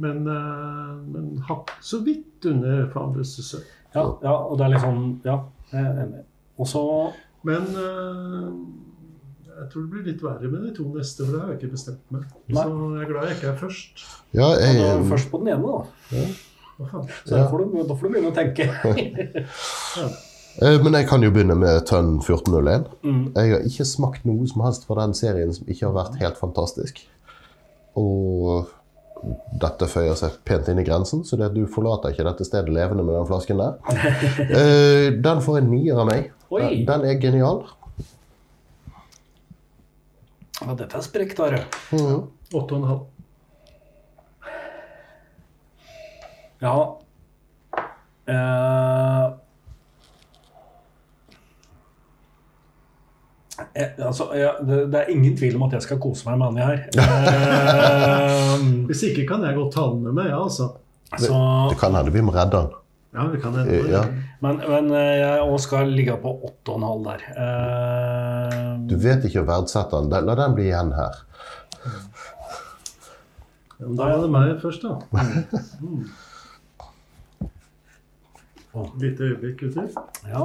[0.00, 3.68] Men, eh, men hakk så vidt under Founders Reserve.
[3.92, 5.36] Ja, ja, og det er liksom Ja,
[5.72, 6.22] jeg er enig.
[6.58, 6.82] Og så
[7.44, 8.48] Men eh,
[9.58, 11.72] jeg tror det blir litt verre med de to neste, for det har jeg ikke
[11.74, 12.28] bestemt meg.
[12.46, 12.62] Nei.
[12.62, 14.04] Så jeg er glad jeg ikke er først.
[14.36, 16.18] Ja, jeg, jeg, først på den ene, da.
[16.18, 16.28] Ja.
[16.78, 18.68] Så da får, du, da får du begynne å tenke.
[20.62, 20.70] ja.
[20.84, 22.86] men jeg kan jo begynne med Tønn 1401.
[23.02, 23.24] Mm.
[23.34, 26.38] Jeg har ikke smakt noe som helst fra den serien som ikke har vært helt
[26.38, 27.02] fantastisk.
[27.98, 28.68] Og
[29.58, 32.70] dette føyer seg pent inn i grensen, så det at du forlater ikke dette stedet
[32.70, 33.74] levende med den flasken der.
[34.58, 36.30] Eh, den får en nier av meg.
[36.54, 36.84] Oi.
[36.86, 37.64] Den er genial.
[40.58, 41.64] Ja, dette er sprekt, Are.
[41.94, 42.22] Mhm.
[42.54, 43.04] Åtte og en halv.
[46.58, 46.72] Ja
[48.26, 49.24] eh,
[53.74, 56.48] eh, altså, ja, det, det er ingen tvil om at jeg skal kose meg med
[56.50, 56.82] Annie her.
[58.58, 60.70] Eh, Hvis ikke kan jeg godt ta den med meg, ja, altså.
[61.14, 61.38] så,
[61.70, 62.77] Det kan hende vi må redde den.
[63.14, 63.76] Ja, vi kan hende.
[63.88, 64.02] Ja.
[64.44, 66.32] men, men eh, jeg også skal ligge på
[66.66, 67.22] 8,5 der.
[67.32, 70.26] Uh, Du vet ikke å verdsette den.
[70.28, 71.16] La den bli igjen her.
[73.78, 74.98] Ja, da er det meg først, da.
[75.78, 76.04] Mm.
[79.00, 79.88] Lite øyeblikk, gutter.
[80.28, 80.42] ja.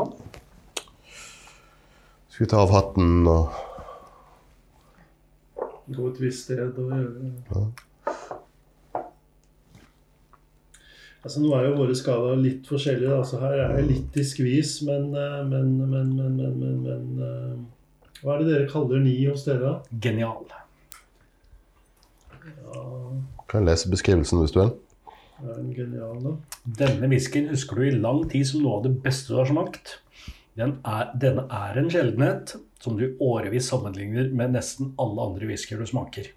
[2.33, 3.51] Skal vi ta av hatten og
[5.93, 7.65] Gå et visst sted og gjøre
[11.23, 13.09] Altså, Nå er jo våre skalaer litt forskjellige.
[13.09, 16.81] da, så Her er jeg litt i skvis, men eh, Men, men, men, men, men,
[16.83, 19.77] men eh, Hva er det dere kaller ni hos dere?
[20.03, 20.43] Genial.
[22.43, 22.83] Ja,
[23.51, 24.73] Kan lese beskrivelsen hvis du vil?
[25.43, 26.31] er den genial, da?
[26.79, 29.97] Denne whiskyen husker du i lang tid som noe av det beste du har smakt.
[30.55, 35.49] Den er, denne er en sjeldenhet som du i årevis sammenligner med nesten alle andre
[35.49, 36.29] whiskyer du smaker.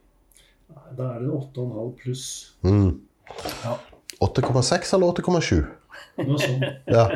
[0.99, 2.25] Da er det en 8,5 pluss.
[2.67, 2.97] Mm.
[3.63, 3.77] Ja.
[4.22, 5.66] 8,6 eller 8,7?
[6.26, 6.64] Noe sånt.
[6.88, 7.09] Ja.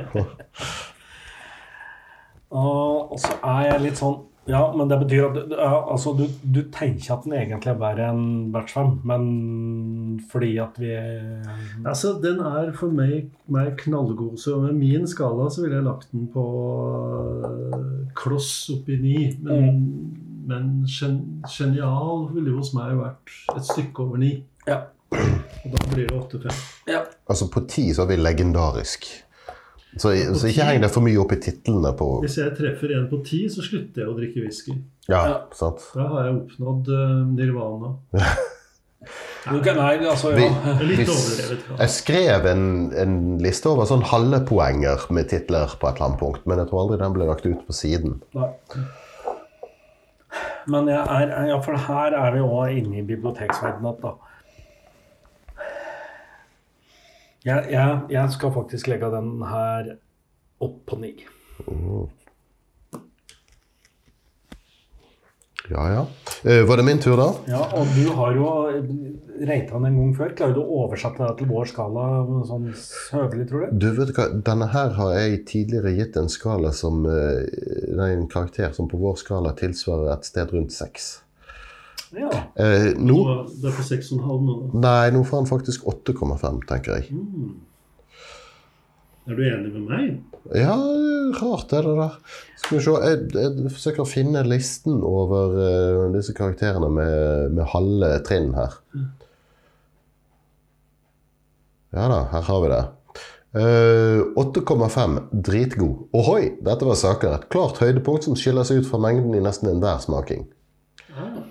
[2.51, 4.19] Og så er jeg litt sånn
[4.51, 7.77] Ja, men det betyr at du- ja, altså, du, du tenker at den egentlig er
[7.79, 10.91] bare en batch 5, men fordi at vi
[11.87, 14.39] Altså, Den er for meg, meg knallgod.
[14.41, 16.43] Så med min skala så ville jeg lagt den på
[17.45, 19.37] øh, kloss oppi ni.
[19.41, 19.85] Men,
[20.49, 24.33] men gen, genial ville hos meg vært et stykke over ni.
[24.67, 24.81] Ja.
[25.11, 26.61] Og da blir det 8-5.
[26.91, 27.03] ja.
[27.31, 29.09] Altså på 10 så er vi legendarisk.
[29.99, 33.09] Så, så ikke heng deg for mye opp i titlene på Hvis jeg treffer en
[33.11, 34.77] på ti, så slutter jeg å drikke whisky.
[35.11, 35.37] Ja, Ja.
[35.59, 35.83] sant.
[35.97, 37.91] Da har jeg oppnådd uh, nirvana.
[39.57, 40.47] okay, nei, altså, ja.
[40.77, 41.67] Er Litt hvis, overdrevet.
[41.83, 42.65] jeg skrev en,
[43.03, 46.71] en liste over sånn halve poenger med titler på et eller annet punkt, men jeg
[46.71, 48.21] tror aldri den ble lagt ut på siden.
[48.39, 48.51] Nei.
[50.71, 53.97] Men jeg er, ja, for her er vi òg inne i biblioteksverdenen.
[54.05, 54.15] Da.
[57.45, 59.95] Jeg, jeg, jeg skal faktisk legge den her
[60.61, 61.15] opp på ni.
[65.71, 66.07] Ja, ja.
[66.45, 67.29] Eh, var det min tur, da?
[67.47, 70.35] Ja, og du har jo den en gang før.
[70.37, 72.07] Klarer du å oversette det til vår skala
[72.49, 72.67] sånn
[73.15, 73.79] høvelig, tror du?
[73.85, 77.47] Du vet hva, Denne her har jeg tidligere gitt en skala som eh,
[77.95, 81.13] nei, en karakter som på vår skala tilsvarer et sted rundt seks.
[82.17, 82.31] Ja.
[82.59, 83.17] Eh, nå
[83.55, 84.55] Det er på 6,5 nå.
[84.83, 87.15] Nei, nå får han faktisk 8,5, tenker jeg.
[87.15, 87.59] Mm.
[89.31, 90.07] Er du enig med meg?
[90.57, 90.75] Ja,
[91.39, 92.15] rart er det der.
[92.59, 97.69] Skal vi se, jeg, jeg forsøker å finne listen over uh, disse karakterene med, med
[97.75, 98.79] halve trinn her.
[101.95, 102.83] Ja da, her har vi det.
[103.51, 106.09] Uh, 8,5 dritgod.
[106.17, 107.37] Ohoi, dette var saker.
[107.37, 110.49] Et klart høydepunkt som skiller seg ut fra mengden i nesten enhver smaking.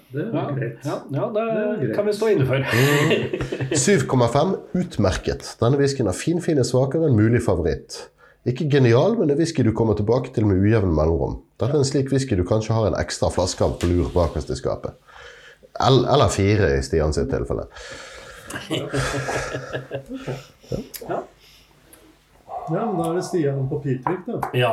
[0.10, 0.78] Ja, det Ja, greit.
[0.86, 1.96] ja, ja det, Det er greit.
[1.96, 2.56] kan vi stå inne for.
[3.86, 5.56] 7,5 utmerket.
[5.62, 8.10] Denne whiskyen har finfin, svakere enn mulig favoritt.
[8.48, 11.42] Ikke genial, men en whisky du kommer tilbake til med ujevn mellomrom.
[11.60, 14.50] Dette er en slik whisky du kanskje har en ekstra flaske av på lur bakerst
[14.50, 14.96] i skapet.
[15.80, 17.68] Eller fire i Stian sitt tilfelle.
[21.10, 21.24] Ja.
[22.70, 24.40] Ja, men da er det Stian på Pitvik, da.
[24.58, 24.72] Ja.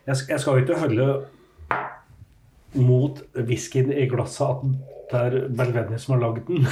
[0.07, 1.07] jeg, jeg skal jo ikke holde
[2.81, 4.57] mot whiskyen i glasset at
[5.11, 6.59] det er Belvedere som har lagd den.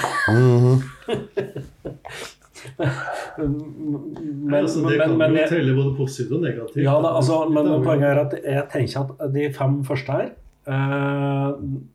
[3.40, 6.84] men, altså, det men, kan men, jo telle både positivt og negativt.
[6.84, 10.30] ja, da, altså, men poenget er at jeg tenker at de fem første her
[10.72, 11.52] uh,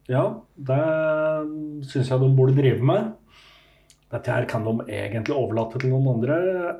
[0.09, 0.25] Ja,
[0.69, 0.81] det
[1.91, 3.13] syns jeg de burde drive med.
[4.13, 6.35] Dette her kan de egentlig overlate til noen andre.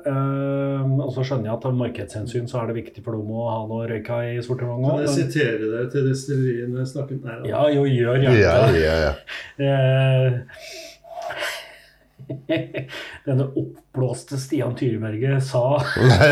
[0.07, 3.47] eh, og så skjønner jeg at av markedshensyn så er det viktig for dem å
[3.49, 4.91] ha noe røyka i sortimentet.
[4.93, 7.47] Kan jeg sitere deg til destilleriet når jeg snakket med.
[7.51, 8.83] Ja, jo, gjør gjerne Ja, det.
[8.85, 9.13] ja, ja.
[9.65, 10.31] Eh,
[13.27, 15.75] Denne oppblåste Stian Tyreberget sa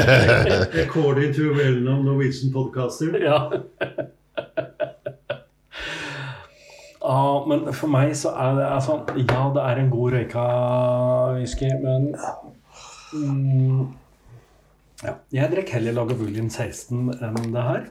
[0.83, 3.13] According to well-known Norwegian podcaster.
[3.21, 3.51] Ja.
[7.03, 10.43] Ja, men for meg så er det altså Ja, det er en god røyka
[11.35, 12.15] whisky, men
[13.13, 13.81] mm,
[15.03, 17.85] ja, Jeg drikker heller Lagavulin 16 enn det her.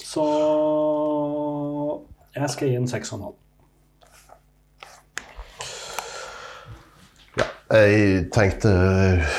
[0.00, 0.24] Så
[2.32, 3.32] jeg skal gi en 6,5.
[7.72, 9.36] Jeg tenkte eh,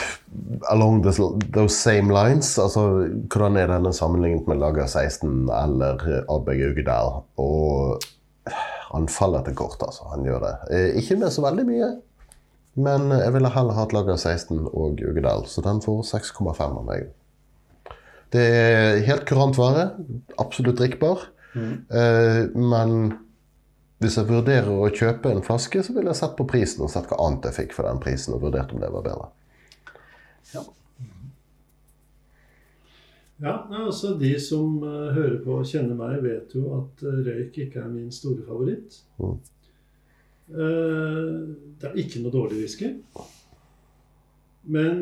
[0.69, 1.19] along this,
[1.53, 2.57] those same lines.
[2.57, 7.23] Altså, hvordan er denne sammenlignet med Lager 16 eller Ardbeg Ugedal?
[7.37, 8.01] Og
[8.93, 10.05] han faller til kort, altså.
[10.13, 10.53] Han gjør det.
[10.73, 11.89] Eh, Ikke med så veldig mye,
[12.83, 17.11] men jeg ville heller hatt Lager 16 og Ugedal, så den får 6,5 av meg.
[18.33, 19.91] Det er helt kurant vare.
[20.41, 21.27] Absolutt drikkbar.
[21.53, 22.95] Eh, men
[24.01, 27.05] hvis jeg vurderer å kjøpe en flaske, så ville jeg sett på prisen og sett
[27.11, 29.29] hva annet jeg fikk for den prisen, og vurdert om det var bedre.
[33.43, 37.57] Ja, altså De som eh, hører på og kjenner meg, vet jo at eh, røyk
[37.65, 39.01] ikke er min store favoritt.
[39.19, 39.33] Mm.
[40.53, 41.31] Eh,
[41.81, 42.93] det er ikke noe dårlig whisky.
[44.63, 45.01] Men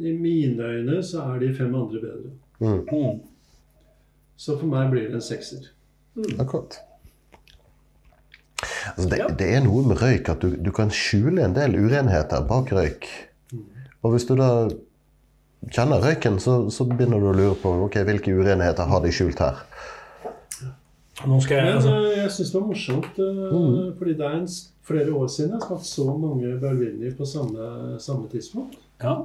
[0.00, 2.32] i mine øyne så er de fem andre bedre.
[2.62, 3.20] Mm.
[4.40, 5.68] Så for meg blir det en sekser.
[6.40, 6.78] Akkurat.
[8.96, 9.26] Altså det, Ja.
[9.38, 13.04] det er noe med røyk at du, du kan skjule en del urenheter bak røyk.
[14.02, 14.48] Og hvis du da
[15.70, 19.42] kjenner røyken, så, så begynner du å lure på ok, hvilke urenheter har de skjult
[19.44, 19.62] her.
[21.28, 23.92] Nå skal jeg Men altså, eh, jeg syns det var morsomt, mm.
[23.98, 24.48] fordi det er en,
[24.82, 28.80] flere år siden jeg har hatt så mange Berlini på samme, samme tidspunkt.
[29.02, 29.20] ja.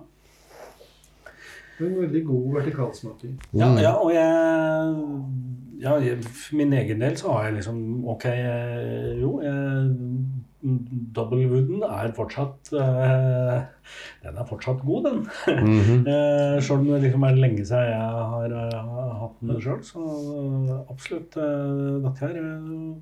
[1.77, 3.35] En veldig god vertikalsmaking.
[3.53, 4.95] Ja, ja, og jeg
[5.81, 9.95] ja, jeg- For min egen del så har jeg liksom Ok, eh, jo jeg,
[11.15, 13.61] Doublewooden er fortsatt uh,
[14.23, 15.19] Den er fortsatt god, den.
[15.63, 16.05] Mm -hmm.
[16.07, 19.99] uh, Sjøl om det liksom er lenge siden jeg har uh, hatt den sjøl, så
[20.89, 22.95] absolutt eh, dette her eh,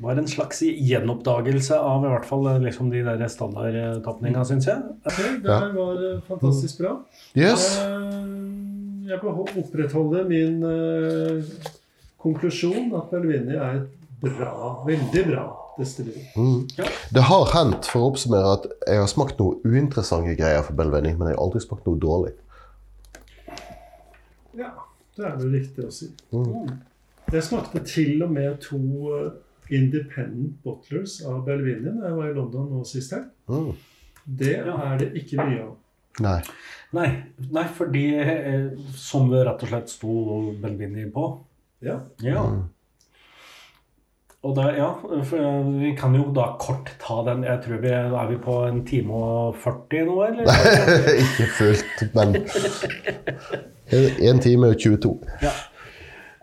[0.00, 4.82] var en slags gjenoppdagelse av i hvert fall eh, liksom de der standardtapninga, syns jeg.
[5.04, 6.94] Okay, det her var eh, fantastisk bra.
[7.36, 7.78] Yes.
[7.80, 11.42] Eh, Jeg beho- opprettholde min eh,
[12.22, 13.88] konklusjon at Melvini er et
[14.22, 15.44] bra, veldig bra
[15.80, 16.22] destilleri.
[16.36, 16.68] Mm.
[17.16, 21.14] Det har hendt, for å oppsummere, at jeg har smakt noe uinteressante greier for Belveni,
[21.16, 22.34] men jeg har aldri smakt noe dårlig.
[24.58, 24.72] Ja,
[25.16, 26.10] det er vel riktig å si.
[26.34, 26.78] Mm.
[27.30, 28.80] Jeg smakte til og med to
[29.16, 29.28] eh,
[29.70, 33.30] independent bottlers av Belvini da jeg var i London nå sist helg.
[33.50, 33.70] Mm.
[34.40, 35.76] Det er det ikke mye av.
[36.20, 36.40] Nei.
[36.96, 37.06] Nei,
[37.54, 38.66] nei fordi eh,
[38.98, 40.16] som det rett og slett sto
[40.60, 41.30] Belvini på.
[41.86, 42.00] Ja.
[42.24, 42.42] Ja.
[42.50, 42.64] Mm.
[44.42, 47.42] Og der, ja, eh, vi kan jo da kort ta den.
[47.44, 50.48] Jeg tror vi er vi på en time og 40 nå, eller?
[51.24, 52.38] Ikke fullt, men
[54.30, 55.12] En time og 22.
[55.44, 55.52] Ja.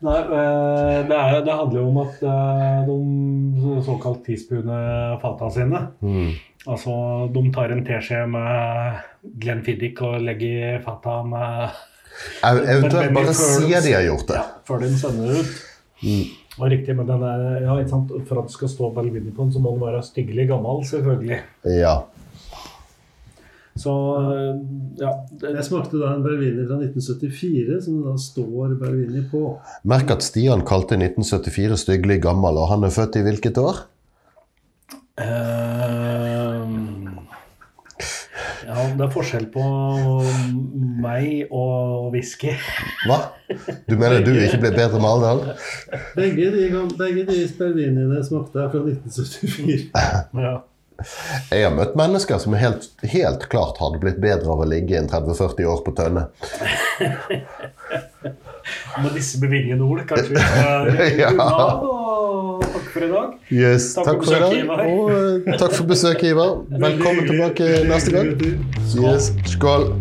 [0.05, 4.77] Nei, eh, det, er, det handler jo om at eh, de såkalt teaspoone
[5.23, 6.35] fata sine Mm.
[6.67, 6.91] Altså,
[7.31, 8.97] de tar en teskje med
[9.41, 11.69] Glenfiddich og legger i fata med
[12.43, 14.35] Ev- Eventuelt bare sier de har gjort det.
[14.41, 15.53] Ja, før de sender det ut.
[16.03, 16.25] Mm.
[16.57, 18.13] Og riktig, men den er, ja, ikke sant?
[18.25, 21.41] For at det skal stå på den, så må den være styggelig gammel, selvfølgelig.
[21.77, 21.97] Ja.
[23.77, 23.93] Så
[24.97, 25.11] ja.
[25.38, 29.43] Det, Jeg smakte da en Belvini fra 1974, som det da står Belvini på.
[29.85, 33.84] Merk at Stian kalte 1974 styggelig gammel, og han er født i hvilket år?
[35.17, 35.56] Ehm,
[38.68, 39.64] ja, det er forskjell på
[41.03, 42.53] meg og whisky.
[43.07, 43.19] Hva?
[43.88, 45.60] Du mener du ikke ble bedre med alderen?
[46.18, 46.65] Begge de,
[46.99, 49.88] begge de sperviniene smakte jeg fra 1974.
[50.44, 50.57] Ja.
[51.52, 55.10] Jeg har møtt mennesker som helt, helt klart hadde blitt bedre av å ligge en
[55.11, 56.23] 30-40 år på tønne.
[58.98, 61.96] Med disse bevingede ord, kanskje vi skal Ja.
[62.57, 63.34] Og takk for i dag.
[63.53, 64.49] Yes, Takk takk for for i dag.
[64.49, 64.79] besøket, Ivar.
[64.88, 65.11] Og
[65.53, 66.55] eh, takk for besøket, Ivar.
[66.85, 68.34] Velkommen tilbake neste gang.
[68.97, 69.91] Yes, skål.